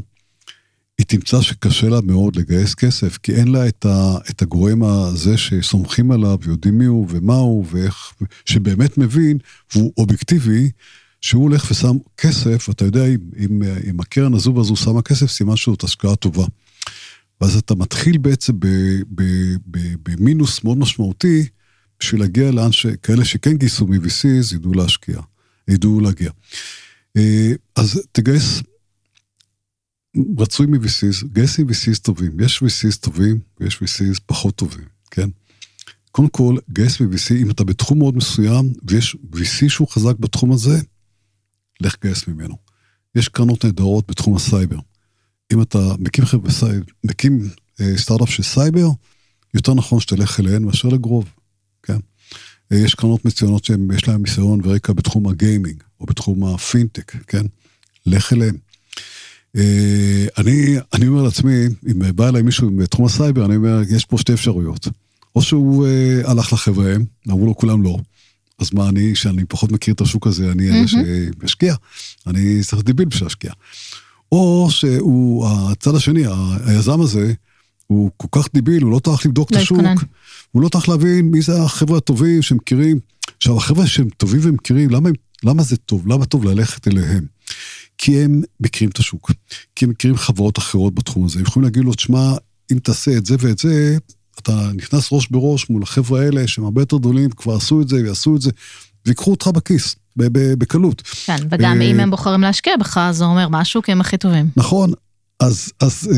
היא 0.98 1.06
תמצא 1.06 1.40
שקשה 1.40 1.88
לה 1.88 2.00
מאוד 2.00 2.36
לגייס 2.36 2.74
כסף, 2.74 3.18
כי 3.18 3.34
אין 3.34 3.48
לה 3.48 3.68
את, 3.68 3.86
ה, 3.86 4.16
את 4.30 4.42
הגורם 4.42 4.82
הזה 4.82 5.36
שסומכים 5.36 6.10
עליו, 6.10 6.38
ויודעים 6.42 6.78
מי 6.78 6.84
הוא 6.84 7.06
ומה 7.10 7.34
הוא, 7.34 7.66
ואיך, 7.70 8.12
שבאמת 8.44 8.98
מבין, 8.98 9.38
והוא 9.74 9.92
אובייקטיבי, 9.96 10.70
שהוא 11.24 11.42
הולך 11.42 11.70
ושם 11.70 11.96
כסף, 12.16 12.70
אתה 12.70 12.84
יודע, 12.84 13.06
אם, 13.06 13.18
אם, 13.38 13.62
אם 13.90 14.00
הקרן 14.00 14.34
הזו 14.34 14.54
והזו 14.54 14.76
שמה 14.76 15.02
כסף, 15.02 15.26
סימן 15.26 15.56
שזאת 15.56 15.84
השקעה 15.84 16.16
טובה. 16.16 16.44
ואז 17.40 17.56
אתה 17.56 17.74
מתחיל 17.74 18.18
בעצם 18.18 18.52
במינוס 20.02 20.64
מאוד 20.64 20.78
משמעותי, 20.78 21.46
בשביל 22.00 22.20
להגיע 22.20 22.50
לאן 22.50 22.72
שכאלה 22.72 23.24
שכן 23.24 23.56
גייסו 23.56 23.86
מ-VCs 23.86 24.54
ידעו 24.54 24.72
להשקיע, 24.72 25.20
ידעו 25.68 26.00
להגיע. 26.00 26.30
אה, 27.16 27.52
אז 27.76 28.02
תגייס, 28.12 28.62
רצוי 30.38 30.66
מ-VCs, 30.66 31.26
גייס 31.32 31.58
עם 31.58 31.68
VCs 31.68 32.00
טובים. 32.02 32.40
יש 32.40 32.62
VCs 32.62 32.96
טובים 33.00 33.38
ויש 33.60 33.82
VCs 33.82 34.20
פחות 34.26 34.56
טובים, 34.56 34.84
כן? 35.10 35.28
קודם 36.10 36.28
כל, 36.28 36.56
גייס 36.70 37.00
מ-VC, 37.00 37.34
אם 37.42 37.50
אתה 37.50 37.64
בתחום 37.64 37.98
מאוד 37.98 38.16
מסוים 38.16 38.72
ויש 38.88 39.16
VC 39.32 39.68
שהוא 39.68 39.88
חזק 39.88 40.16
בתחום 40.18 40.52
הזה, 40.52 40.80
לך 41.80 41.96
גייס 42.02 42.28
ממנו. 42.28 42.56
יש 43.14 43.28
קרנות 43.28 43.64
נהדרות 43.64 44.10
בתחום 44.10 44.36
הסייבר. 44.36 44.78
אם 45.52 45.62
אתה 45.62 45.78
מקים 45.98 46.24
מקים 47.04 47.48
אה, 47.80 47.92
סטארט-אפ 47.96 48.30
של 48.30 48.42
סייבר, 48.42 48.88
יותר 49.54 49.74
נכון 49.74 50.00
שתלך 50.00 50.40
אליהן 50.40 50.62
מאשר 50.62 50.88
לגרוב, 50.88 51.24
כן? 51.82 51.98
אה, 52.72 52.76
יש 52.76 52.94
קרנות 52.94 53.24
מצוינות 53.24 53.64
שיש 53.64 54.08
להן 54.08 54.22
ניסיון 54.22 54.60
ורקע 54.64 54.92
בתחום 54.92 55.28
הגיימינג, 55.28 55.82
או 56.00 56.06
בתחום 56.06 56.44
הפינטק, 56.44 57.12
כן? 57.26 57.46
לך 58.06 58.32
אליהן. 58.32 58.56
אה, 59.56 60.26
אני, 60.38 60.76
אני 60.92 61.08
אומר 61.08 61.22
לעצמי, 61.22 61.66
אם 61.90 62.16
בא 62.16 62.28
אליי 62.28 62.42
מישהו 62.42 62.70
בתחום 62.76 63.06
הסייבר, 63.06 63.44
אני 63.44 63.56
אומר, 63.56 63.80
יש 63.90 64.04
פה 64.04 64.18
שתי 64.18 64.32
אפשרויות. 64.32 64.88
או 65.34 65.42
שהוא 65.42 65.86
אה, 65.86 66.30
הלך 66.30 66.52
לחבריהם, 66.52 67.04
אמרו 67.28 67.46
לו 67.46 67.56
כולם 67.56 67.82
לא. 67.82 67.98
אז 68.58 68.70
מה 68.72 68.88
אני, 68.88 69.14
שאני 69.14 69.44
פחות 69.44 69.72
מכיר 69.72 69.94
את 69.94 70.00
השוק 70.00 70.26
הזה, 70.26 70.52
אני 70.52 70.70
אלה 70.70 70.88
שישקיע. 70.88 71.74
אני 72.26 72.60
צריך 72.62 72.82
דיביל 72.82 73.08
בשביל 73.08 73.24
להשקיע. 73.24 73.52
או 74.32 74.68
שהוא, 74.70 75.48
הצד 75.48 75.94
השני, 75.94 76.24
היזם 76.66 77.00
הזה, 77.00 77.32
הוא 77.86 78.10
כל 78.16 78.28
כך 78.32 78.48
דיביל, 78.54 78.82
הוא 78.82 78.92
לא 78.92 78.98
טרח 78.98 79.26
לבדוק 79.26 79.50
את 79.50 79.56
השוק, 79.56 79.78
הוא 80.52 80.62
לא 80.62 80.68
טרח 80.68 80.88
להבין 80.88 81.30
מי 81.30 81.42
זה 81.42 81.62
החבר'ה 81.62 81.98
הטובים 81.98 82.42
שמכירים. 82.42 82.98
עכשיו, 83.36 83.56
החבר'ה 83.56 83.86
שהם 83.86 84.08
טובים 84.16 84.40
ומכירים, 84.42 84.90
למה, 84.90 85.10
למה 85.44 85.62
זה 85.62 85.76
טוב? 85.76 86.08
למה 86.08 86.26
טוב 86.26 86.44
ללכת 86.44 86.88
אליהם? 86.88 87.26
כי 87.98 88.24
הם 88.24 88.42
מכירים 88.60 88.90
את 88.90 88.98
השוק, 88.98 89.30
כי 89.76 89.84
הם 89.84 89.90
מכירים 89.90 90.16
חברות 90.16 90.58
אחרות 90.58 90.94
בתחום 90.94 91.24
הזה. 91.24 91.38
הם 91.38 91.44
יכולים 91.44 91.64
להגיד 91.64 91.84
לו, 91.84 91.94
תשמע, 91.94 92.32
אם 92.72 92.78
תעשה 92.78 93.16
את 93.16 93.26
זה 93.26 93.36
ואת 93.38 93.58
זה, 93.58 93.98
אתה 94.38 94.70
נכנס 94.74 95.08
ראש 95.12 95.28
בראש 95.28 95.70
מול 95.70 95.82
החבר'ה 95.82 96.20
האלה 96.20 96.46
שהם 96.46 96.64
הרבה 96.64 96.82
יותר 96.82 96.96
גדולים, 96.96 97.30
כבר 97.30 97.54
עשו 97.54 97.82
את 97.82 97.88
זה 97.88 97.96
ויעשו 97.96 98.36
את 98.36 98.40
זה, 98.42 98.50
ויקחו 99.06 99.30
אותך 99.30 99.46
בכיס, 99.46 99.96
בקלות. 100.58 101.02
כן, 101.26 101.36
וגם 101.50 101.80
אם 101.82 102.00
הם 102.00 102.10
בוחרים 102.10 102.40
להשקיע 102.40 102.76
בך, 102.76 103.08
זה 103.12 103.24
אומר 103.24 103.48
משהו, 103.50 103.82
כי 103.82 103.92
הם 103.92 104.00
הכי 104.00 104.16
טובים. 104.16 104.48
נכון, 104.56 104.92
אז, 105.40 105.72
אז, 105.80 106.10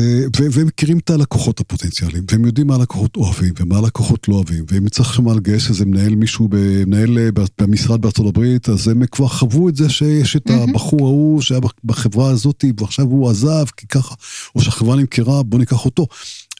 והם 0.51 0.67
מכירים 0.67 0.97
את 0.97 1.09
הלקוחות 1.09 1.59
הפוטנציאליים, 1.59 2.23
והם 2.31 2.45
יודעים 2.45 2.67
מה 2.67 2.75
הלקוחות 2.75 3.15
אוהבים 3.15 3.53
ומה 3.59 3.77
הלקוחות 3.77 4.27
לא 4.27 4.35
אוהבים, 4.35 4.65
ואם 4.71 4.89
צריך 4.89 5.13
שם 5.13 5.29
לגייס 5.29 5.69
איזה 5.69 5.85
מנהל 5.85 6.15
מישהו, 6.15 6.49
מנהל 6.87 7.17
במשרד 7.61 8.01
בארצות 8.01 8.27
הברית, 8.27 8.69
אז 8.69 8.87
הם 8.87 9.05
כבר 9.05 9.27
חוו 9.27 9.69
את 9.69 9.75
זה 9.75 9.89
שיש 9.89 10.35
את 10.35 10.49
הבחור 10.49 10.99
ההוא 11.07 11.41
שהיה 11.41 11.61
בחברה 11.83 12.29
הזאת, 12.29 12.65
ועכשיו 12.79 13.05
הוא 13.05 13.29
עזב, 13.29 13.65
כי 13.77 13.87
ככה, 13.87 14.15
או 14.55 14.61
שהחברה 14.61 14.95
נמכרה, 14.95 15.43
בוא 15.43 15.59
ניקח 15.59 15.85
אותו. 15.85 16.07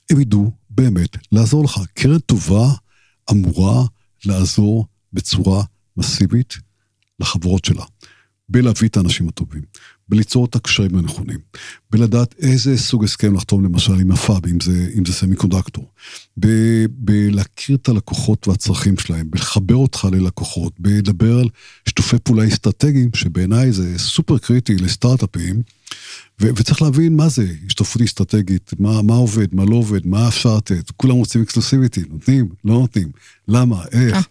הם 0.10 0.22
ידעו 0.22 0.52
באמת 0.78 1.18
לעזור 1.32 1.64
לך. 1.64 1.80
קרן 1.94 2.20
טובה 2.20 2.74
אמורה 3.32 3.86
לעזור 4.26 4.86
בצורה 5.14 5.64
מסיבית 5.98 6.54
לחברות 7.20 7.66
שלה, 7.66 7.84
בלהביא 8.50 8.90
את 8.90 8.98
האנשים 8.98 9.28
הטובים. 9.28 9.62
בליצור 10.10 10.46
את 10.46 10.56
הקשרים 10.56 10.96
הנכונים, 10.96 11.40
בלדעת 11.92 12.36
איזה 12.40 12.78
סוג 12.78 13.04
הסכם 13.04 13.36
לחתום 13.36 13.64
למשל 13.64 13.94
עם 13.94 14.12
ה 14.12 14.19
fab, 14.19 14.46
אם 14.46 14.60
זה, 14.60 14.90
אם 14.98 15.06
זה 15.06 15.14
semiconductor, 15.14 15.92
ב- 16.40 16.86
בלהכיר 16.90 17.76
את 17.76 17.90
הלקוחות 17.90 18.48
והצרכים 18.48 18.98
שלהם, 18.98 19.32
בלחבר 19.32 19.76
אותך 19.76 20.08
ללקוחות, 20.12 20.74
בלדבר 20.80 21.40
על 21.40 21.50
שיתופי 21.88 22.18
פעולה 22.24 22.48
אסטרטגיים, 22.48 23.10
שבעיניי 23.16 23.72
זה 23.72 24.00
סופר 24.00 24.38
קריטי 24.38 24.76
לסטארט-אפים, 24.76 25.62
ו- 26.42 26.50
וצריך 26.56 26.82
להבין 26.82 27.16
מה 27.16 27.30
זה 27.30 27.46
השתתפות 27.66 28.02
אסטרטגית, 28.02 28.72
מה, 28.80 29.02
מה 29.02 29.14
עובד, 29.14 29.56
מה 29.56 29.66
לא 29.66 29.76
עובד, 29.76 30.08
מה 30.08 30.28
אפשר 30.28 30.58
לתת, 30.58 30.92
כולם 30.92 31.16
רוצים 31.16 31.42
exclusivity, 31.42 32.02
נותנים, 32.10 32.50
לא 32.66 32.74
נותנים, 32.74 33.12
למה, 33.48 33.84
איך. 33.92 34.28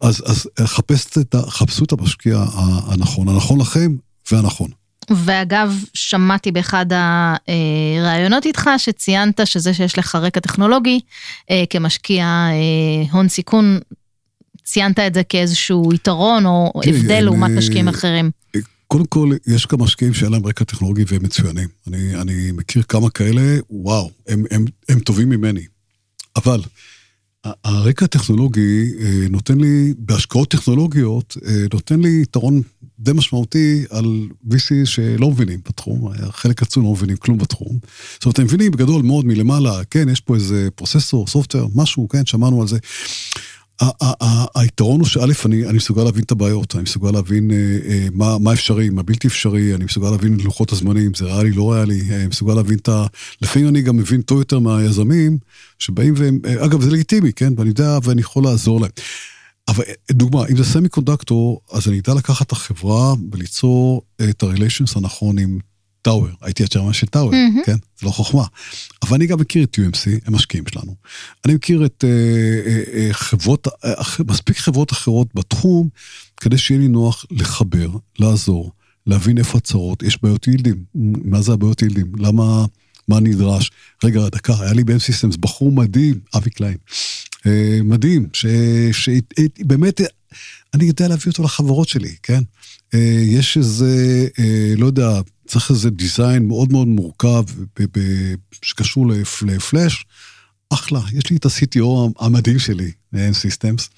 אז, 0.00 0.22
אז 0.26 0.48
חפש 0.60 1.06
את, 1.18 1.34
חפשו 1.48 1.84
את 1.84 1.92
המשקיע 1.92 2.44
הנכון, 2.86 3.28
הנכון 3.28 3.60
לכם 3.60 3.96
והנכון. 4.32 4.70
ואגב, 5.10 5.84
שמעתי 5.94 6.52
באחד 6.52 6.86
הראיונות 7.98 8.46
איתך 8.46 8.70
שציינת 8.78 9.40
שזה 9.44 9.74
שיש 9.74 9.98
לך 9.98 10.14
רקע 10.14 10.40
טכנולוגי 10.40 11.00
אה, 11.50 11.64
כמשקיע 11.70 12.24
אה, 12.24 13.10
הון 13.12 13.28
סיכון, 13.28 13.78
ציינת 14.64 14.98
את 14.98 15.14
זה 15.14 15.22
כאיזשהו 15.24 15.94
יתרון 15.94 16.46
או 16.46 16.72
הבדל 16.86 17.20
לעומת 17.20 17.50
משקיעים 17.50 17.88
אחרים. 17.88 18.30
קודם 18.90 19.04
כל, 19.04 19.30
יש 19.46 19.66
גם 19.66 19.82
משקיעים 19.82 20.14
שאין 20.14 20.32
להם 20.32 20.46
רקע 20.46 20.64
טכנולוגי 20.64 21.04
והם 21.06 21.22
מצוינים. 21.22 21.68
אני, 21.86 22.14
אני 22.20 22.52
מכיר 22.52 22.82
כמה 22.82 23.10
כאלה, 23.10 23.58
וואו, 23.70 24.10
הם, 24.28 24.44
הם, 24.50 24.64
הם 24.88 25.00
טובים 25.00 25.28
ממני. 25.28 25.64
אבל 26.36 26.60
הרקע 27.64 28.04
הטכנולוגי 28.04 28.92
אה, 29.00 29.28
נותן 29.30 29.58
לי, 29.58 29.94
בהשקעות 29.98 30.50
טכנולוגיות, 30.50 31.36
נותן 31.72 32.00
לי 32.00 32.20
יתרון 32.22 32.62
די 32.98 33.12
משמעותי 33.12 33.84
על 33.90 34.28
VC 34.50 34.74
שלא 34.84 35.30
מבינים 35.30 35.60
בתחום, 35.68 36.12
חלק 36.30 36.62
עצום 36.62 36.84
לא 36.84 36.92
מבינים 36.92 37.16
כלום 37.16 37.38
בתחום. 37.38 37.78
זאת 38.14 38.24
אומרת, 38.24 38.38
הם 38.38 38.44
מבינים 38.44 38.72
בגדול 38.72 39.02
מאוד 39.02 39.26
מלמעלה, 39.26 39.84
כן, 39.90 40.08
יש 40.08 40.20
פה 40.20 40.34
איזה 40.34 40.68
פרוססור, 40.74 41.26
סופטוור, 41.26 41.70
משהו, 41.74 42.08
כן, 42.08 42.26
שמענו 42.26 42.60
על 42.60 42.68
זה. 42.68 42.78
היתרון 44.54 45.00
הוא 45.00 45.08
שא', 45.08 45.20
אני, 45.44 45.66
אני 45.66 45.76
מסוגל 45.76 46.04
להבין 46.04 46.22
את 46.22 46.30
הבעיות, 46.30 46.74
אני 46.74 46.82
מסוגל 46.82 47.10
להבין 47.10 47.50
אה, 47.50 47.56
אה, 47.88 48.06
מה, 48.12 48.38
מה 48.38 48.52
אפשרי, 48.52 48.90
מה 48.90 49.02
בלתי 49.02 49.28
אפשרי, 49.28 49.74
אני 49.74 49.84
מסוגל 49.84 50.10
להבין 50.10 50.34
את 50.34 50.44
לוחות 50.44 50.72
הזמנים, 50.72 51.14
זה 51.14 51.24
ריאלי, 51.24 51.50
לא 51.50 51.72
ריאלי, 51.72 52.00
אני 52.10 52.26
מסוגל 52.26 52.54
להבין 52.54 52.78
את 52.78 52.88
ה... 52.88 53.06
לפעמים 53.42 53.68
אני 53.68 53.82
גם 53.82 53.96
מבין 53.96 54.22
טוב 54.22 54.38
יותר 54.38 54.58
מהיזמים, 54.58 55.38
שבאים 55.78 56.14
והם, 56.16 56.38
אגב, 56.64 56.80
זה 56.80 56.90
לגיטימי, 56.90 57.32
כן, 57.32 57.52
ואני 57.56 57.68
יודע, 57.68 57.98
ואני 58.04 58.20
יכול 58.20 58.44
לעזור 58.44 58.80
להם. 58.80 58.90
אבל 59.68 59.84
דוגמה, 60.12 60.46
אם 60.50 60.56
זה 60.56 60.64
סמי 60.64 60.88
קונדקטור, 60.88 61.60
אז 61.72 61.88
אני 61.88 62.00
אדע 62.00 62.14
לקחת 62.14 62.46
את 62.46 62.52
החברה 62.52 63.14
וליצור 63.32 64.02
את 64.30 64.42
הריליישנס 64.42 64.96
הנכון 64.96 65.38
עם 65.38 65.58
טאוור. 66.02 66.28
הייתי 66.40 66.64
הצ'רמן 66.64 66.92
של 66.92 67.06
טאוור, 67.06 67.32
mm-hmm. 67.32 67.66
כן? 67.66 67.76
זה 68.00 68.06
לא 68.06 68.10
חוכמה. 68.10 68.44
אבל 69.02 69.14
אני 69.14 69.26
גם 69.26 69.40
מכיר 69.40 69.64
את 69.64 69.76
UMC, 69.78 70.08
הם 70.26 70.34
משקיעים 70.34 70.64
שלנו. 70.66 70.94
אני 71.44 71.54
מכיר 71.54 71.86
את 71.86 72.04
uh, 72.04 72.66
uh, 72.66 72.88
uh, 72.88 73.12
חברות, 73.12 73.66
uh, 73.66 74.22
מספיק 74.28 74.58
חברות 74.58 74.92
אחרות 74.92 75.28
בתחום, 75.34 75.88
כדי 76.36 76.58
שיהיה 76.58 76.80
לי 76.80 76.88
נוח 76.88 77.24
לחבר, 77.30 77.90
לעזור, 78.18 78.72
להבין 79.06 79.38
איפה 79.38 79.58
הצרות. 79.58 80.02
יש 80.02 80.22
בעיות 80.22 80.46
יילדים. 80.46 80.84
מה 81.24 81.40
זה 81.42 81.52
הבעיות 81.52 81.82
יילדים? 81.82 82.12
למה, 82.18 82.64
מה 83.08 83.20
נדרש? 83.20 83.70
רגע, 84.04 84.28
דקה, 84.28 84.54
היה 84.60 84.72
לי 84.72 84.84
ב-M 84.84 84.98
Systems 84.98 85.36
בחור 85.40 85.72
מדהים, 85.72 86.20
אבי 86.36 86.50
קליין. 86.50 86.76
אה, 87.46 87.78
מדהים, 87.84 88.28
שבאמת, 88.92 90.00
אני 90.74 90.84
יודע 90.84 91.08
להביא 91.08 91.26
אותו 91.26 91.42
לחברות 91.42 91.88
שלי, 91.88 92.14
כן? 92.22 92.40
אה, 92.94 93.22
יש 93.26 93.56
איזה, 93.56 94.26
אה, 94.38 94.74
לא 94.76 94.86
יודע, 94.86 95.20
צריך 95.50 95.70
איזה 95.70 95.90
דיזיין 95.90 96.48
מאוד 96.48 96.72
מאוד 96.72 96.88
מורכב 96.88 97.44
שקשור 98.62 99.06
לפלאש. 99.46 100.04
אחלה, 100.70 101.00
יש 101.12 101.30
לי 101.30 101.36
את 101.36 101.46
ה-CTO 101.46 102.12
המדהים 102.24 102.58
שלי, 102.58 102.92
מ-N 103.12 103.34
Systems, 103.34 103.88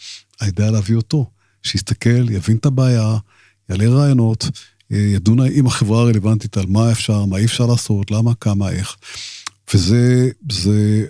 אני 0.40 0.48
יודע 0.48 0.70
להביא 0.70 0.96
אותו, 0.96 1.30
שיסתכל, 1.62 2.30
יבין 2.30 2.56
את 2.56 2.66
הבעיה, 2.66 3.16
יעלה 3.68 3.88
רעיונות, 3.88 4.50
ידון 4.90 5.38
עם 5.52 5.66
החברה 5.66 6.00
הרלוונטית 6.00 6.56
על 6.56 6.66
מה 6.66 6.92
אפשר, 6.92 7.24
מה 7.24 7.36
אי 7.36 7.44
אפשר 7.44 7.66
לעשות, 7.66 8.10
למה, 8.10 8.34
כמה, 8.34 8.70
איך. 8.70 8.96
וזה 9.74 10.30
זה, 10.50 11.06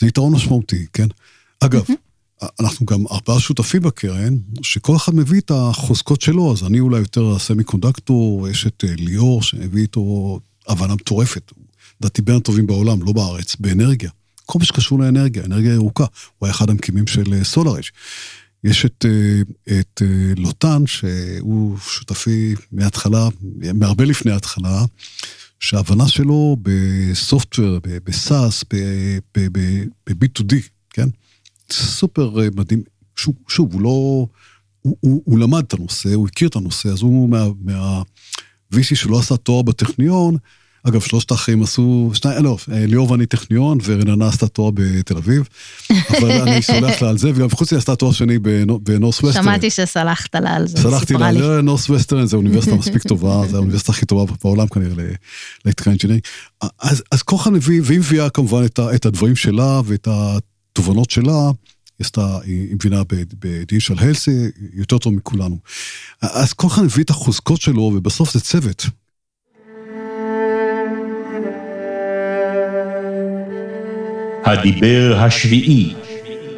זה 0.00 0.06
יתרון 0.06 0.32
משמעותי, 0.32 0.86
כן? 0.92 1.06
אגב, 1.60 1.84
אנחנו 2.60 2.86
גם 2.86 3.06
ארבעה 3.10 3.40
שותפים 3.40 3.82
בקרן, 3.82 4.36
שכל 4.62 4.96
אחד 4.96 5.14
מביא 5.14 5.40
את 5.40 5.50
החוזקות 5.54 6.20
שלו, 6.20 6.52
אז 6.52 6.62
אני 6.62 6.80
אולי 6.80 6.98
יותר 6.98 7.38
סמי 7.38 7.64
קונדקטור, 7.64 8.48
יש 8.48 8.66
את 8.66 8.84
אה, 8.88 8.94
ליאור 8.98 9.42
שהביא 9.42 9.82
איתו 9.82 10.40
הבנה 10.68 10.94
מטורפת. 10.94 11.52
לדעתי 12.00 12.22
בין 12.22 12.36
הטובים 12.36 12.66
בעולם, 12.66 13.02
לא 13.02 13.12
בארץ, 13.12 13.56
באנרגיה. 13.56 14.10
כל 14.46 14.58
מה 14.58 14.64
שקשור 14.64 14.98
לאנרגיה, 14.98 15.44
אנרגיה 15.44 15.72
ירוקה. 15.72 16.04
הוא 16.38 16.46
היה 16.46 16.54
אחד 16.54 16.70
המקימים 16.70 17.06
של 17.06 17.44
סולארג'. 17.44 17.84
יש 18.64 18.84
את, 18.84 19.04
אה, 19.08 19.40
את 19.80 20.02
אה, 20.02 20.32
לוטן, 20.36 20.86
שהוא 20.86 21.78
שותפי 21.78 22.54
מההתחלה, 22.72 23.28
מהרבה 23.74 24.04
לפני 24.04 24.32
ההתחלה, 24.32 24.84
שההבנה 25.60 26.08
שלו 26.08 26.56
בסופטוור, 26.62 27.78
בסאס, 28.04 28.64
ב-B2D, 29.34 30.54
כן? 30.90 31.08
סופר 31.72 32.42
אה, 32.42 32.48
מדהים. 32.56 32.82
שוב, 33.16 33.34
שוב 33.48 33.72
הוא 33.72 33.80
לא... 33.80 34.26
הוא, 34.82 34.96
הוא, 35.00 35.22
הוא 35.24 35.38
למד 35.38 35.64
את 35.66 35.74
הנושא, 35.74 36.14
הוא 36.14 36.26
הכיר 36.26 36.48
את 36.48 36.56
הנושא, 36.56 36.88
אז 36.88 37.02
הוא 37.02 37.28
מה... 37.28 37.46
מה 37.64 38.02
VC 38.74 38.94
שלא 38.94 39.18
עשה 39.18 39.36
תואר 39.36 39.62
בטכניון, 39.62 40.36
אגב, 40.88 41.00
שלושת 41.00 41.30
האחרים 41.30 41.62
עשו, 41.62 42.10
שניים, 42.14 42.44
לא, 42.44 42.56
אה, 42.72 42.86
ליאור 42.86 43.10
ואני 43.10 43.26
טכניון, 43.26 43.78
ורננה 43.84 44.28
עשתה 44.28 44.48
תואר 44.48 44.70
בתל 44.74 45.16
אביב, 45.16 45.48
אבל 45.90 46.30
אני 46.30 46.62
סולח 46.72 47.02
לה 47.02 47.08
על 47.08 47.18
זה, 47.18 47.30
וגם 47.34 47.50
חוץ 47.50 47.72
מזה 47.72 47.78
עשתה 47.78 47.96
תואר 47.96 48.12
שני 48.12 48.38
ב 48.82 49.22
Northwestern. 49.22 49.42
שמעתי 49.42 49.70
שסלחת 49.70 50.34
לה 50.34 50.56
על 50.56 50.66
זה, 50.66 50.78
סלחתי 50.78 51.14
לה, 51.14 51.60
Northwestern 51.62 52.26
זה 52.26 52.36
אוניברסיטה 52.36 52.76
מספיק 52.76 53.02
טובה, 53.02 53.42
זה 53.50 53.56
האוניברסיטה 53.56 53.92
הכי 53.92 54.06
טובה 54.06 54.34
בעולם 54.44 54.66
כנראה 54.66 54.94
ל 55.64 55.66
electronic 55.66 55.91
engineering. 55.91 56.20
אז, 56.80 57.02
אז 57.10 57.22
כל 57.22 57.36
אחד 57.36 57.52
מביא, 57.52 57.80
והיא 57.84 57.98
מביאה 57.98 58.30
כמובן 58.30 58.64
את, 58.64 58.80
את 58.94 59.06
הדברים 59.06 59.36
שלה 59.36 59.80
ואת 59.84 60.08
התובנות 60.74 61.10
שלה. 61.10 61.50
היא 61.98 62.04
עשתה, 62.04 62.38
היא 62.44 62.74
מבינה 62.74 63.02
ב 63.38 63.45
digital 63.45 63.94
health 63.98 64.30
יותר 64.72 64.98
טוב 64.98 65.14
מכולנו. 65.14 65.58
אז 66.22 66.52
כל 66.52 66.66
אחד 66.66 66.82
מביא 66.82 67.04
את 67.04 67.10
החוזקות 67.10 67.60
שלו, 67.60 67.80
ובסוף 67.80 68.32
זה 68.32 68.40
צוות. 68.40 68.86
הדיבר 74.44 75.16
השביעי, 75.18 75.94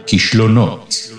כישלונות. 0.07 1.16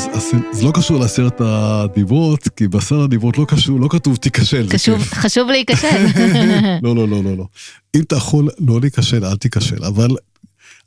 אז, 0.00 0.08
אז 0.12 0.32
זה 0.52 0.64
לא 0.64 0.72
קשור 0.74 1.00
לעשרת 1.00 1.40
הדיברות, 1.40 2.48
כי 2.48 2.68
בעשרת 2.68 3.04
הדיברות 3.04 3.38
לא 3.38 3.44
קשור, 3.48 3.80
לא 3.80 3.88
כתוב 3.90 4.16
תיכשל. 4.16 4.66
חשוב, 4.72 5.02
חשוב 5.02 5.50
להיכשל. 5.50 6.06
לא, 6.82 6.96
לא, 6.96 7.08
לא, 7.08 7.24
לא, 7.24 7.36
לא. 7.36 7.46
אם 7.94 8.00
אתה 8.00 8.16
יכול 8.16 8.48
לא 8.58 8.80
להיכשל, 8.80 9.24
אל 9.24 9.36
תיכשל. 9.36 9.84
אבל, 9.84 10.08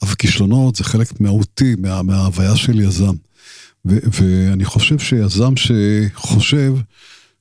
אבל 0.01 0.16
כישלונות 0.16 0.76
זה 0.76 0.84
חלק 0.84 1.22
מהותי 1.22 1.76
מה, 1.78 2.03
מההוויה 2.03 2.55
של 2.55 2.80
יזם. 2.80 3.14
ו, 3.86 3.97
ואני 4.22 4.66
חושב 4.66 4.99
שיזם 4.99 5.53
שחושב 5.55 6.74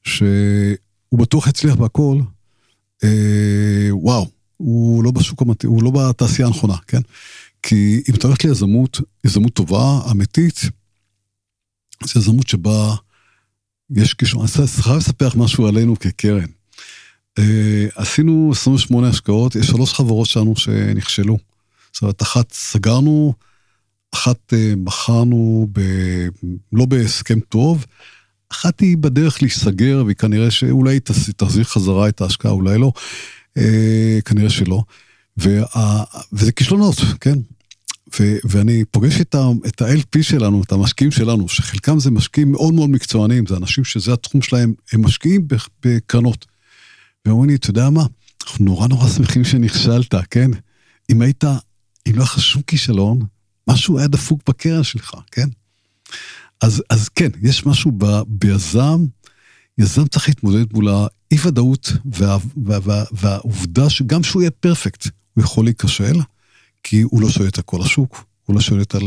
שהוא 0.04 1.18
בטוח 1.18 1.46
יצליח 1.46 1.74
בהכל, 1.74 2.18
אה, 3.04 3.88
וואו, 3.90 4.26
הוא 4.56 5.04
לא 5.04 5.10
בשוק 5.10 5.42
המתאים, 5.42 5.72
הוא 5.72 5.82
לא 5.82 5.90
בתעשייה 5.90 6.48
הנכונה, 6.48 6.76
כן? 6.86 7.00
כי 7.62 8.02
אם 8.08 8.14
אתה 8.14 8.26
הולך 8.26 8.44
ליזמות, 8.44 9.00
יזמות 9.24 9.52
טובה, 9.52 10.00
אמיתית, 10.10 10.60
זו 12.06 12.20
יזמות 12.20 12.48
שבה 12.48 12.94
יש 13.90 14.14
קישור. 14.14 14.42
אני 14.42 14.50
חייב 14.82 14.96
לספר 14.96 15.26
לך 15.26 15.36
משהו 15.36 15.66
עלינו 15.66 15.98
כקרן. 15.98 16.46
אה, 17.38 17.86
עשינו 17.94 18.50
28 18.52 19.08
השקעות, 19.08 19.56
יש 19.56 19.66
שלוש 19.66 19.92
חברות 19.92 20.26
שלנו 20.26 20.56
שנכשלו. 20.56 21.38
זאת 21.92 22.02
אומרת, 22.02 22.22
אחת 22.22 22.52
סגרנו, 22.52 23.34
אחת 24.14 24.52
אה, 24.52 24.72
מכרנו 24.76 25.68
ב... 25.72 25.80
לא 26.72 26.84
בהסכם 26.84 27.40
טוב, 27.40 27.86
אחת 28.52 28.80
היא 28.80 28.96
בדרך 28.96 29.42
להיסגר, 29.42 30.02
והיא 30.04 30.16
כנראה 30.16 30.50
שאולי 30.50 31.00
תחזיר 31.36 31.64
חזרה 31.64 32.08
את 32.08 32.20
ההשקעה, 32.20 32.52
אולי 32.52 32.78
לא, 32.78 32.92
אה, 33.58 34.18
כנראה 34.24 34.50
שלא. 34.50 34.82
וה, 35.36 36.04
וזה 36.32 36.52
כישלונות, 36.52 36.96
כן? 37.20 37.38
ו, 38.20 38.36
ואני 38.44 38.84
פוגש 38.90 39.20
את, 39.20 39.34
ה, 39.34 39.48
את 39.66 39.82
ה-LP 39.82 40.22
שלנו, 40.22 40.62
את 40.62 40.72
המשקיעים 40.72 41.10
שלנו, 41.10 41.48
שחלקם 41.48 42.00
זה 42.00 42.10
משקיעים 42.10 42.52
מאוד 42.52 42.74
מאוד 42.74 42.90
מקצוענים, 42.90 43.46
זה 43.46 43.56
אנשים 43.56 43.84
שזה 43.84 44.12
התחום 44.12 44.42
שלהם, 44.42 44.74
הם 44.92 45.04
משקיעים 45.04 45.48
בקרנות. 45.84 46.46
והם 47.24 47.32
אומרים 47.32 47.50
לי, 47.50 47.56
אתה 47.56 47.70
יודע 47.70 47.90
מה, 47.90 48.06
אנחנו 48.42 48.64
נורא 48.64 48.88
נורא 48.88 49.08
שמחים 49.08 49.44
שנכשלת, 49.44 50.14
כן? 50.30 50.50
אם 51.10 51.22
היית, 51.22 51.44
אם 51.44 52.12
לא 52.12 52.12
היה 52.12 52.22
לך 52.22 52.40
שום 52.40 52.62
כישלון, 52.62 53.20
משהו 53.68 53.98
היה 53.98 54.08
דפוק 54.08 54.40
בקרן 54.48 54.82
שלך, 54.82 55.14
כן? 55.30 55.48
אז, 56.62 56.82
אז 56.90 57.08
כן, 57.08 57.28
יש 57.42 57.66
משהו 57.66 57.92
ב, 57.98 58.06
ביזם, 58.26 59.04
יזם 59.78 60.06
צריך 60.06 60.28
להתמודד 60.28 60.72
מול 60.72 60.88
האי-ודאות 60.88 61.92
וה, 62.04 62.36
וה, 62.64 62.78
וה, 62.82 63.04
והעובדה 63.12 63.90
שגם 63.90 64.22
שהוא 64.22 64.42
יהיה 64.42 64.50
פרפקט, 64.50 65.08
הוא 65.34 65.44
יכול 65.44 65.64
להיכשל, 65.64 66.14
כי 66.82 67.00
הוא 67.00 67.22
לא 67.22 67.28
שולט 67.28 67.58
על 67.58 67.62
כל 67.62 67.82
השוק, 67.82 68.24
הוא 68.44 68.54
לא 68.54 68.60
שולט 68.60 68.94
על, 68.94 69.02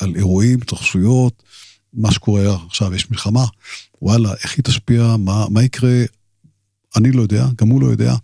על 0.00 0.16
אירועים, 0.16 0.58
התרחשויות, 0.62 1.42
מה 1.94 2.12
שקורה 2.12 2.56
עכשיו, 2.66 2.94
יש 2.94 3.10
מלחמה, 3.10 3.44
וואלה, 4.02 4.34
איך 4.42 4.56
היא 4.56 4.64
תשפיע, 4.64 5.16
מה, 5.18 5.46
מה 5.50 5.62
יקרה, 5.62 6.04
אני 6.96 7.12
לא 7.12 7.22
יודע, 7.22 7.46
גם 7.56 7.68
הוא 7.68 7.82
לא 7.82 7.86
יודע, 7.86 8.14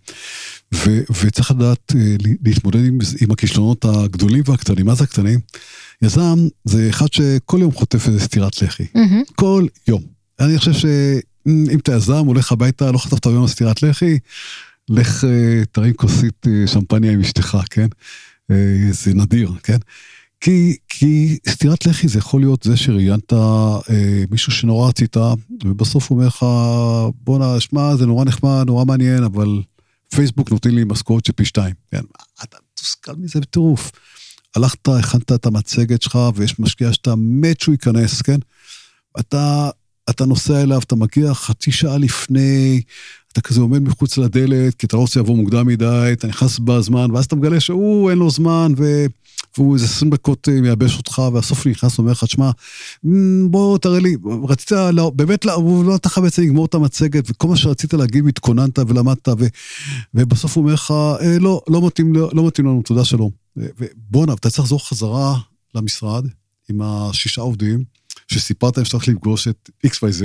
ו, 0.73 0.99
וצריך 1.21 1.51
לדעת 1.51 1.93
אה, 1.95 2.15
להתמודד 2.43 2.85
עם, 2.85 2.97
עם 3.21 3.31
הכישלונות 3.31 3.85
הגדולים 3.85 4.43
והקטנים. 4.45 4.85
מה 4.85 4.95
זה 4.95 5.03
הקטנים? 5.03 5.39
יזם 6.01 6.47
זה 6.63 6.87
אחד 6.89 7.13
שכל 7.13 7.57
יום 7.61 7.71
חוטף 7.71 8.07
איזה 8.07 8.19
סטירת 8.19 8.61
לחי. 8.61 8.83
Mm-hmm. 8.83 9.33
כל 9.35 9.65
יום. 9.87 10.03
אני 10.39 10.57
חושב 10.57 10.73
שאם 10.73 11.79
אתה 11.79 11.93
יזם, 11.93 12.25
הולך 12.25 12.51
הביתה, 12.51 12.91
לא 12.91 12.97
חטפת 12.97 13.25
היום 13.25 13.47
סטירת 13.47 13.83
לחי, 13.83 14.19
לך 14.89 15.23
אה, 15.23 15.65
תרים 15.71 15.93
כוסית 15.93 16.47
אה, 16.47 16.67
שמפניה 16.67 17.11
עם 17.11 17.21
אשתך, 17.21 17.57
כן? 17.69 17.87
אה, 18.51 18.91
זה 18.91 19.13
נדיר, 19.13 19.51
כן? 19.63 19.77
כי, 20.41 20.77
כי 20.89 21.37
סטירת 21.49 21.85
לחי 21.85 22.07
זה 22.07 22.19
יכול 22.19 22.41
להיות 22.41 22.63
זה 22.63 22.77
שראיינת 22.77 23.33
אה, 23.33 24.23
מישהו 24.31 24.51
שנורא 24.51 24.89
רצית, 24.89 25.17
ובסוף 25.63 26.09
הוא 26.09 26.17
אומר 26.17 26.27
לך, 26.27 26.45
בואנה, 27.23 27.59
שמע, 27.59 27.95
זה 27.95 28.05
נורא 28.05 28.25
נחמד, 28.25 28.63
נורא 28.67 28.85
מעניין, 28.85 29.23
אבל 29.23 29.61
פייסבוק 30.09 30.51
נותן 30.51 30.71
לי 30.71 30.83
משכורת 30.83 31.25
של 31.25 31.33
פי 31.33 31.45
שתיים. 31.45 31.73
כן, 31.91 32.01
אתה 32.43 32.57
מתוסכל 32.71 33.15
מזה 33.15 33.39
בטירוף. 33.39 33.91
הלכת, 34.55 34.87
הכנת 34.87 35.31
את 35.31 35.45
המצגת 35.45 36.01
שלך, 36.01 36.19
ויש 36.35 36.59
משקיע 36.59 36.93
שאתה 36.93 37.13
מת 37.17 37.61
שהוא 37.61 37.73
ייכנס, 37.73 38.21
כן? 38.21 38.39
אתה, 39.19 39.69
אתה 40.09 40.25
נוסע 40.25 40.61
אליו, 40.61 40.79
אתה 40.79 40.95
מגיע 40.95 41.33
חצי 41.33 41.71
שעה 41.71 41.97
לפני, 41.97 42.81
אתה 43.31 43.41
כזה 43.41 43.61
עומד 43.61 43.79
מחוץ 43.79 44.17
לדלת, 44.17 44.75
כי 44.75 44.85
אתה 44.85 44.97
לא 44.97 45.01
רוצה 45.01 45.19
לבוא 45.19 45.37
מוקדם 45.37 45.67
מדי, 45.67 46.09
אתה 46.13 46.27
נכנס 46.27 46.59
בזמן, 46.59 47.11
ואז 47.11 47.25
אתה 47.25 47.35
מגלה 47.35 47.59
שהוא, 47.59 48.09
אין 48.09 48.17
לו 48.17 48.29
זמן, 48.29 48.73
ו... 48.77 49.05
והוא 49.57 49.75
איזה 49.75 49.85
20 49.85 50.11
דקות 50.11 50.49
אה, 50.49 50.61
מייבש 50.61 50.97
אותך, 50.97 51.21
והסוף 51.33 51.67
נכנס 51.67 51.99
ואומר 51.99 52.11
לך, 52.11 52.27
שמע, 52.27 52.51
בוא 53.49 53.77
תראה 53.77 53.99
לי, 53.99 54.15
רצית, 54.47 54.71
לא, 54.71 55.09
באמת, 55.15 55.45
לא, 55.45 55.53
הוא 55.53 55.85
לא 55.85 55.95
נתן 55.95 56.09
לך 56.09 56.17
בעצם 56.17 56.41
לגמור 56.41 56.65
את 56.65 56.73
המצגת, 56.73 57.29
וכל 57.29 57.47
מה 57.47 57.57
שרצית 57.57 57.93
להגיד, 57.93 58.27
התכוננת 58.27 58.79
ולמדת, 58.79 59.27
ו, 59.27 59.47
ובסוף 60.13 60.55
הוא 60.55 60.63
אומר 60.63 60.73
לך, 60.73 60.91
אה, 61.21 61.39
לא, 61.39 61.61
לא 61.67 61.87
מתאים, 61.87 62.13
לא, 62.13 62.29
לא 62.33 62.47
מתאים 62.47 62.67
לנו, 62.67 62.81
תודה 62.85 63.05
שלום. 63.05 63.31
ובואנה, 63.55 64.33
אתה 64.33 64.49
צריך 64.49 64.59
לחזור 64.59 64.89
חזרה 64.89 65.39
למשרד 65.75 66.25
עם 66.69 66.81
השישה 66.81 67.41
עובדים, 67.41 67.83
שסיפרת 68.27 68.77
להם 68.77 68.85
שאתה 68.85 68.97
הולך 68.97 69.07
לפגוש 69.07 69.47
את 69.47 69.69
XYZ, 69.85 70.23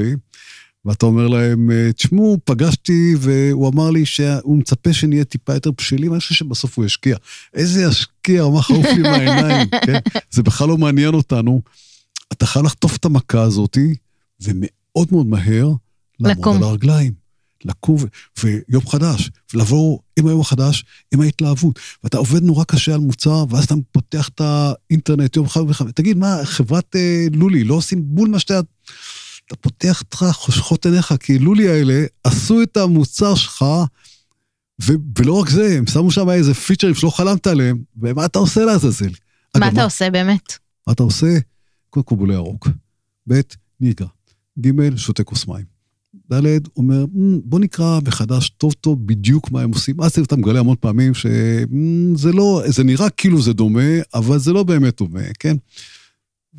ואתה 0.85 1.07
אומר 1.07 1.29
להם, 1.29 1.71
תשמעו, 1.97 2.39
פגשתי 2.45 3.15
והוא 3.19 3.69
אמר 3.69 3.91
לי 3.91 4.07
שהוא 4.07 4.59
מצפה 4.59 4.93
שנהיה 4.93 5.25
טיפה 5.25 5.55
יותר 5.55 5.71
בשלים, 5.71 6.13
אני 6.13 6.21
חושב 6.21 6.35
שבסוף 6.35 6.79
הוא 6.79 6.85
ישקיע. 6.85 7.17
איזה 7.55 7.83
ישקיע, 7.83 8.47
מה 8.49 8.63
חרוף 8.63 8.87
לי 8.87 9.03
מהעיניים, 9.03 9.69
כן? 9.87 9.99
זה 10.31 10.43
בכלל 10.43 10.69
לא 10.69 10.79
מעניין 10.79 11.15
אותנו. 11.15 11.61
אתה 12.33 12.47
חייב 12.47 12.65
לחטוף 12.65 12.97
את 12.97 13.05
המכה 13.05 13.43
הזאתי, 13.43 13.95
ומאוד 14.41 15.09
מאוד 15.11 15.27
מהר 15.27 15.73
לעמוד 16.21 16.57
על 16.57 16.63
הרגליים. 16.63 17.25
לקום 17.65 17.97
ויום 18.43 18.87
חדש, 18.87 19.31
ולבוא 19.55 19.99
עם 20.19 20.27
היום 20.27 20.41
החדש, 20.41 20.85
עם 21.15 21.21
ההתלהבות. 21.21 21.79
ואתה 22.05 22.17
עובד 22.17 22.43
נורא 22.43 22.65
קשה 22.65 22.95
על 22.95 23.01
מוצר, 23.01 23.45
ואז 23.51 23.65
אתה 23.65 23.75
פותח 23.93 24.29
את 24.29 24.41
האינטרנט 24.41 25.37
יום 25.37 25.47
אחד 25.47 25.61
וחד, 25.69 25.91
תגיד, 25.91 26.17
מה, 26.17 26.37
חברת 26.45 26.97
אה, 26.97 27.27
לולי, 27.33 27.65
לא 27.65 27.75
עושים 27.75 28.03
בול 28.05 28.29
מה 28.29 28.39
שאתה... 28.39 28.61
אתה 29.47 29.57
פותח 29.57 30.03
את 30.03 30.15
חושכות 30.15 30.87
עיניך, 30.87 31.15
כי 31.21 31.39
לולי 31.39 31.69
האלה 31.69 32.05
עשו 32.25 32.63
את 32.63 32.77
המוצר 32.77 33.35
שלך, 33.35 33.65
ו- 34.83 34.93
ולא 35.19 35.33
רק 35.33 35.49
זה, 35.51 35.79
הם 35.79 35.87
שמו 35.87 36.11
שם 36.11 36.31
איזה 36.31 36.55
פיצ'רים 36.55 36.95
שלא 36.95 37.11
חלמת 37.11 37.47
עליהם, 37.47 37.83
ומה 37.97 38.25
אתה 38.25 38.39
עושה 38.39 38.65
לעזאזל? 38.65 39.11
מה 39.57 39.69
אתה 39.69 39.85
עושה 39.85 40.11
באמת? 40.11 40.59
מה 40.87 40.93
אתה 40.93 41.03
עושה? 41.03 41.39
קודם 41.91 42.05
כל 42.05 42.17
בולה 42.17 42.35
ירוק. 42.35 42.69
ב', 43.29 43.41
נהיגה. 43.81 44.07
ג', 44.61 44.97
שותה 44.97 45.25
כוס 45.25 45.47
מים. 45.47 45.75
ד' 46.33 46.69
אומר, 46.77 47.05
"מ, 47.15 47.41
בוא 47.45 47.61
נקרא 47.61 48.01
מחדש 48.07 48.49
טוב 48.49 48.73
טוב 48.73 49.07
בדיוק 49.07 49.51
מה 49.51 49.63
הם 49.63 49.73
עושים. 49.73 50.01
אז 50.01 50.19
אתה 50.19 50.37
מגלה 50.37 50.61
המון 50.61 50.77
פעמים 50.81 51.15
שזה 51.15 52.33
לא, 52.33 52.63
זה 52.67 52.85
נראה 52.85 53.11
כאילו 53.11 53.43
זה 53.43 53.53
דומה, 53.53 54.01
אבל 54.15 54.39
זה 54.39 54.53
לא 54.53 54.63
באמת 54.63 54.99
דומה, 54.99 55.21
כן? 55.39 55.57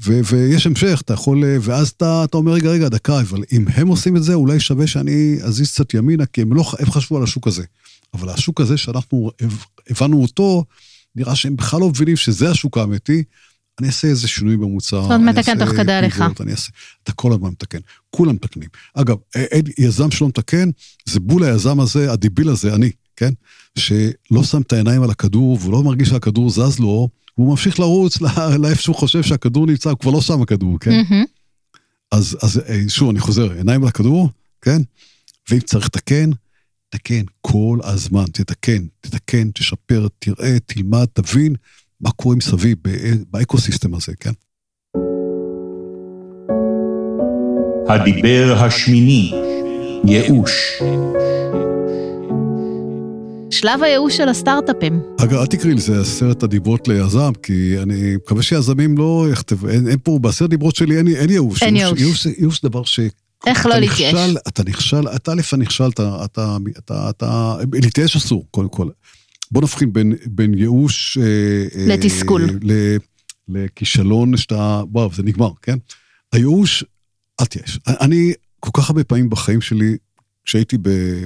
ו- 0.03 0.21
ויש 0.31 0.67
המשך, 0.67 1.01
אתה 1.01 1.13
יכול, 1.13 1.43
ואז 1.61 1.87
אתה, 1.87 2.23
אתה 2.23 2.37
אומר, 2.37 2.51
רגע, 2.51 2.69
רגע, 2.69 2.89
דקה, 2.89 3.19
אבל 3.19 3.43
אם 3.51 3.65
הם 3.73 3.87
עושים 3.87 4.17
את 4.17 4.23
זה, 4.23 4.33
אולי 4.33 4.59
שווה 4.59 4.87
שאני 4.87 5.37
אזיז 5.43 5.71
קצת 5.71 5.93
ימינה, 5.93 6.25
כי 6.25 6.41
הם 6.41 6.53
לא, 6.53 6.63
הם 6.79 6.91
חשבו 6.91 7.17
על 7.17 7.23
השוק 7.23 7.47
הזה. 7.47 7.63
אבל 8.13 8.29
השוק 8.29 8.61
הזה 8.61 8.77
שאנחנו 8.77 9.31
הבנו 9.89 10.21
אותו, 10.21 10.65
נראה 11.15 11.35
שהם 11.35 11.55
בכלל 11.55 11.79
לא 11.79 11.89
מבינים 11.89 12.15
שזה 12.15 12.51
השוק 12.51 12.77
האמיתי. 12.77 13.23
אני 13.79 13.87
אעשה 13.87 14.07
איזה 14.07 14.27
שינוי 14.27 14.57
במוצר. 14.57 15.01
זאת 15.01 15.11
אומרת, 15.11 15.35
מתקן 15.37 15.59
תוך 15.59 15.69
כדי 15.69 15.93
הליכה. 15.93 16.27
אני 16.39 16.51
אעשה, 16.51 16.69
אתה 17.03 17.11
כל 17.11 17.33
הזמן 17.33 17.49
מתקן, 17.49 17.79
כולם 18.09 18.35
מתקנים. 18.35 18.69
אגב, 18.93 19.15
אין 19.35 19.65
יזם 19.77 20.11
שלא 20.11 20.27
מתקן, 20.27 20.69
זה 21.05 21.19
בול 21.19 21.43
היזם 21.43 21.79
הזה, 21.79 22.11
הדיביל 22.11 22.49
הזה, 22.49 22.73
אני, 22.73 22.91
כן? 23.15 23.33
שלא 23.77 24.43
שם 24.43 24.61
את 24.61 24.73
העיניים 24.73 25.03
על 25.03 25.09
הכדור, 25.09 25.57
והוא 25.61 25.71
לא 25.73 25.83
מרגיש 25.83 26.09
שהכדור 26.09 26.49
זז 26.49 26.79
לו, 26.79 27.09
והוא 27.37 27.49
ממשיך 27.49 27.79
לרוץ 27.79 28.21
לא- 28.21 28.29
לאיפה 28.61 28.81
שהוא 28.81 28.95
חושב 28.95 29.23
שהכדור 29.23 29.65
נמצא, 29.67 29.89
הוא 29.89 29.99
כבר 29.99 30.11
לא 30.11 30.21
שם 30.21 30.41
הכדור, 30.41 30.79
כן? 30.79 30.91
אז, 32.11 32.37
אז 32.41 32.61
אה, 32.69 32.81
שוב, 32.87 33.09
אני 33.09 33.19
חוזר, 33.19 33.51
עיניים 33.51 33.81
על 33.83 33.87
הכדור, 33.87 34.29
כן? 34.61 34.81
ואם 35.49 35.59
צריך 35.59 35.85
לתקן, 35.85 36.29
תקן 36.89 37.21
כל 37.41 37.79
הזמן, 37.83 38.23
תתקן, 38.25 38.85
תתקן, 39.01 39.51
תשפר, 39.51 40.07
תראה, 40.19 40.57
תלמד, 40.65 41.05
תבין 41.13 41.55
מה 42.01 42.11
קורה 42.11 42.35
מסביב 42.35 42.77
בא- 42.81 42.91
באקוסיסטם 43.31 43.93
הזה, 43.93 44.13
כן? 44.19 44.31
הדיבר 47.89 48.55
השמיני, 48.59 49.31
ייאוש. 50.05 50.81
שלב 53.55 53.83
הייאוש 53.83 54.17
של 54.17 54.29
הסטארט-אפים. 54.29 55.01
אגב, 55.21 55.39
אל 55.39 55.45
תקראי 55.45 55.73
לזה 55.73 56.01
עשרת 56.01 56.43
הדיברות 56.43 56.87
ליזם, 56.87 57.31
כי 57.43 57.75
אני 57.81 58.15
מקווה 58.15 58.43
שיזמים 58.43 58.97
לא 58.97 59.27
יכתבו, 59.31 59.69
אין, 59.69 59.87
אין 59.87 59.97
פה, 60.03 60.19
בעשרת 60.21 60.47
הדיברות 60.47 60.75
שלי 60.75 60.97
אין, 60.97 61.07
אין 61.07 61.29
ייאוש. 61.29 61.63
אין 61.63 61.75
ייאוש. 61.75 61.99
ייאוש, 61.99 62.61
זה 62.61 62.69
דבר 62.69 62.83
ש... 62.83 62.99
איך 63.47 63.65
לא 63.65 63.75
להתייאש? 63.75 64.13
נכשל, 64.13 64.37
אתה 64.47 64.63
נכשל, 64.63 65.07
אתה 65.15 65.31
א', 65.31 65.41
אתה 65.47 65.57
נכשל, 65.57 65.87
אתה, 65.87 66.25
אתה, 66.25 66.57
אתה, 66.77 67.09
אתה, 67.09 67.55
להתייאש 67.73 68.15
אסור, 68.15 68.45
קודם 68.51 68.69
כל. 68.69 68.89
בוא 69.51 69.61
נבחין 69.61 69.93
בין, 69.93 70.13
בין 70.25 70.53
ייאוש... 70.53 71.17
אה, 71.17 71.23
אה, 71.79 71.85
לתסכול. 71.87 72.49
ל, 72.61 72.97
לכישלון 73.47 74.37
שאתה, 74.37 74.81
וואו, 74.91 75.09
זה 75.13 75.23
נגמר, 75.23 75.51
כן? 75.61 75.77
הייאוש, 76.33 76.83
אל 77.41 77.45
תייאש. 77.45 77.79
אני 77.87 78.33
כל 78.59 78.71
כך 78.73 78.89
הרבה 78.89 79.03
פעמים 79.03 79.29
בחיים 79.29 79.61
שלי, 79.61 79.97
כשהייתי 80.45 80.77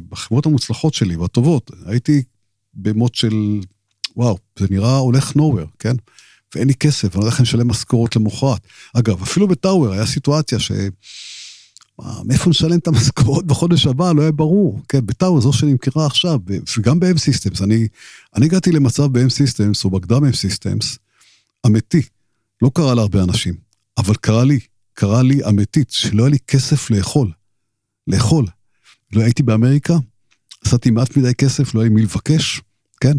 בחברות 0.10 0.46
המוצלחות 0.46 0.94
שלי 0.94 1.16
והטובות, 1.16 1.72
הייתי 1.86 2.24
במוט 2.74 3.16
של, 3.16 3.34
וואו, 4.16 4.38
זה 4.60 4.68
נראה 4.70 4.98
הולך 4.98 5.32
nowhere, 5.32 5.70
כן? 5.80 5.96
ואין 6.56 6.68
לי 6.68 6.76
כסף, 6.76 7.04
אני 7.04 7.14
לא 7.14 7.20
יודע 7.20 7.32
איך 7.32 7.40
אני 7.40 7.44
משלם 7.44 7.68
משכורות 7.68 8.16
למחרת. 8.16 8.62
אגב, 8.94 9.22
אפילו 9.22 9.48
בטאוור 9.48 9.94
היה 9.94 10.06
סיטואציה 10.06 10.60
ש... 10.60 10.72
מאיפה 12.26 12.50
נשלם 12.50 12.80
את 12.80 12.88
המשכורות 12.88 13.48
בחודש 13.48 13.86
הבא, 13.86 14.12
לא 14.12 14.22
היה 14.22 14.32
ברור. 14.32 14.82
כן, 14.90 15.06
בטאוור 15.06 15.42
זו 15.42 15.54
שנמכרה 15.54 16.06
עכשיו, 16.06 16.40
וגם 16.78 17.00
ב-M 17.00 17.16
Systems. 17.16 17.64
אני, 17.64 17.88
אני 18.36 18.46
הגעתי 18.46 18.72
למצב 18.72 19.04
ב-M 19.04 19.30
Systems, 19.30 19.86
או 19.86 19.90
בקדם 19.90 20.26
M 20.26 20.32
Systems, 20.32 20.98
אמיתי. 21.66 22.02
לא 22.62 22.72
קרה 22.74 22.96
להרבה 22.96 23.24
אנשים, 23.24 23.56
אבל 23.98 24.16
קרה 24.16 24.44
לי, 24.44 24.60
קרה 24.94 25.24
לי 25.24 25.46
אמיתית, 25.50 25.92
שלא 25.92 26.24
היה 26.24 26.30
לי 26.30 26.38
כסף 26.48 26.90
לאכול. 26.90 27.32
לאכול. 28.08 28.46
לא 29.14 29.22
הייתי 29.22 29.44
באמריקה, 29.44 29.94
עשיתי 30.66 30.92
מעט 30.92 31.18
מדי 31.18 31.34
כסף, 31.34 31.76
לא 31.76 31.82
היה 31.82 31.90
מי 31.90 32.02
לבקש, 32.02 32.62
כן? 33.02 33.18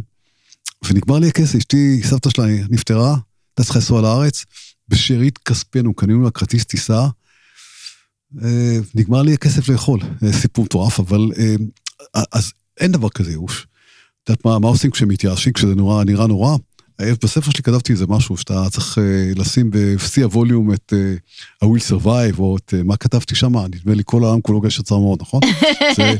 ונגמר 0.85 1.19
לי 1.19 1.29
הכסף, 1.29 1.57
אשתי, 1.59 2.03
סבתא 2.03 2.31
שלה 2.31 2.45
נפטרה, 2.71 3.11
הייתה 3.11 3.63
צריכה 3.63 3.79
לנסוע 3.79 4.03
לארץ, 4.03 4.45
בשארית 4.89 5.39
כספנו, 5.39 5.95
קנינו 5.95 6.23
לה 6.23 6.31
כרטיס 6.31 6.65
טיסה, 6.65 7.07
אה, 8.43 8.79
נגמר 8.95 9.23
לי 9.23 9.35
הכסף 9.35 9.69
לאכול, 9.69 10.01
אה, 10.23 10.33
סיפור 10.33 10.65
מטורף, 10.65 11.01
אבל 11.01 11.31
אה, 11.39 11.55
אז 12.33 12.53
אין 12.81 12.93
דבר 12.93 13.09
כזה 13.09 13.31
ייאוש. 13.31 13.67
את 14.25 14.29
יודעת 14.29 14.45
מה, 14.45 14.59
מה 14.59 14.69
עושים 14.69 14.91
כשמתייאשים, 14.91 15.53
כשזה 15.53 15.75
נורא, 15.75 16.05
נראה 16.05 16.27
נורא? 16.27 16.57
אה, 17.01 17.13
בספר 17.25 17.51
שלי 17.51 17.63
כתבתי 17.63 17.93
איזה 17.93 18.07
משהו, 18.09 18.37
שאתה 18.37 18.65
צריך 18.71 18.99
אה, 18.99 19.03
לשים 19.37 19.71
בשיא 19.73 20.25
הווליום 20.25 20.73
את 20.75 20.93
אה, 20.97 21.15
I 21.65 21.69
will 21.69 21.93
survive, 21.93 22.39
או 22.39 22.57
את 22.57 22.75
אה, 22.77 22.83
מה 22.83 22.97
כתבתי 22.97 23.35
שם, 23.35 23.57
נדמה 23.57 23.95
לי 23.95 24.03
כל 24.07 24.25
העם 24.25 24.41
כולו 24.41 24.61
גשר 24.61 24.83
צר 24.83 24.99
מאוד, 24.99 25.19
נכון? 25.23 25.41
זה- 25.97 26.15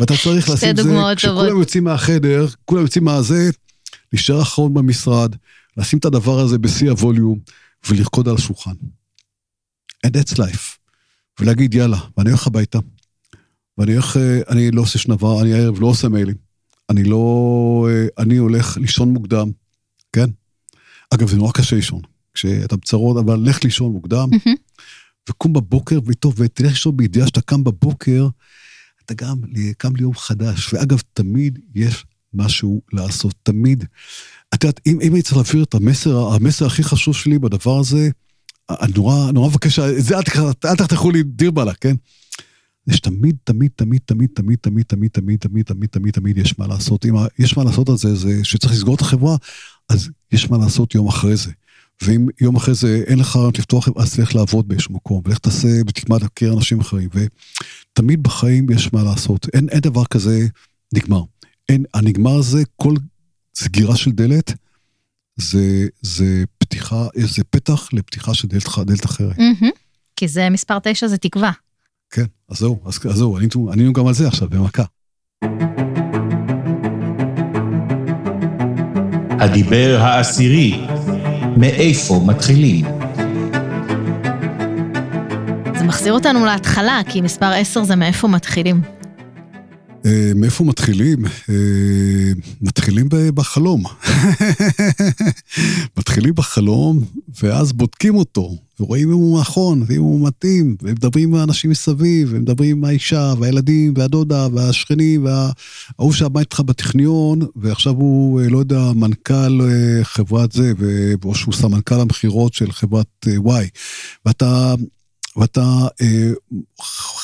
ואתה 0.00 0.14
צריך 0.22 0.50
לשים 0.50 0.76
זה, 0.76 0.82
דוגמאות 0.82 1.16
כשכולם. 1.18 1.58
יוצאים 1.58 1.84
מהחדר, 1.84 2.46
כולם 2.64 2.82
יוצאים 2.82 3.04
מהזה, 3.04 3.50
להישאר 4.12 4.42
אחרון 4.42 4.74
במשרד, 4.74 5.36
לשים 5.76 5.98
את 5.98 6.04
הדבר 6.04 6.40
הזה 6.40 6.58
בשיא 6.58 6.90
הווליום, 6.90 7.38
ולרקוד 7.88 8.28
על 8.28 8.34
השולחן. 8.34 8.74
And 10.06 10.10
that's 10.10 10.34
life. 10.36 10.76
ולהגיד 11.40 11.74
יאללה, 11.74 11.98
ואני 12.16 12.30
הולך 12.30 12.46
הביתה. 12.46 12.78
ואני 13.78 13.92
הולך, 13.92 14.16
אה, 14.16 14.40
אני 14.48 14.70
לא 14.70 14.82
עושה 14.82 14.98
שום 14.98 15.16
דבר, 15.16 15.42
אני 15.42 15.54
הערב 15.54 15.80
לא 15.80 15.86
עושה 15.86 16.08
מיילים. 16.08 16.34
אני 16.90 17.04
לא, 17.04 17.88
אה, 17.90 18.06
אני 18.22 18.36
הולך 18.36 18.76
לישון 18.76 19.08
מוקדם, 19.12 19.50
כן? 20.12 20.30
אגב, 21.14 21.28
זה 21.28 21.36
נורא 21.36 21.52
קשה 21.52 21.76
לישון. 21.76 22.00
כשאתה 22.34 22.76
בצרות, 22.76 23.16
אבל 23.24 23.40
לך 23.40 23.64
לישון 23.64 23.92
מוקדם, 23.92 24.28
מהמם. 24.30 24.56
וקום 25.30 25.52
בבוקר, 25.52 25.98
וטוב, 26.06 26.34
ותלך 26.36 26.70
לישון 26.70 26.96
בידיעה 26.96 27.26
שאתה 27.26 27.40
קם 27.40 27.64
בבוקר, 27.64 28.28
אתה 29.04 29.14
גם 29.14 29.36
קם 29.78 29.96
ליום 29.96 30.14
חדש. 30.14 30.74
ואגב, 30.74 30.98
תמיד 31.12 31.58
יש 31.74 32.04
משהו 32.34 32.82
לעשות, 32.92 33.34
תמיד. 33.42 33.84
את 34.54 34.64
יודעת, 34.64 34.80
אם, 34.86 34.98
אם 35.02 35.14
הייתי 35.14 35.22
צריך 35.22 35.36
להעביר 35.36 35.62
את 35.62 35.74
המסר, 35.74 36.34
המסר 36.34 36.66
הכי 36.66 36.82
חשוב 36.82 37.14
שלי 37.14 37.38
בדבר 37.38 37.78
הזה, 37.78 38.10
אני 38.70 38.92
נורא, 38.96 39.30
נורא 39.32 39.48
מבקש, 39.48 39.80
זה 39.80 40.18
אל 40.18 40.22
אל 40.64 40.76
תחתכו 40.76 41.10
לי 41.10 41.22
דיר 41.22 41.50
באללה, 41.50 41.74
כן? 41.74 41.96
זה 42.86 42.96
שתמיד, 42.96 43.36
תמיד, 43.44 43.70
תמיד, 43.76 44.00
תמיד, 44.04 44.28
תמיד, 44.34 44.58
תמיד, 44.62 44.86
תמיד, 44.86 45.10
תמיד, 45.10 45.38
תמיד, 45.40 45.64
תמיד, 45.64 45.88
תמיד, 45.90 46.12
תמיד 46.12 46.38
יש 46.38 46.58
מה 46.58 46.66
לעשות. 46.66 47.06
אם 47.06 47.14
יש 47.38 47.56
מה 47.56 47.64
לעשות 47.64 47.88
על 47.88 47.96
זה, 47.96 48.14
זה 48.14 48.44
שצריך 48.44 48.72
לסגור 48.72 48.94
את 48.94 49.00
החברה, 49.00 49.36
אז 49.90 50.08
יש 50.32 50.50
מה 50.50 50.58
לעשות 50.58 50.94
יום 50.94 51.08
אחרי 51.08 51.36
זה. 51.36 51.50
ואם 52.02 52.26
יום 52.40 52.56
אחרי 52.56 52.74
זה 52.74 53.02
אין 53.06 53.18
לך 53.18 53.36
רעיון 53.36 53.52
לפתוח, 53.58 53.88
אז 53.96 54.14
תלך 54.14 54.34
לעבוד 54.34 54.68
באיזשהו 54.68 54.94
מקום, 54.94 55.22
ולך 55.24 55.38
תעשה 55.38 55.68
ותלמד 55.86 56.22
להכיר 56.22 56.52
אנשים 56.52 56.80
אחרים. 56.80 57.08
ותמיד 57.12 58.22
בחיים 58.22 58.70
יש 58.70 58.92
מה 58.92 59.02
לעשות. 59.02 59.46
אין, 59.54 59.68
אין 59.68 59.80
דבר 59.80 60.04
כזה 60.04 60.46
נגמר. 60.94 61.22
אין, 61.68 61.84
הנגמר 61.94 62.34
הזה, 62.34 62.62
כל 62.76 62.94
סגירה 63.54 63.96
של 63.96 64.10
דלת, 64.10 64.52
זה, 65.36 65.86
זה 66.02 66.44
פתיחה, 66.58 67.06
זה 67.16 67.44
פתח 67.50 67.88
לפתיחה 67.92 68.34
של 68.34 68.48
דלת, 68.48 68.64
דלת 68.86 69.04
אחרת. 69.04 69.38
מהמם. 69.38 69.70
כי 70.16 70.28
זה 70.28 70.50
מספר 70.50 70.78
תשע, 70.82 71.08
זה 71.08 71.18
תקווה. 71.18 71.52
כן, 72.10 72.24
אז 72.48 72.58
זהו, 72.58 72.80
אז, 72.84 72.98
אז 73.10 73.16
זהו, 73.16 73.38
ענינו 73.72 73.92
גם 73.92 74.06
על 74.06 74.14
זה 74.14 74.28
עכשיו, 74.28 74.48
במכה. 74.48 74.84
הדיבר 79.40 79.98
העשירי, 80.00 80.80
מאיפה 81.56 82.20
מתחילים? 82.26 82.86
זה 85.78 85.84
מחזיר 85.84 86.12
אותנו 86.12 86.44
להתחלה, 86.44 87.00
כי 87.08 87.20
מספר 87.20 87.46
עשר 87.46 87.84
זה 87.84 87.96
מאיפה 87.96 88.28
מתחילים. 88.28 88.80
אה, 90.06 90.32
מאיפה 90.34 90.64
מתחילים? 90.64 91.24
אה, 91.24 92.32
מתחילים 92.62 93.08
בחלום. 93.34 93.82
מתחילים 95.98 96.34
בחלום, 96.34 97.00
ואז 97.42 97.72
בודקים 97.72 98.14
אותו, 98.14 98.56
ורואים 98.80 99.08
אם 99.08 99.14
הוא 99.14 99.40
נכון, 99.40 99.82
ואם 99.86 100.00
הוא 100.00 100.28
מתאים, 100.28 100.76
ומדברים 100.82 101.28
עם 101.28 101.40
האנשים 101.40 101.70
מסביב, 101.70 102.28
ומדברים 102.32 102.76
עם 102.76 102.84
האישה, 102.84 103.34
והילדים, 103.38 103.94
והדודה, 103.96 104.48
והשכנים, 104.52 105.24
וההוא 105.24 106.12
שעבד 106.12 106.38
איתך 106.38 106.60
בטכניון, 106.60 107.40
ועכשיו 107.56 107.92
הוא, 107.92 108.40
אה, 108.40 108.48
לא 108.48 108.58
יודע, 108.58 108.92
מנכ"ל 108.94 109.60
אה, 109.62 110.04
חברת 110.04 110.52
זה, 110.52 110.72
או 111.24 111.34
שהוא 111.34 111.54
סמנכ"ל 111.54 112.00
המכירות 112.00 112.54
של 112.54 112.72
חברת 112.72 113.26
אה, 113.28 113.62
Y. 113.62 113.68
ואתה... 114.26 114.74
ואתה 115.36 115.86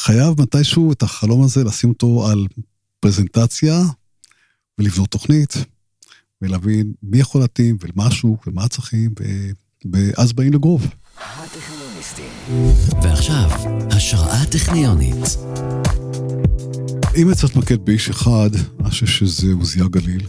חייב 0.04 0.42
מתישהו 0.42 0.92
את 0.92 1.02
החלום 1.02 1.42
הזה 1.42 1.64
לשים 1.64 1.90
אותו 1.90 2.28
על 2.28 2.46
פרזנטציה 3.00 3.82
ולבנות 4.78 5.10
תוכנית 5.10 5.56
ולהבין 6.42 6.92
מי 7.02 7.18
יכול 7.18 7.40
להתאים 7.40 7.76
ולמשהו 7.80 8.36
ומה 8.46 8.64
הצרכים 8.64 9.10
ו- 9.20 9.50
ואז 9.92 10.32
באים 10.32 10.52
לגרוב. 10.52 10.86
ועכשיו, 13.02 13.50
השראה 13.90 14.46
טכניונית. 14.52 15.36
אם 17.16 17.28
אני 17.28 17.36
צריך 17.36 17.56
להתמקד 17.56 17.84
באיש 17.84 18.10
אחד, 18.10 18.50
אני 18.80 18.90
חושב 18.90 19.06
שזה 19.06 19.52
עוזיה 19.52 19.84
גליל, 19.90 20.26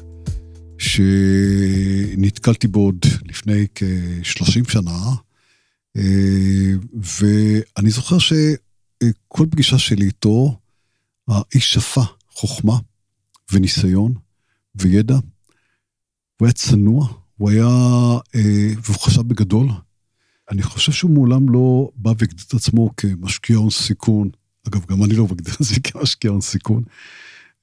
שנתקלתי 0.77 2.67
בו 2.67 2.79
עוד 2.79 3.05
לפני 3.25 3.67
כ-30 3.75 4.71
שנה, 4.71 5.15
אה, 5.97 6.73
ואני 6.93 7.89
זוכר 7.89 8.17
שכל 8.19 9.45
פגישה 9.51 9.77
שלי 9.77 10.05
איתו, 10.05 10.59
האיש 11.27 11.73
שפה 11.73 12.03
חוכמה 12.29 12.77
וניסיון 13.51 14.13
וידע. 14.75 15.15
הוא 16.39 16.45
היה 16.45 16.53
צנוע, 16.53 17.07
הוא 17.37 17.49
היה, 17.49 17.67
אה, 18.35 18.73
והוא 18.83 18.99
חשב 18.99 19.21
בגדול. 19.21 19.67
אני 20.51 20.63
חושב 20.63 20.91
שהוא 20.91 21.11
מעולם 21.11 21.49
לא 21.49 21.89
בא 21.95 22.09
והגדיר 22.09 22.45
את 22.47 22.53
עצמו 22.53 22.89
כמשקיע 22.97 23.55
הון 23.55 23.69
סיכון. 23.69 24.29
אגב, 24.67 24.85
גם 24.89 25.03
אני 25.03 25.15
לא 25.15 25.23
מגדיר 25.23 25.53
את 25.61 25.65
זה 25.65 25.75
כמשקיע 25.83 26.31
הון 26.31 26.41
סיכון. 26.41 26.83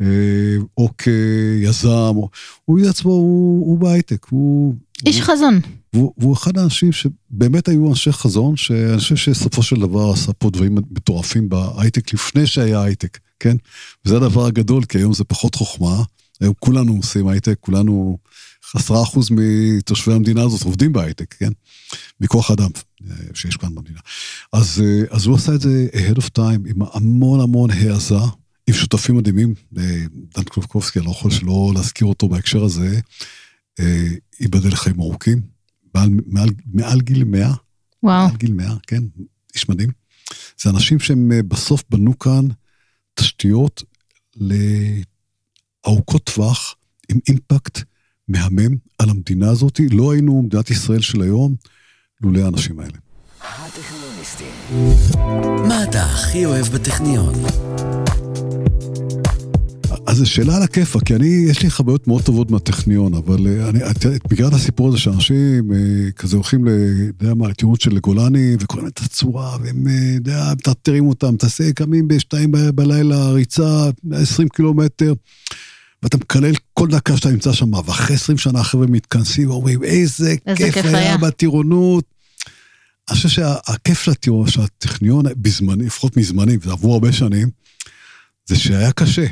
אה, 0.01 0.57
או 0.77 0.89
כיזם, 0.99 2.13
או, 2.17 2.29
הוא 2.65 2.81
עצמו, 2.89 3.11
הוא, 3.11 3.67
הוא 3.67 3.79
בהייטק, 3.79 4.27
הוא... 4.31 4.75
איש 5.07 5.17
הוא, 5.17 5.25
חזון. 5.25 5.61
והוא, 5.93 6.13
והוא 6.19 6.35
אחד 6.35 6.59
האנשים 6.59 6.93
שבאמת 6.93 7.69
היו 7.69 7.89
אנשי 7.89 8.13
חזון, 8.13 8.57
שאני 8.57 8.99
חושב 8.99 9.17
שסופו 9.17 9.63
של 9.63 9.77
דבר 9.77 10.11
עשה 10.13 10.33
פה 10.33 10.51
דברים 10.51 10.75
מטורפים 10.75 11.49
בהייטק 11.49 12.15
לפני 12.15 12.47
שהיה 12.47 12.83
הייטק, 12.83 13.19
כן? 13.41 13.57
וזה 14.05 14.17
הדבר 14.17 14.47
הגדול, 14.47 14.85
כי 14.85 14.99
היום 14.99 15.13
זה 15.13 15.25
פחות 15.25 15.55
חוכמה, 15.55 16.03
היום 16.41 16.55
כולנו 16.59 16.97
עושים 16.97 17.29
הייטק, 17.29 17.57
כולנו, 17.61 18.19
עשרה 18.75 19.03
אחוז 19.03 19.29
מתושבי 19.31 20.13
המדינה 20.15 20.43
הזאת 20.43 20.63
עובדים 20.63 20.93
בהייטק, 20.93 21.35
כן? 21.35 21.51
מכוח 22.21 22.51
אדם 22.51 22.71
אה, 23.11 23.17
שיש 23.35 23.57
כאן 23.57 23.75
במדינה. 23.75 24.01
אז, 24.53 24.83
אה, 24.85 25.17
אז 25.17 25.27
הוא 25.27 25.37
עשה 25.37 25.55
את 25.55 25.61
זה 25.61 25.87
ahead 25.93 26.19
of 26.19 26.29
time 26.39 26.69
עם 26.71 26.83
המון 26.93 27.41
המון 27.41 27.71
העזה. 27.71 28.15
עם 28.67 28.75
שותפים 28.75 29.17
מדהימים, 29.17 29.55
אה, 29.79 30.05
דן 30.35 30.43
קלובקובסקי, 30.43 30.99
אני 30.99 31.07
לא 31.07 31.11
יכול 31.11 31.31
שלא 31.31 31.73
להזכיר 31.75 32.07
אותו 32.07 32.29
בהקשר 32.29 32.65
הזה, 32.65 33.01
ייבדל 34.41 34.69
לחיים 34.69 35.01
ארוכים, 35.01 35.43
מעל, 35.95 36.09
מעל, 36.27 36.49
מעל 36.67 37.01
גיל 37.01 37.25
100. 37.25 37.55
וואו. 38.03 38.27
מעל 38.27 38.37
גיל 38.37 38.53
100, 38.53 38.75
כן, 38.87 39.03
איש 39.55 39.69
מדהים. 39.69 39.91
זה 40.63 40.71
אנשים 40.71 41.01
שהם 41.01 41.33
בסוף 41.49 41.85
בנו 41.91 42.19
כאן 42.19 42.45
תשתיות 43.15 43.83
לארוכות 45.87 46.25
טווח, 46.25 46.75
עם 47.09 47.19
אימפקט 47.29 47.81
מהמם 48.29 48.77
על 48.99 49.11
המדינה 49.11 49.51
הזאת. 49.51 49.81
לא 49.91 50.13
היינו 50.13 50.43
מדינת 50.43 50.71
ישראל 50.71 51.01
של 51.01 51.23
היום, 51.23 51.55
לולא 52.23 52.41
האנשים 52.41 52.81
האלה. 52.81 52.99
מה 55.69 55.85
אתה 55.85 56.03
הכי 56.03 56.47
אוהב 56.47 56.67
בטכניון? 56.67 57.35
אז 60.07 60.17
זו 60.17 60.27
שאלה 60.27 60.57
על 60.57 60.63
הכיפה, 60.63 61.01
כי 61.01 61.15
אני, 61.15 61.27
יש 61.27 61.63
לי 61.63 61.71
חוויות 61.71 62.09
מאוד 62.09 62.23
טובות 62.23 62.51
מהטכניון, 62.51 63.15
אבל 63.15 63.47
אה, 63.47 63.69
אני, 63.69 63.79
את 63.85 64.33
מכירה 64.33 64.49
את 64.49 64.55
הסיפור 64.55 64.89
הזה 64.89 64.99
שאנשים 64.99 65.73
אה, 65.73 66.11
כזה 66.17 66.37
הולכים, 66.37 66.65
ל, 66.65 66.71
יודע 67.21 67.35
מה, 67.35 67.49
לטירונות 67.49 67.81
של 67.81 67.99
גולני, 67.99 68.57
וקוראים 68.61 68.89
את 68.89 68.99
הצורה, 68.99 69.57
והם, 69.63 69.87
אה, 69.89 70.15
יודע, 70.15 70.53
מטרטרים 70.53 71.09
אותם, 71.09 71.37
תעשה, 71.37 71.73
קמים 71.73 72.09
בשתיים 72.09 72.53
בלילה, 72.75 73.31
ריצה, 73.31 73.91
20 74.13 74.49
קילומטר, 74.49 75.13
ואתה 76.05 76.17
מקלל 76.17 76.55
כל 76.75 76.89
דקה 76.89 77.17
שאתה 77.17 77.31
נמצא 77.31 77.53
שם, 77.53 77.73
ואחרי 77.73 78.17
20 78.17 78.39
שנה 78.39 78.61
החבר'ה 78.61 78.87
מתכנסים 78.87 79.51
ואומרים, 79.51 79.85
איזה, 79.85 80.35
איזה 80.47 80.57
כיף, 80.57 80.75
כיף 80.75 80.85
היה, 80.85 80.99
היה 80.99 81.17
בטירונות. 81.17 82.05
אני 83.09 83.17
חושב 83.17 83.29
שהכיף 83.29 84.03
של 84.03 84.61
הטכניון, 84.61 85.25
בזמני, 85.37 85.87
לפחות 85.87 86.17
מזמני, 86.17 86.57
עברו 86.71 86.93
הרבה 86.93 87.13
שנים, 87.13 87.51
זה 88.47 88.57
שהיה 88.57 88.93
קשה. 88.93 89.27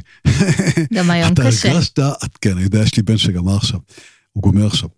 גם 0.94 1.10
היום 1.10 1.32
אתה 1.32 1.42
קשה. 1.46 1.68
אתה 1.68 2.06
הרגשת, 2.06 2.36
כן, 2.40 2.52
אני 2.52 2.62
יודע, 2.62 2.82
יש 2.82 2.96
לי 2.96 3.02
בן 3.02 3.16
שגמר 3.16 3.56
עכשיו, 3.56 3.80
הוא 4.32 4.42
גומר 4.42 4.66
עכשיו. 4.66 4.88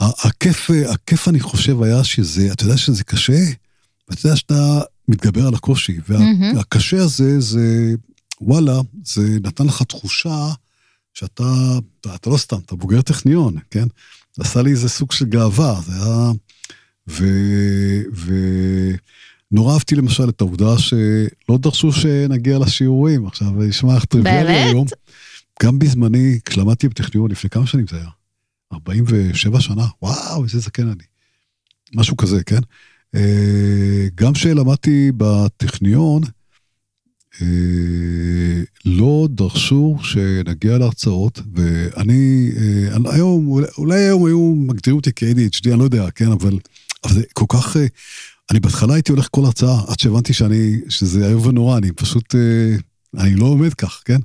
הכיף, 0.00 0.70
הכיף 0.88 1.28
אני 1.28 1.40
חושב 1.40 1.82
היה 1.82 2.04
שזה, 2.04 2.52
אתה 2.52 2.64
יודע 2.64 2.76
שזה 2.76 3.04
קשה, 3.04 3.44
ואתה 4.08 4.26
יודע 4.26 4.36
שאתה 4.36 4.80
מתגבר 5.08 5.46
על 5.46 5.54
הקושי, 5.54 5.98
והקשה 6.08 7.02
הזה, 7.02 7.40
זה, 7.40 7.94
וואלה, 8.40 8.80
זה 9.04 9.22
נתן 9.42 9.66
לך 9.66 9.82
תחושה 9.82 10.52
שאתה, 11.14 11.78
אתה, 12.00 12.14
אתה 12.14 12.30
לא 12.30 12.36
סתם, 12.36 12.56
אתה 12.66 12.76
בוגר 12.76 13.02
טכניון, 13.02 13.56
כן? 13.70 13.86
זה 14.36 14.42
עשה 14.42 14.62
לי 14.62 14.70
איזה 14.70 14.88
סוג 14.88 15.12
של 15.12 15.24
גאווה, 15.24 15.80
זה 15.86 15.92
היה... 15.92 16.30
ו... 17.08 17.24
ו... 18.14 18.34
נורא 19.52 19.72
אהבתי 19.72 19.94
למשל 19.94 20.28
את 20.28 20.40
העובדה 20.40 20.78
שלא 20.78 21.58
דרשו 21.58 21.92
שנגיע 21.92 22.58
לשיעורים. 22.58 23.26
עכשיו, 23.26 23.50
נשמע 23.50 23.94
איך 23.94 24.04
טריוויאלי 24.04 24.52
היום. 24.52 24.86
גם 25.62 25.78
בזמני, 25.78 26.38
כשלמדתי 26.44 26.88
בטכניון, 26.88 27.30
לפני 27.30 27.50
כמה 27.50 27.66
שנים 27.66 27.86
זה 27.86 27.96
היה? 27.96 28.08
47 28.72 29.60
שנה? 29.60 29.86
וואו, 30.02 30.44
איזה 30.44 30.58
זקן 30.58 30.88
אני. 30.88 31.04
משהו 31.94 32.16
כזה, 32.16 32.44
כן? 32.44 32.60
אה, 33.14 34.06
גם 34.14 34.32
כשלמדתי 34.32 35.12
בטכניון, 35.16 36.22
לא 38.84 39.28
דרשו 39.30 39.96
שנגיע 40.02 40.78
להרצאות, 40.78 41.40
ואני, 41.54 42.50
אה, 42.56 43.12
היום, 43.12 43.62
אולי 43.78 44.00
היום 44.00 44.26
היו 44.26 44.54
מגדירים 44.56 44.96
אותי 44.96 45.10
כ-ADHD, 45.16 45.70
אני 45.70 45.78
לא 45.78 45.84
יודע, 45.84 46.10
כן, 46.10 46.32
אבל, 46.32 46.58
אבל 47.04 47.14
זה 47.14 47.22
כל 47.32 47.46
כך... 47.48 47.76
אני 48.50 48.60
בהתחלה 48.60 48.94
הייתי 48.94 49.12
הולך 49.12 49.28
כל 49.30 49.44
הרצאה, 49.44 49.80
עד 49.88 49.98
שהבנתי 50.00 50.32
שאני, 50.32 50.80
שזה 50.88 51.28
איום 51.28 51.46
ונורא, 51.46 51.78
אני 51.78 51.92
פשוט, 51.92 52.34
אה, 52.34 52.76
אני 53.22 53.34
לא 53.34 53.44
עומד 53.44 53.74
כך, 53.74 54.02
כן? 54.04 54.20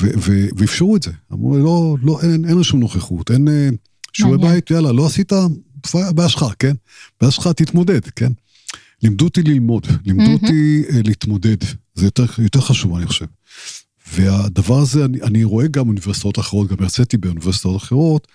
ואפשרו 0.00 0.96
את 0.96 1.02
זה. 1.02 1.10
אמרו 1.32 1.58
לא, 1.58 1.96
לא, 2.02 2.20
אין, 2.22 2.44
אין 2.44 2.62
שום 2.62 2.80
נוכחות, 2.80 3.30
אין 3.30 3.48
אה, 3.48 3.68
שיעורי 4.12 4.38
בית, 4.38 4.70
יאללה, 4.70 4.92
לא 4.92 5.06
עשית, 5.06 5.32
בעיה 5.94 6.28
שלך, 6.28 6.44
כן? 6.58 6.74
בעיה 7.20 7.30
שלך, 7.30 7.48
תתמודד, 7.48 8.00
כן? 8.16 8.32
לימדו 9.02 9.24
אותי 9.24 9.42
ללמוד, 9.42 9.86
לימדו 10.04 10.32
אותי 10.32 10.82
אה, 10.92 11.00
להתמודד, 11.04 11.56
זה 11.98 12.06
יותר, 12.06 12.24
יותר 12.38 12.60
חשוב, 12.60 12.96
אני 12.96 13.06
חושב. 13.06 13.26
והדבר 14.12 14.78
הזה, 14.78 15.04
אני, 15.04 15.22
אני 15.22 15.44
רואה 15.44 15.66
גם 15.66 15.88
אוניברסיטאות 15.88 16.38
אחרות, 16.38 16.68
גם 16.68 16.76
הרציתי 16.80 17.16
באוניברסיטאות 17.16 17.76
אחרות, 17.76 18.28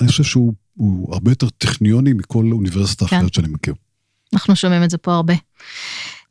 אני 0.00 0.08
חושב 0.08 0.24
שהוא 0.24 0.54
הרבה 1.12 1.30
יותר 1.30 1.48
טכניוני 1.48 2.12
מכל 2.12 2.50
אוניברסיטה 2.52 3.06
כן. 3.06 3.16
אחרת 3.16 3.34
שאני 3.34 3.48
מכיר. 3.48 3.74
אנחנו 4.32 4.56
שומעים 4.56 4.84
את 4.84 4.90
זה 4.90 4.98
פה 4.98 5.12
הרבה. 5.12 5.34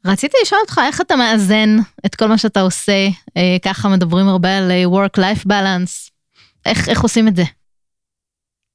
רציתי 0.06 0.38
לשאול 0.44 0.62
אותך 0.62 0.82
איך 0.84 1.02
אתה 1.02 1.16
מאזן 1.16 1.78
את 2.06 2.16
כל 2.16 2.28
מה 2.28 2.38
שאתה 2.38 2.62
עושה, 2.62 3.08
אה, 3.38 3.58
ככה 3.62 3.90
מדברים 3.90 4.28
הרבה 4.28 4.58
על 4.58 4.72
אה, 4.72 4.84
work-life 4.86 5.46
balance, 5.46 6.10
איך, 6.66 6.90
איך 6.90 7.02
עושים 7.02 7.28
את 7.28 7.36
זה? 7.36 7.44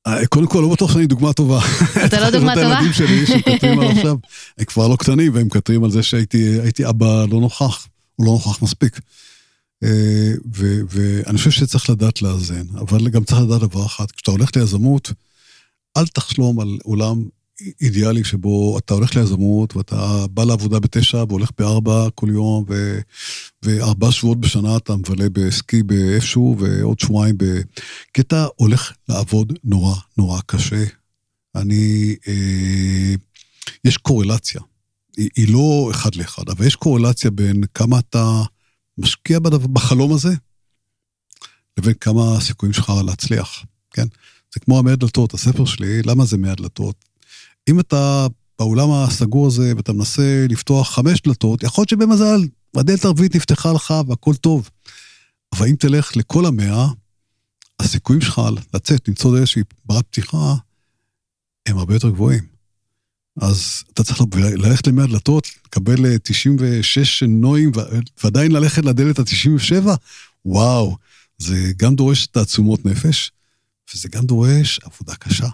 אה, 0.07 0.27
קודם 0.27 0.47
כל, 0.47 0.59
לא 0.59 0.69
בטוח 0.69 0.93
שאני 0.93 1.07
דוגמה 1.07 1.33
טובה. 1.33 1.61
אתה 2.07 2.21
לא 2.21 2.31
דוגמה 2.39 2.55
טובה? 2.55 2.79
הילדים 2.79 2.93
שלי 2.93 3.27
שמקטרים 3.27 3.81
על 3.81 3.87
עכשיו, 3.91 4.17
הם 4.59 4.65
כבר 4.65 4.89
לא 4.89 4.97
קטנים, 4.97 5.35
והם 5.35 5.47
מקטרים 5.47 5.85
על 5.85 5.91
זה 5.91 6.03
שהייתי 6.03 6.89
אבא 6.89 7.25
לא 7.31 7.41
נוכח, 7.41 7.87
או 8.19 8.25
לא 8.25 8.31
נוכח 8.31 8.63
מספיק. 8.63 9.01
ואני 10.91 11.39
חושב 11.39 11.51
שצריך 11.51 11.91
לדעת 11.91 12.23
לאזן, 12.23 12.65
אבל 12.79 13.09
גם 13.09 13.25
צריך 13.25 13.41
לדעת 13.41 13.61
דבר 13.61 13.87
אחד, 13.87 14.11
כשאתה 14.11 14.31
הולך 14.31 14.57
ליזמות, 14.57 15.13
אל 15.97 16.07
תחלום 16.07 16.61
על 16.61 16.79
עולם 16.83 17.25
אידיאלי 17.81 18.25
שבו 18.25 18.79
אתה 18.79 18.95
הולך 18.95 19.17
ליזמות 19.17 19.77
ואתה 19.77 20.27
בא 20.31 20.45
לעבודה 20.45 20.81
בתשע 20.81 21.25
והולך 21.29 21.51
בארבע 21.59 22.09
כל 22.15 22.29
יום 22.31 22.65
ו... 22.69 23.01
וארבע 23.63 24.13
שבועות 24.13 24.41
בשנה 24.41 24.77
אתה 24.77 24.97
מבלה 24.97 25.29
בסקי 25.29 25.83
באיפשהו 25.83 26.57
ועוד 26.59 27.01
שבועיים 27.01 27.39
ב... 27.39 27.45
כי 28.15 28.21
אתה 28.21 28.47
הולך 28.57 28.93
לעבוד 29.09 29.53
נורא 29.65 29.95
נורא 30.19 30.41
קשה. 30.47 30.85
אני... 31.55 32.17
אה, 32.29 33.15
יש 33.85 33.97
קורלציה. 33.97 34.61
היא, 35.17 35.31
היא 35.37 35.53
לא 35.53 35.89
אחד 35.91 36.15
לאחד, 36.15 36.49
אבל 36.49 36.67
יש 36.67 36.77
קורלציה 36.77 37.31
בין 37.31 37.65
כמה 37.75 37.99
אתה 37.99 38.43
משקיע 38.99 39.39
בחלום 39.73 40.13
הזה 40.13 40.35
לבין 41.79 41.95
כמה 41.95 42.37
הסיכויים 42.37 42.73
שלך 42.73 42.93
להצליח, 43.07 43.65
כן? 43.91 44.07
זה 44.55 44.61
כמו 44.61 44.79
המאה 44.79 44.97
דלתות, 44.97 45.35
הספר 45.35 45.65
שלי, 45.65 46.03
למה 46.03 46.25
זה 46.25 46.37
מאה 46.37 46.55
דלתות? 46.55 47.05
אם 47.69 47.81
אתה 47.81 48.27
באולם 48.59 48.91
הסגור 48.91 49.47
הזה 49.47 49.73
ואתה 49.77 49.93
מנסה 49.93 50.47
לפתוח 50.49 50.95
חמש 50.95 51.23
דלתות, 51.23 51.63
יכול 51.63 51.83
להיות 51.83 51.89
שבמזל 51.89 52.41
הדלת 52.77 53.05
הרביעית 53.05 53.37
נפתחה 53.37 53.73
לך 53.73 53.95
והכל 54.09 54.35
טוב. 54.35 54.71
אבל 55.53 55.67
אם 55.67 55.77
תלך 55.79 56.17
לכל 56.17 56.47
המאה, 56.47 56.87
הסיכויים 57.81 58.23
שלך 58.23 58.43
לצאת, 58.75 59.09
למצוא 59.09 59.37
איזושהי 59.37 59.63
ברת 59.85 60.07
פתיחה, 60.07 60.55
הם 61.67 61.79
הרבה 61.79 61.95
יותר 61.95 62.11
גבוהים. 62.11 62.55
אז 63.41 63.83
אתה 63.93 64.05
צריך 64.05 64.21
ללכת 64.37 64.87
למאה 64.87 65.07
דלתות, 65.07 65.49
לקבל 65.67 66.19
96 66.23 67.23
נועים 67.23 67.73
ועדיין 68.25 68.53
ללכת 68.53 68.85
לדלת 68.85 69.19
ה-97? 69.19 69.89
וואו, 70.45 70.97
זה 71.39 71.73
גם 71.77 71.97
דורש 71.97 72.27
תעצומות 72.27 72.85
נפש, 72.85 73.33
וזה 73.95 74.09
גם 74.09 74.27
דורש 74.27 74.81
עבודה 74.83 75.15
קשה. 75.15 75.49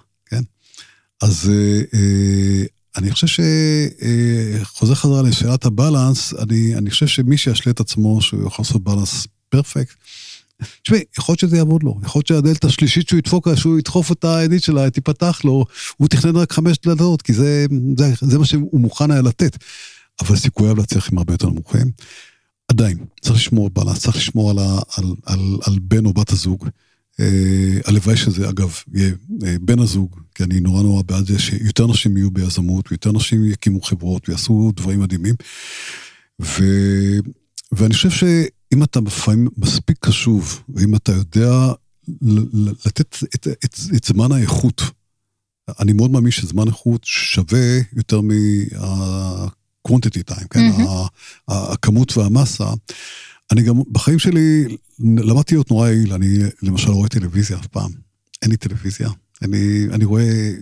אז 1.20 1.50
אה, 1.52 1.80
אה, 1.94 2.64
אני 2.96 3.10
חושב 3.10 3.26
שחוזר 3.26 4.92
אה, 4.92 4.96
חזרה 4.96 5.22
לשאלת 5.22 5.64
הבלנס, 5.64 6.34
אני, 6.34 6.74
אני 6.76 6.90
חושב 6.90 7.06
שמי 7.06 7.36
שישלה 7.36 7.72
את 7.72 7.80
עצמו 7.80 8.22
שהוא 8.22 8.46
יכול 8.46 8.62
לעשות 8.62 8.84
בלנס 8.84 9.26
פרפקט, 9.48 9.94
תשמעי, 10.82 11.00
יכול 11.18 11.32
להיות 11.32 11.40
שזה 11.40 11.56
יעבוד 11.56 11.82
לו, 11.82 12.00
יכול 12.04 12.18
להיות 12.18 12.26
שהדלת 12.26 12.64
השלישית 12.64 13.08
שהוא 13.08 13.18
ידפוק, 13.18 13.54
שהוא 13.54 13.78
ידחוף 13.78 14.12
את 14.12 14.24
הידית 14.24 14.62
שלה, 14.62 14.90
תיפתח 14.90 15.40
לו, 15.44 15.64
הוא 15.96 16.08
תכנן 16.08 16.36
רק 16.36 16.52
חמש 16.52 16.78
דלתות, 16.84 17.22
כי 17.22 17.32
זה, 17.32 17.66
זה, 17.98 18.12
זה 18.20 18.38
מה 18.38 18.44
שהוא 18.44 18.80
מוכן 18.80 19.10
היה 19.10 19.22
לתת. 19.22 19.56
אבל 20.20 20.36
סיכוייו 20.36 20.76
להצליח 20.76 21.08
הם 21.12 21.18
הרבה 21.18 21.34
יותר 21.34 21.48
נמוכים. 21.48 21.90
עדיין, 22.68 22.98
צריך 23.20 23.36
לשמור 23.36 23.64
על 23.66 23.84
בלנס, 23.84 23.98
צריך 23.98 24.16
לשמור 24.16 24.50
על, 24.50 24.58
על, 24.58 25.04
על, 25.26 25.58
על 25.66 25.78
בן 25.82 26.06
או 26.06 26.12
בת 26.12 26.30
הזוג. 26.30 26.68
אה, 27.20 27.78
הלוואי 27.86 28.16
שזה, 28.16 28.48
אגב, 28.48 28.74
יהיה 28.94 29.12
אה, 29.46 29.56
בן 29.60 29.78
הזוג, 29.78 30.20
כי 30.34 30.42
אני 30.42 30.60
נורא 30.60 30.82
נורא 30.82 31.02
בעד 31.02 31.26
זה 31.26 31.38
שיותר 31.38 31.86
נשים 31.86 32.16
יהיו 32.16 32.30
ביזמות, 32.30 32.90
ויותר 32.90 33.12
נשים 33.12 33.44
יקימו 33.44 33.80
חברות 33.80 34.28
ויעשו 34.28 34.72
דברים 34.76 35.00
מדהימים. 35.00 35.34
ו, 36.42 36.64
ואני 37.72 37.94
חושב 37.94 38.10
שאם 38.10 38.82
אתה 38.82 39.00
לפעמים 39.06 39.48
מספיק 39.56 39.96
קשוב, 40.00 40.62
ואם 40.68 40.96
אתה 40.96 41.12
יודע 41.12 41.72
לתת 42.86 43.16
את, 43.34 43.48
את, 43.64 43.76
את 43.96 44.04
זמן 44.04 44.32
האיכות, 44.32 44.82
אני 45.80 45.92
מאוד 45.92 46.10
מאמין 46.10 46.30
שזמן 46.30 46.66
איכות 46.66 47.00
שווה 47.04 47.78
יותר 47.92 48.20
מה-quantity 48.20 50.30
time, 50.30 50.48
כן? 50.50 50.70
Mm-hmm. 50.70 51.08
הכמות 51.48 52.16
והמסה. 52.16 52.64
אני 53.52 53.62
גם, 53.62 53.82
בחיים 53.92 54.18
שלי, 54.18 54.76
למדתי 54.98 55.54
להיות 55.54 55.70
נורא 55.70 55.88
יעיל, 55.88 56.12
אני 56.12 56.38
למשל 56.62 56.88
לא 56.88 56.94
רואה 56.94 57.08
טלוויזיה 57.08 57.58
אף 57.58 57.66
פעם. 57.66 57.90
אין 58.42 58.50
לי 58.50 58.56
טלוויזיה. 58.56 59.10
אני, 59.42 59.86
אני 59.92 60.04
רואה 60.04 60.52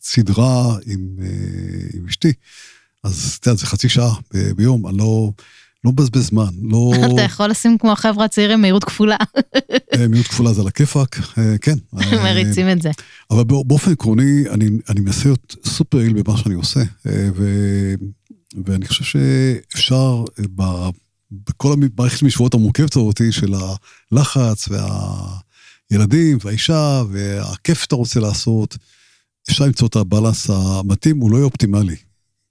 סדרה 0.00 0.76
עם, 0.86 1.16
אה, 1.22 1.26
עם 1.94 2.06
אשתי, 2.08 2.32
אז 3.04 3.36
אתה 3.40 3.50
יודע, 3.50 3.60
זה 3.60 3.66
חצי 3.66 3.88
שעה 3.88 4.14
ביום, 4.56 4.86
אני 4.86 4.98
לא... 4.98 5.32
לא 5.84 5.92
מבזבז 5.92 6.26
זמן, 6.26 6.48
לא... 6.62 6.92
אתה 7.14 7.22
יכול 7.22 7.50
לשים 7.50 7.78
כמו 7.78 7.92
החבר'ה 7.92 8.24
הצעירים 8.24 8.60
מהירות 8.60 8.84
כפולה. 8.84 9.16
אה, 9.94 10.08
מהירות 10.08 10.26
כפולה 10.26 10.52
זה 10.52 10.60
על 10.60 10.66
הכיפאק, 10.68 11.18
אה, 11.38 11.58
כן. 11.58 11.76
מריצים 12.24 12.70
את 12.70 12.82
זה. 12.82 12.90
אבל 13.30 13.44
באופן 13.44 13.92
עקרוני, 13.92 14.44
אני, 14.50 14.70
אני 14.88 15.00
מנסה 15.00 15.24
להיות 15.24 15.56
סופר 15.64 16.00
יעיל 16.00 16.22
במה 16.22 16.36
שאני 16.36 16.54
עושה, 16.54 16.80
ואני 18.64 18.86
חושב 18.86 19.04
שאפשר 19.04 20.24
בכל 21.30 21.72
המערכת 21.72 22.22
המשוואות 22.22 22.54
המורכבת 22.54 22.96
הזאת 22.96 23.20
של 23.30 23.54
הלחץ 24.12 24.68
והילדים 25.90 26.38
והאישה 26.40 27.02
והכיף 27.10 27.82
שאתה 27.82 27.96
רוצה 27.96 28.20
לעשות, 28.20 28.76
אפשר 29.50 29.64
למצוא 29.64 29.88
את 29.88 29.96
הבלנס 29.96 30.50
המתאים, 30.50 31.20
הוא 31.20 31.30
לא 31.30 31.36
יהיה 31.36 31.44
אופטימלי, 31.44 31.96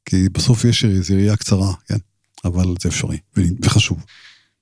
כי 0.05 0.29
בסוף 0.29 0.65
יש 0.65 0.85
איזו 0.85 1.13
ראייה 1.13 1.35
קצרה, 1.35 1.73
כן, 1.87 1.97
אבל 2.45 2.75
זה 2.81 2.89
אפשרי 2.89 3.17
וחשוב. 3.61 4.05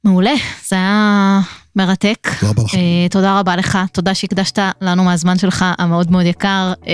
מעולה, 0.03 0.33
זה 0.67 0.75
היה 0.75 1.41
מרתק. 1.75 2.27
תודה 2.39 2.51
רבה 2.51 2.63
לך. 2.63 2.73
Uh, 2.73 2.77
תודה 3.11 3.39
רבה 3.39 3.55
לך, 3.55 3.77
תודה 3.91 4.15
שהקדשת 4.15 4.59
לנו 4.81 5.03
מהזמן 5.03 5.37
שלך 5.37 5.65
המאוד 5.77 6.11
מאוד 6.11 6.25
יקר, 6.25 6.73
uh, 6.81 6.87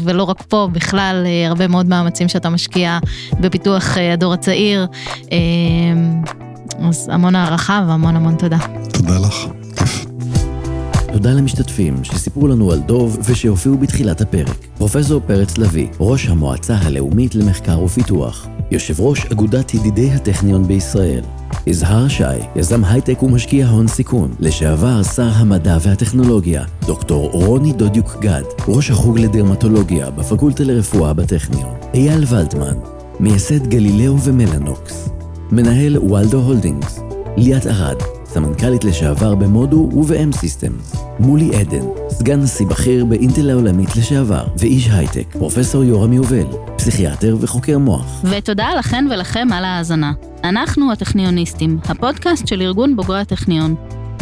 ולא 0.00 0.22
רק 0.22 0.42
פה, 0.42 0.68
בכלל, 0.72 1.24
uh, 1.24 1.48
הרבה 1.48 1.68
מאוד 1.68 1.86
מאמצים 1.86 2.28
שאתה 2.28 2.48
משקיע 2.48 2.98
בפיתוח 3.40 3.96
uh, 3.96 4.00
הדור 4.12 4.34
הצעיר. 4.34 4.86
Uh, 5.14 6.47
אז 6.78 7.08
המון 7.12 7.34
הערכה 7.34 7.84
והמון 7.88 8.16
המון 8.16 8.34
תודה. 8.36 8.58
תודה 8.92 9.18
לך, 9.18 9.46
כיף. 9.76 10.06
תודה 11.12 11.32
למשתתפים 11.32 12.04
שסיפרו 12.04 12.48
לנו 12.48 12.72
על 12.72 12.78
דוב 12.78 13.18
ושהופיעו 13.24 13.78
בתחילת 13.78 14.20
הפרק. 14.20 14.66
פרופסור 14.78 15.20
פרץ 15.26 15.58
לביא, 15.58 15.88
ראש 16.00 16.26
המועצה 16.26 16.76
הלאומית 16.76 17.34
למחקר 17.34 17.82
ופיתוח. 17.82 18.46
יושב 18.70 19.00
ראש 19.00 19.26
אגודת 19.26 19.74
ידידי 19.74 20.10
הטכניון 20.10 20.68
בישראל. 20.68 21.22
יזהר 21.66 22.08
שי, 22.08 22.24
יזם 22.56 22.84
הייטק 22.84 23.22
ומשקיע 23.22 23.68
הון 23.68 23.88
סיכון, 23.88 24.34
לשעבר 24.40 25.02
שר 25.02 25.28
המדע 25.34 25.78
והטכנולוגיה, 25.80 26.64
דוקטור 26.86 27.30
רוני 27.30 27.72
דודיוק 27.72 28.16
גד, 28.20 28.42
ראש 28.68 28.90
החוג 28.90 29.18
לדרמטולוגיה 29.18 30.10
בפקולטה 30.10 30.64
לרפואה 30.64 31.12
בטכניון, 31.14 31.76
אייל 31.94 32.24
ולדמן, 32.28 32.74
מייסד 33.20 33.66
גלילאו 33.66 34.20
ומלאנוקס, 34.20 35.08
מנהל 35.52 35.98
וולדו 35.98 36.38
הולדינגס, 36.38 37.00
ליאת 37.36 37.66
ארד, 37.66 37.96
סמנכ"לית 38.24 38.84
לשעבר 38.84 39.34
במודו 39.34 39.76
וב-M 39.76 40.34
Systems, 40.34 40.98
מולי 41.18 41.56
עדן, 41.56 41.84
סגן 42.08 42.40
נשיא 42.40 42.66
בכיר 42.66 43.04
באינטל 43.04 43.50
העולמית 43.50 43.96
לשעבר, 43.96 44.46
ואיש 44.58 44.88
הייטק, 44.92 45.26
פרופסור 45.32 45.84
יורם 45.84 46.12
יובל, 46.12 46.46
פסיכיאטר 46.76 47.36
וחוקר 47.40 47.78
מוח. 47.78 48.20
ותודה 48.24 48.68
לכן 48.78 49.06
ולכם 49.10 49.48
על 49.52 49.64
ההאזנה. 49.64 50.12
אנחנו 50.44 50.92
הטכניוניסטים, 50.92 51.78
הפודקאסט 51.84 52.46
של 52.46 52.62
ארגון 52.62 52.96
בוגרי 52.96 53.20
הטכניון. 53.20 53.74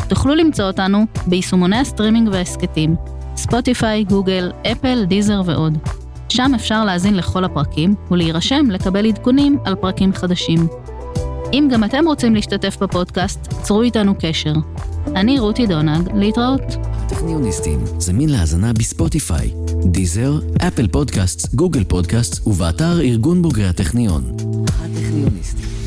תוכלו 0.08 0.34
למצוא 0.34 0.64
אותנו 0.64 1.06
ביישומוני 1.26 1.76
הסטרימינג 1.76 2.28
וההסכתים, 2.32 2.96
ספוטיפיי, 3.36 4.04
גוגל, 4.04 4.52
אפל, 4.72 5.04
דיזר 5.04 5.42
ועוד. 5.44 5.78
שם 6.28 6.52
אפשר 6.54 6.84
להאזין 6.84 7.14
לכל 7.16 7.44
הפרקים 7.44 7.94
ולהירשם 8.10 8.70
לקבל 8.70 9.06
עדכונים 9.06 9.58
על 9.64 9.74
פרקים 9.74 10.12
חדשים. 10.12 10.68
אם 11.52 11.68
גם 11.72 11.84
אתם 11.84 12.04
רוצים 12.06 12.34
להשתתף 12.34 12.76
בפודקאסט, 12.80 13.40
צרו 13.62 13.82
איתנו 13.82 14.14
קשר. 14.20 14.52
אני 15.06 15.38
רותי 15.38 15.66
דונג, 15.66 16.08
להתראות. 16.14 16.60
הטכניוניסטים, 16.92 17.80
זמין 17.98 18.28
להאזנה 18.28 18.72
בספוטיפיי, 18.72 19.50
דיזר, 19.84 20.32
אפל 20.66 20.88
פודקאסט, 20.88 21.54
גוגל 21.54 21.84
פודקאסט 21.84 22.46
ובאתר 22.46 23.00
ארגון 23.00 23.42
בוגרי 23.42 23.66
הטכניון. 23.68 24.36
הטכניוניסטים 24.68 25.85